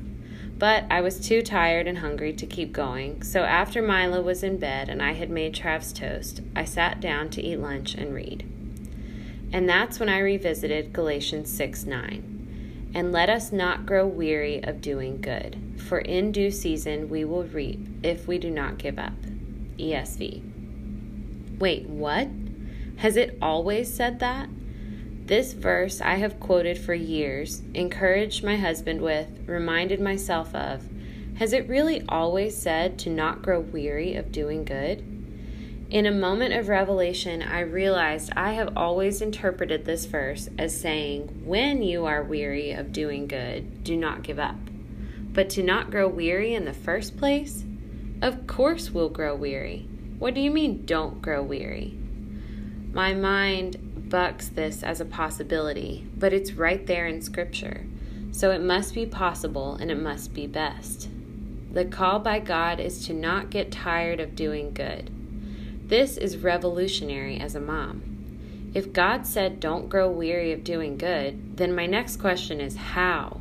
But 0.59 0.87
I 0.91 1.03
was 1.03 1.21
too 1.21 1.41
tired 1.41 1.87
and 1.87 1.99
hungry 1.99 2.33
to 2.33 2.45
keep 2.45 2.73
going, 2.73 3.23
so 3.23 3.45
after 3.45 3.81
Mila 3.81 4.21
was 4.23 4.43
in 4.43 4.57
bed 4.57 4.89
and 4.89 5.01
I 5.01 5.13
had 5.13 5.31
made 5.31 5.55
Trav's 5.55 5.93
toast, 5.93 6.41
I 6.57 6.65
sat 6.65 7.01
down 7.01 7.31
to 7.31 7.43
eat 7.43 7.59
lunch 7.59 7.95
and 7.95 8.13
read. 8.13 8.45
And 9.53 9.69
that's 9.69 10.01
when 10.01 10.09
I 10.09 10.19
revisited 10.19 10.93
Galatians 10.93 11.49
6 11.53 11.85
9. 11.85 12.91
And 12.93 13.13
let 13.13 13.31
us 13.31 13.53
not 13.53 13.87
grow 13.87 14.05
weary 14.05 14.65
of 14.65 14.81
doing 14.81 15.21
good, 15.21 15.57
for 15.77 16.01
in 16.01 16.33
due 16.33 16.51
season 16.51 17.09
we 17.09 17.25
will 17.25 17.45
reap 17.45 17.87
if 18.03 18.27
we 18.27 18.39
do 18.39 18.51
not 18.51 18.79
give 18.79 18.99
up. 18.99 19.15
ESV. 19.79 20.43
Wait, 21.61 21.87
what? 21.87 22.27
Has 22.97 23.17
it 23.17 23.39
always 23.41 23.95
said 23.95 24.19
that? 24.19 24.49
This 25.27 25.55
verse 25.55 26.01
I 26.01 26.15
have 26.15 26.39
quoted 26.39 26.79
for 26.79 26.95
years, 26.95 27.61
encouraged 27.75 28.45
my 28.45 28.57
husband 28.57 29.01
with, 29.01 29.27
reminded 29.45 30.01
myself 30.01 30.55
of. 30.55 30.85
Has 31.39 31.53
it 31.53 31.69
really 31.69 32.05
always 32.09 32.57
said 32.57 32.97
to 33.01 33.11
not 33.11 33.43
grow 33.43 33.59
weary 33.59 34.15
of 34.15 34.31
doing 34.31 34.65
good? 34.65 35.05
In 35.91 36.07
a 36.07 36.13
moment 36.13 36.55
of 36.55 36.69
revelation, 36.69 37.43
I 37.43 37.61
realized 37.61 38.33
I 38.37 38.53
have 38.53 38.77
always 38.77 39.21
interpreted 39.21 39.85
this 39.85 40.05
verse 40.05 40.49
as 40.61 40.81
saying, 40.81 41.43
When 41.45 41.83
you 41.83 42.07
are 42.07 42.23
weary 42.23 42.71
of 42.71 42.93
doing 42.93 43.27
good, 43.27 43.83
do 43.83 43.97
not 43.97 44.23
give 44.23 44.39
up. 44.39 44.55
But 45.33 45.51
to 45.51 45.63
not 45.65 45.91
grow 45.91 46.07
weary 46.07 46.55
in 46.55 46.67
the 46.67 46.73
first 46.73 47.17
place? 47.17 47.65
Of 48.23 48.47
course 48.47 48.93
we'll 48.93 49.09
grow 49.09 49.35
weary. 49.35 49.89
What 50.21 50.35
do 50.35 50.41
you 50.41 50.53
mean, 50.53 50.87
don't 50.87 51.21
grow 51.21 51.43
weary? 51.43 51.99
My 52.93 53.13
mind 53.13 53.86
bucks 54.09 54.49
this 54.49 54.83
as 54.83 55.01
a 55.01 55.05
possibility, 55.05 56.07
but 56.17 56.33
it's 56.33 56.53
right 56.53 56.87
there 56.87 57.07
in 57.07 57.21
Scripture. 57.23 57.87
So 58.33 58.51
it 58.51 58.61
must 58.61 58.95
be 58.95 59.07
possible 59.07 59.75
and 59.75 59.91
it 59.91 60.01
must 60.01 60.35
be 60.35 60.47
best. 60.47 61.09
The 61.73 61.85
call 61.85 62.21
by 62.21 62.39
God 62.39 62.81
is 62.81 63.07
to 63.07 63.13
not 63.13 63.51
get 63.51 63.71
tired 63.71 64.21
of 64.21 64.35
doing 64.35 64.73
good. 64.73 65.11
This 65.89 66.17
is 66.17 66.39
revolutionary 66.39 67.39
as 67.39 67.55
a 67.55 67.61
mom. 67.61 68.71
If 68.75 68.93
God 68.93 69.27
said, 69.27 69.61
Don't 69.61 69.89
grow 69.89 70.11
weary 70.11 70.53
of 70.53 70.65
doing 70.65 70.99
good, 70.99 71.57
then 71.57 71.75
my 71.75 71.87
next 71.87 72.17
question 72.17 72.61
is, 72.61 72.77
How? 72.77 73.41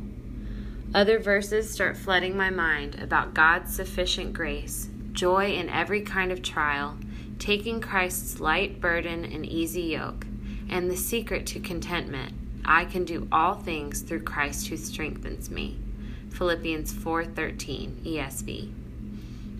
Other 0.94 1.18
verses 1.18 1.70
start 1.70 1.96
flooding 1.96 2.36
my 2.36 2.50
mind 2.50 3.02
about 3.02 3.34
God's 3.34 3.74
sufficient 3.74 4.32
grace, 4.32 4.88
joy 5.12 5.52
in 5.52 5.68
every 5.68 6.02
kind 6.02 6.30
of 6.30 6.42
trial, 6.42 6.96
taking 7.38 7.80
Christ's 7.80 8.40
light 8.40 8.80
burden 8.80 9.24
and 9.24 9.44
easy 9.44 9.82
yoke, 9.82 10.25
and 10.68 10.90
the 10.90 10.96
secret 10.96 11.46
to 11.46 11.60
contentment. 11.60 12.32
I 12.64 12.84
can 12.84 13.04
do 13.04 13.28
all 13.30 13.54
things 13.54 14.00
through 14.00 14.22
Christ 14.22 14.68
who 14.68 14.76
strengthens 14.76 15.50
me. 15.50 15.78
Philippians 16.30 16.92
4:13 16.92 18.02
ESV. 18.04 18.72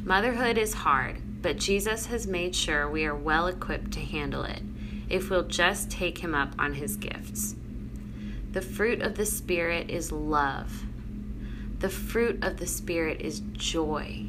Motherhood 0.05 0.59
is 0.59 0.75
hard, 0.75 1.43
but 1.43 1.59
Jesus 1.59 2.07
has 2.07 2.27
made 2.27 2.55
sure 2.55 2.89
we 2.89 3.05
are 3.05 3.15
well 3.15 3.47
equipped 3.47 3.93
to 3.93 4.01
handle 4.01 4.43
it 4.43 4.63
if 5.09 5.31
we'll 5.31 5.47
just 5.47 5.91
take 5.91 6.19
Him 6.19 6.35
up 6.35 6.55
on 6.59 6.75
His 6.75 6.97
gifts. 6.97 7.55
The 8.53 8.63
fruit 8.63 9.03
of 9.03 9.17
the 9.17 9.27
Spirit 9.27 9.91
is 9.91 10.11
love. 10.13 10.85
The 11.79 11.91
fruit 11.91 12.43
of 12.43 12.57
the 12.57 12.67
Spirit 12.67 13.21
is 13.21 13.41
joy. 13.53 14.27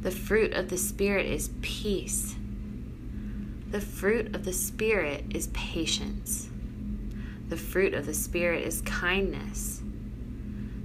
The 0.00 0.10
fruit 0.10 0.54
of 0.54 0.70
the 0.70 0.78
Spirit 0.78 1.26
is 1.26 1.50
peace. 1.60 2.36
The 3.70 3.80
fruit 3.80 4.34
of 4.34 4.44
the 4.44 4.52
Spirit 4.52 5.26
is 5.30 5.46
patience. 5.48 6.48
The 7.48 7.56
fruit 7.56 7.94
of 7.94 8.04
the 8.04 8.14
Spirit 8.14 8.66
is 8.66 8.80
kindness. 8.82 9.80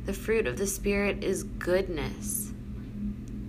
The 0.06 0.14
fruit 0.14 0.46
of 0.46 0.58
the 0.58 0.68
Spirit 0.68 1.24
is 1.24 1.44
goodness. 1.44 2.52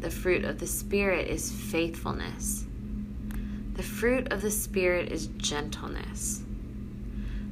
The 0.00 0.10
fruit 0.10 0.46
of 0.46 0.58
the 0.58 0.66
Spirit 0.66 1.28
is 1.28 1.52
faithfulness. 1.52 2.64
The 3.74 3.82
fruit 3.82 4.32
of 4.32 4.40
the 4.40 4.50
Spirit 4.50 5.12
is 5.12 5.26
gentleness. 5.26 6.42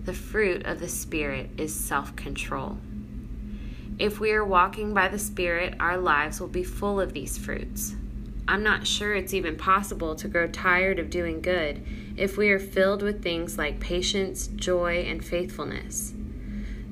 The 0.06 0.14
fruit 0.14 0.64
of 0.64 0.80
the 0.80 0.88
Spirit 0.88 1.50
is 1.58 1.74
self 1.74 2.16
control. 2.16 2.78
If 3.98 4.20
we 4.20 4.32
are 4.32 4.44
walking 4.44 4.94
by 4.94 5.08
the 5.08 5.18
Spirit, 5.18 5.74
our 5.80 5.98
lives 5.98 6.40
will 6.40 6.48
be 6.48 6.64
full 6.64 6.98
of 6.98 7.12
these 7.12 7.36
fruits. 7.36 7.94
I'm 8.46 8.62
not 8.62 8.86
sure 8.86 9.14
it's 9.14 9.32
even 9.32 9.56
possible 9.56 10.14
to 10.16 10.28
grow 10.28 10.46
tired 10.48 10.98
of 10.98 11.08
doing 11.08 11.40
good 11.40 11.84
if 12.16 12.36
we 12.36 12.50
are 12.50 12.58
filled 12.58 13.02
with 13.02 13.22
things 13.22 13.56
like 13.56 13.80
patience, 13.80 14.48
joy, 14.48 14.98
and 15.08 15.24
faithfulness. 15.24 16.12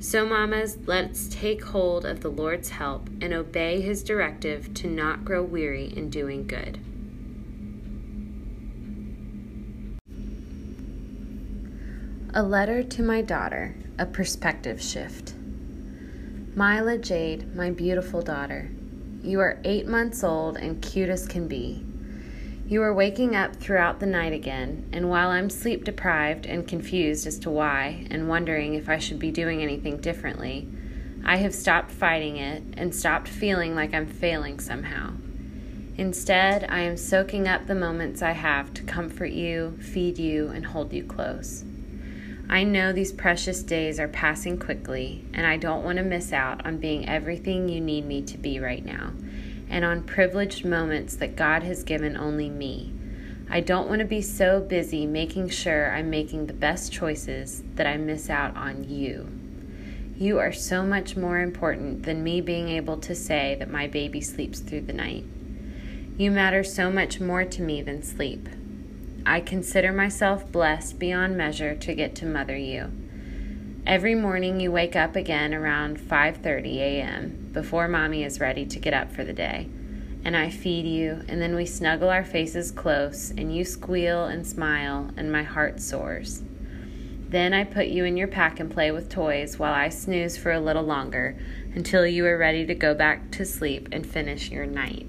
So, 0.01 0.27
mamas, 0.27 0.79
let's 0.87 1.29
take 1.29 1.63
hold 1.63 2.05
of 2.05 2.23
the 2.23 2.31
Lord's 2.31 2.71
help 2.71 3.09
and 3.21 3.33
obey 3.33 3.81
his 3.83 4.03
directive 4.03 4.75
to 4.75 4.89
not 4.89 5.25
grow 5.25 5.43
weary 5.43 5.93
in 5.97 6.11
doing 6.11 6.47
good. 6.47 6.81
A 12.35 12.43
letter 12.43 12.83
to 12.83 13.03
my 13.03 13.21
daughter, 13.21 13.77
a 13.99 14.07
perspective 14.07 14.81
shift. 14.81 15.35
Mila 16.57 16.99
Jade, 16.99 17.55
my 17.55 17.71
beautiful 17.71 18.23
daughter. 18.23 18.71
You 19.23 19.39
are 19.39 19.61
eight 19.63 19.87
months 19.87 20.25
old 20.25 20.57
and 20.57 20.83
cute 20.83 21.09
as 21.09 21.29
can 21.29 21.47
be. 21.47 21.85
You 22.67 22.83
are 22.83 22.93
waking 22.93 23.37
up 23.37 23.55
throughout 23.55 24.01
the 24.01 24.07
night 24.07 24.33
again, 24.33 24.89
and 24.93 25.09
while 25.09 25.29
I'm 25.29 25.49
sleep 25.49 25.85
deprived 25.85 26.45
and 26.45 26.67
confused 26.67 27.27
as 27.27 27.39
to 27.41 27.51
why, 27.51 28.07
and 28.11 28.29
wondering 28.29 28.75
if 28.75 28.89
I 28.89 28.99
should 28.99 29.21
be 29.21 29.31
doing 29.31 29.63
anything 29.63 29.99
differently, 29.99 30.69
I 31.25 31.37
have 31.37 31.55
stopped 31.55 31.93
fighting 31.93 32.37
it 32.37 32.65
and 32.77 32.93
stopped 32.93 33.29
feeling 33.29 33.77
like 33.77 33.95
I'm 33.95 34.07
failing 34.07 34.59
somehow. 34.59 35.13
Instead, 35.97 36.65
I 36.69 36.81
am 36.81 36.97
soaking 36.97 37.47
up 37.47 37.69
the 37.69 37.77
moments 37.77 38.23
I 38.23 38.33
have 38.33 38.75
to 38.75 38.83
comfort 38.83 39.31
you, 39.31 39.79
feed 39.81 40.19
you, 40.19 40.49
and 40.49 40.67
hold 40.67 40.93
you 40.93 41.05
close. 41.05 41.65
I 42.49 42.65
know 42.65 42.93
these 42.93 43.13
precious 43.13 43.63
days 43.63 43.99
are 43.99 44.09
passing 44.09 44.59
quickly, 44.59 45.25
and 45.33 45.47
I 45.47 45.57
don't 45.57 45.85
want 45.85 45.99
to 45.99 46.05
miss 46.05 46.33
out 46.33 46.67
on 46.67 46.79
being 46.79 47.09
everything 47.09 47.69
you 47.69 47.81
need 47.81 48.05
me 48.05 48.23
to 48.23 48.37
be 48.37 48.59
right 48.59 48.85
now, 48.85 49.13
and 49.71 49.85
on 49.85 50.03
privileged 50.03 50.65
moments 50.65 51.17
that 51.17 51.37
God 51.37 51.63
has 51.63 51.83
given 51.83 52.17
only 52.17 52.51
me. 52.51 52.93
I 53.49 53.61
don't 53.61 53.89
want 53.89 54.01
to 54.01 54.07
be 54.07 54.23
so 54.23 54.61
busy 54.61 55.07
making 55.07 55.51
sure 55.51 55.95
I'm 55.95 56.11
making 56.11 56.47
the 56.47 56.53
best 56.53 56.93
choices 56.93 57.63
that 57.75 57.87
I 57.87 57.97
miss 57.97 58.31
out 58.31 58.57
on 58.57 58.89
you. 58.89 59.29
You 60.17 60.39
are 60.39 60.53
so 60.53 60.85
much 60.85 61.17
more 61.17 61.41
important 61.41 62.05
than 62.05 62.23
me 62.23 62.41
being 62.41 62.69
able 62.69 62.97
to 62.99 63.15
say 63.15 63.57
that 63.59 63.71
my 63.71 63.87
baby 63.87 64.21
sleeps 64.21 64.61
through 64.61 64.83
the 64.83 64.93
night. 64.93 65.25
You 66.17 66.31
matter 66.31 66.63
so 66.63 66.91
much 66.91 67.21
more 67.21 67.45
to 67.45 67.63
me 67.63 67.83
than 67.83 68.03
sleep. 68.03 68.49
I 69.25 69.41
consider 69.41 69.93
myself 69.93 70.51
blessed 70.51 70.99
beyond 70.99 71.37
measure 71.37 71.77
to 71.77 71.95
get 71.95 72.17
to 72.17 72.27
mother 72.27 72.57
you. 72.57 72.91
Every 73.87 74.17
morning 74.17 74.59
you 74.59 74.73
wake 74.73 74.97
up 74.97 75.15
again 75.15 75.55
around 75.55 75.99
5:30 76.01 76.79
a.m. 76.79 77.51
before 77.53 77.87
mommy 77.87 78.25
is 78.25 78.41
ready 78.41 78.67
to 78.67 78.81
get 78.81 78.95
up 78.95 79.13
for 79.13 79.23
the 79.23 79.33
day. 79.33 79.69
And 80.25 80.37
I 80.37 80.51
feed 80.51 80.87
you 80.87 81.23
and 81.29 81.41
then 81.41 81.55
we 81.55 81.67
snuggle 81.67 82.09
our 82.09 82.25
faces 82.25 82.73
close 82.73 83.31
and 83.31 83.55
you 83.55 83.65
squeal 83.65 84.25
and 84.25 84.45
smile 84.45 85.11
and 85.17 85.31
my 85.31 85.45
heart 85.45 85.81
soars. 85.81 86.43
Then 87.29 87.55
I 87.55 87.65
put 87.65 87.87
you 87.87 88.05
in 88.05 88.17
your 88.17 88.29
pack 88.29 88.59
and 88.59 88.71
play 88.71 88.91
with 88.91 89.09
toys 89.09 89.59
while 89.59 89.73
I 89.73 89.89
snooze 89.89 90.37
for 90.37 90.51
a 90.51 90.61
little 90.61 90.83
longer 90.83 91.37
until 91.75 92.07
you 92.07 92.27
are 92.27 92.37
ready 92.37 92.67
to 92.67 92.75
go 92.75 92.93
back 92.93 93.31
to 93.33 93.45
sleep 93.45 93.89
and 93.93 94.05
finish 94.05 94.51
your 94.51 94.67
night. 94.67 95.07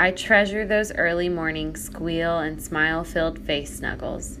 I 0.00 0.12
treasure 0.12 0.64
those 0.64 0.94
early 0.94 1.28
morning 1.28 1.76
squeal 1.76 2.38
and 2.38 2.62
smile 2.62 3.04
filled 3.04 3.38
face 3.38 3.76
snuggles. 3.76 4.38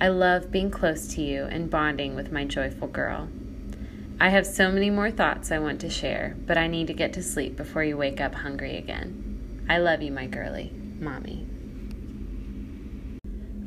I 0.00 0.06
love 0.06 0.52
being 0.52 0.70
close 0.70 1.08
to 1.08 1.22
you 1.22 1.42
and 1.42 1.68
bonding 1.68 2.14
with 2.14 2.30
my 2.30 2.44
joyful 2.44 2.86
girl. 2.86 3.28
I 4.20 4.28
have 4.28 4.46
so 4.46 4.70
many 4.70 4.90
more 4.90 5.10
thoughts 5.10 5.50
I 5.50 5.58
want 5.58 5.80
to 5.80 5.90
share, 5.90 6.36
but 6.46 6.56
I 6.56 6.68
need 6.68 6.86
to 6.86 6.92
get 6.92 7.12
to 7.14 7.22
sleep 7.24 7.56
before 7.56 7.82
you 7.82 7.96
wake 7.96 8.20
up 8.20 8.36
hungry 8.36 8.76
again. 8.76 9.66
I 9.68 9.78
love 9.78 10.02
you, 10.02 10.12
my 10.12 10.28
girly. 10.28 10.70
Mommy. 11.00 11.48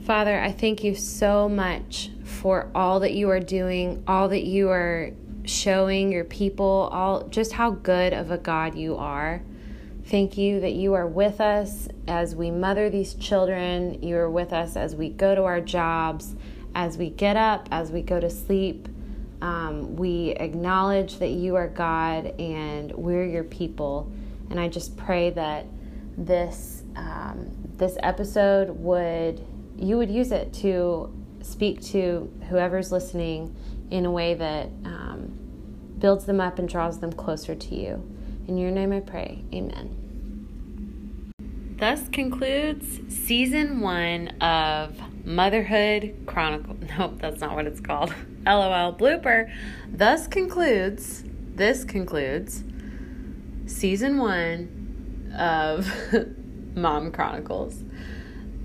Father, 0.05 0.39
I 0.39 0.53
thank 0.53 0.85
you 0.85 0.95
so 0.95 1.49
much 1.49 2.11
for 2.23 2.71
all 2.73 3.01
that 3.01 3.11
you 3.11 3.29
are 3.29 3.41
doing, 3.41 4.05
all 4.07 4.29
that 4.29 4.45
you 4.45 4.69
are 4.69 5.11
showing 5.43 6.13
your 6.13 6.23
people, 6.23 6.87
all 6.93 7.27
just 7.27 7.51
how 7.51 7.71
good 7.71 8.13
of 8.13 8.31
a 8.31 8.37
God 8.37 8.75
you 8.75 8.95
are. 8.95 9.41
Thank 10.09 10.39
you 10.39 10.59
that 10.61 10.73
you 10.73 10.95
are 10.95 11.05
with 11.05 11.39
us 11.39 11.87
as 12.07 12.35
we 12.35 12.49
mother 12.49 12.89
these 12.89 13.13
children. 13.13 14.01
You 14.01 14.17
are 14.17 14.29
with 14.29 14.53
us 14.53 14.75
as 14.75 14.95
we 14.95 15.09
go 15.09 15.35
to 15.35 15.43
our 15.43 15.61
jobs, 15.61 16.35
as 16.73 16.97
we 16.97 17.11
get 17.11 17.37
up, 17.37 17.69
as 17.69 17.91
we 17.91 18.01
go 18.01 18.19
to 18.19 18.27
sleep. 18.27 18.87
Um, 19.43 19.95
we 19.95 20.31
acknowledge 20.31 21.19
that 21.19 21.29
you 21.29 21.55
are 21.57 21.67
God 21.67 22.25
and 22.39 22.91
we're 22.93 23.23
your 23.23 23.43
people. 23.43 24.11
And 24.49 24.59
I 24.59 24.67
just 24.67 24.97
pray 24.97 25.29
that 25.29 25.67
this 26.17 26.81
um, 26.95 27.51
this 27.77 27.95
episode 28.01 28.71
would 28.71 29.45
you 29.77 29.97
would 29.97 30.09
use 30.09 30.31
it 30.31 30.51
to 30.53 31.13
speak 31.43 31.83
to 31.83 32.33
whoever's 32.49 32.91
listening 32.91 33.55
in 33.91 34.07
a 34.07 34.11
way 34.11 34.33
that 34.33 34.69
um, 34.85 35.37
builds 35.99 36.25
them 36.25 36.41
up 36.41 36.57
and 36.57 36.67
draws 36.67 36.99
them 36.99 37.13
closer 37.13 37.53
to 37.53 37.75
you. 37.75 38.18
In 38.49 38.57
your 38.57 38.71
name 38.71 38.91
I 38.91 38.99
pray. 38.99 39.43
Amen. 39.53 39.95
Thus 41.77 42.09
concludes 42.09 42.99
season 43.07 43.79
one 43.79 44.29
of 44.41 44.99
Motherhood 45.23 46.23
Chronicle. 46.25 46.75
Nope, 46.97 47.19
that's 47.21 47.41
not 47.41 47.53
what 47.53 47.67
it's 47.67 47.79
called. 47.79 48.11
LOL 48.47 48.95
blooper. 48.95 49.53
Thus 49.87 50.25
concludes, 50.25 51.23
this 51.53 51.83
concludes 51.83 52.63
season 53.67 54.17
one 54.17 55.31
of 55.37 55.87
Mom 56.75 57.11
Chronicles. 57.11 57.83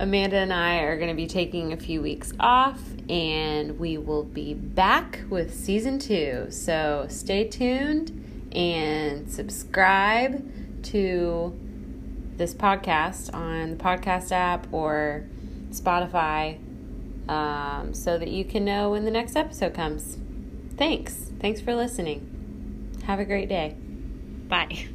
Amanda 0.00 0.36
and 0.36 0.50
I 0.50 0.78
are 0.78 0.96
going 0.96 1.10
to 1.10 1.14
be 1.14 1.26
taking 1.26 1.74
a 1.74 1.76
few 1.76 2.00
weeks 2.00 2.32
off 2.40 2.80
and 3.10 3.78
we 3.78 3.98
will 3.98 4.24
be 4.24 4.54
back 4.54 5.20
with 5.28 5.54
season 5.54 5.98
two. 5.98 6.46
So 6.48 7.04
stay 7.10 7.46
tuned 7.46 8.23
and 8.54 9.30
subscribe 9.30 10.82
to 10.84 11.58
this 12.36 12.54
podcast 12.54 13.32
on 13.34 13.70
the 13.70 13.76
podcast 13.76 14.32
app 14.32 14.66
or 14.72 15.24
Spotify 15.70 16.58
um, 17.28 17.94
so 17.94 18.18
that 18.18 18.28
you 18.28 18.44
can 18.44 18.64
know 18.64 18.90
when 18.90 19.04
the 19.04 19.10
next 19.10 19.36
episode 19.36 19.74
comes. 19.74 20.18
Thanks. 20.76 21.30
Thanks 21.40 21.60
for 21.60 21.74
listening. 21.74 22.92
Have 23.04 23.18
a 23.18 23.24
great 23.24 23.48
day. 23.48 23.76
Bye. 24.48 24.88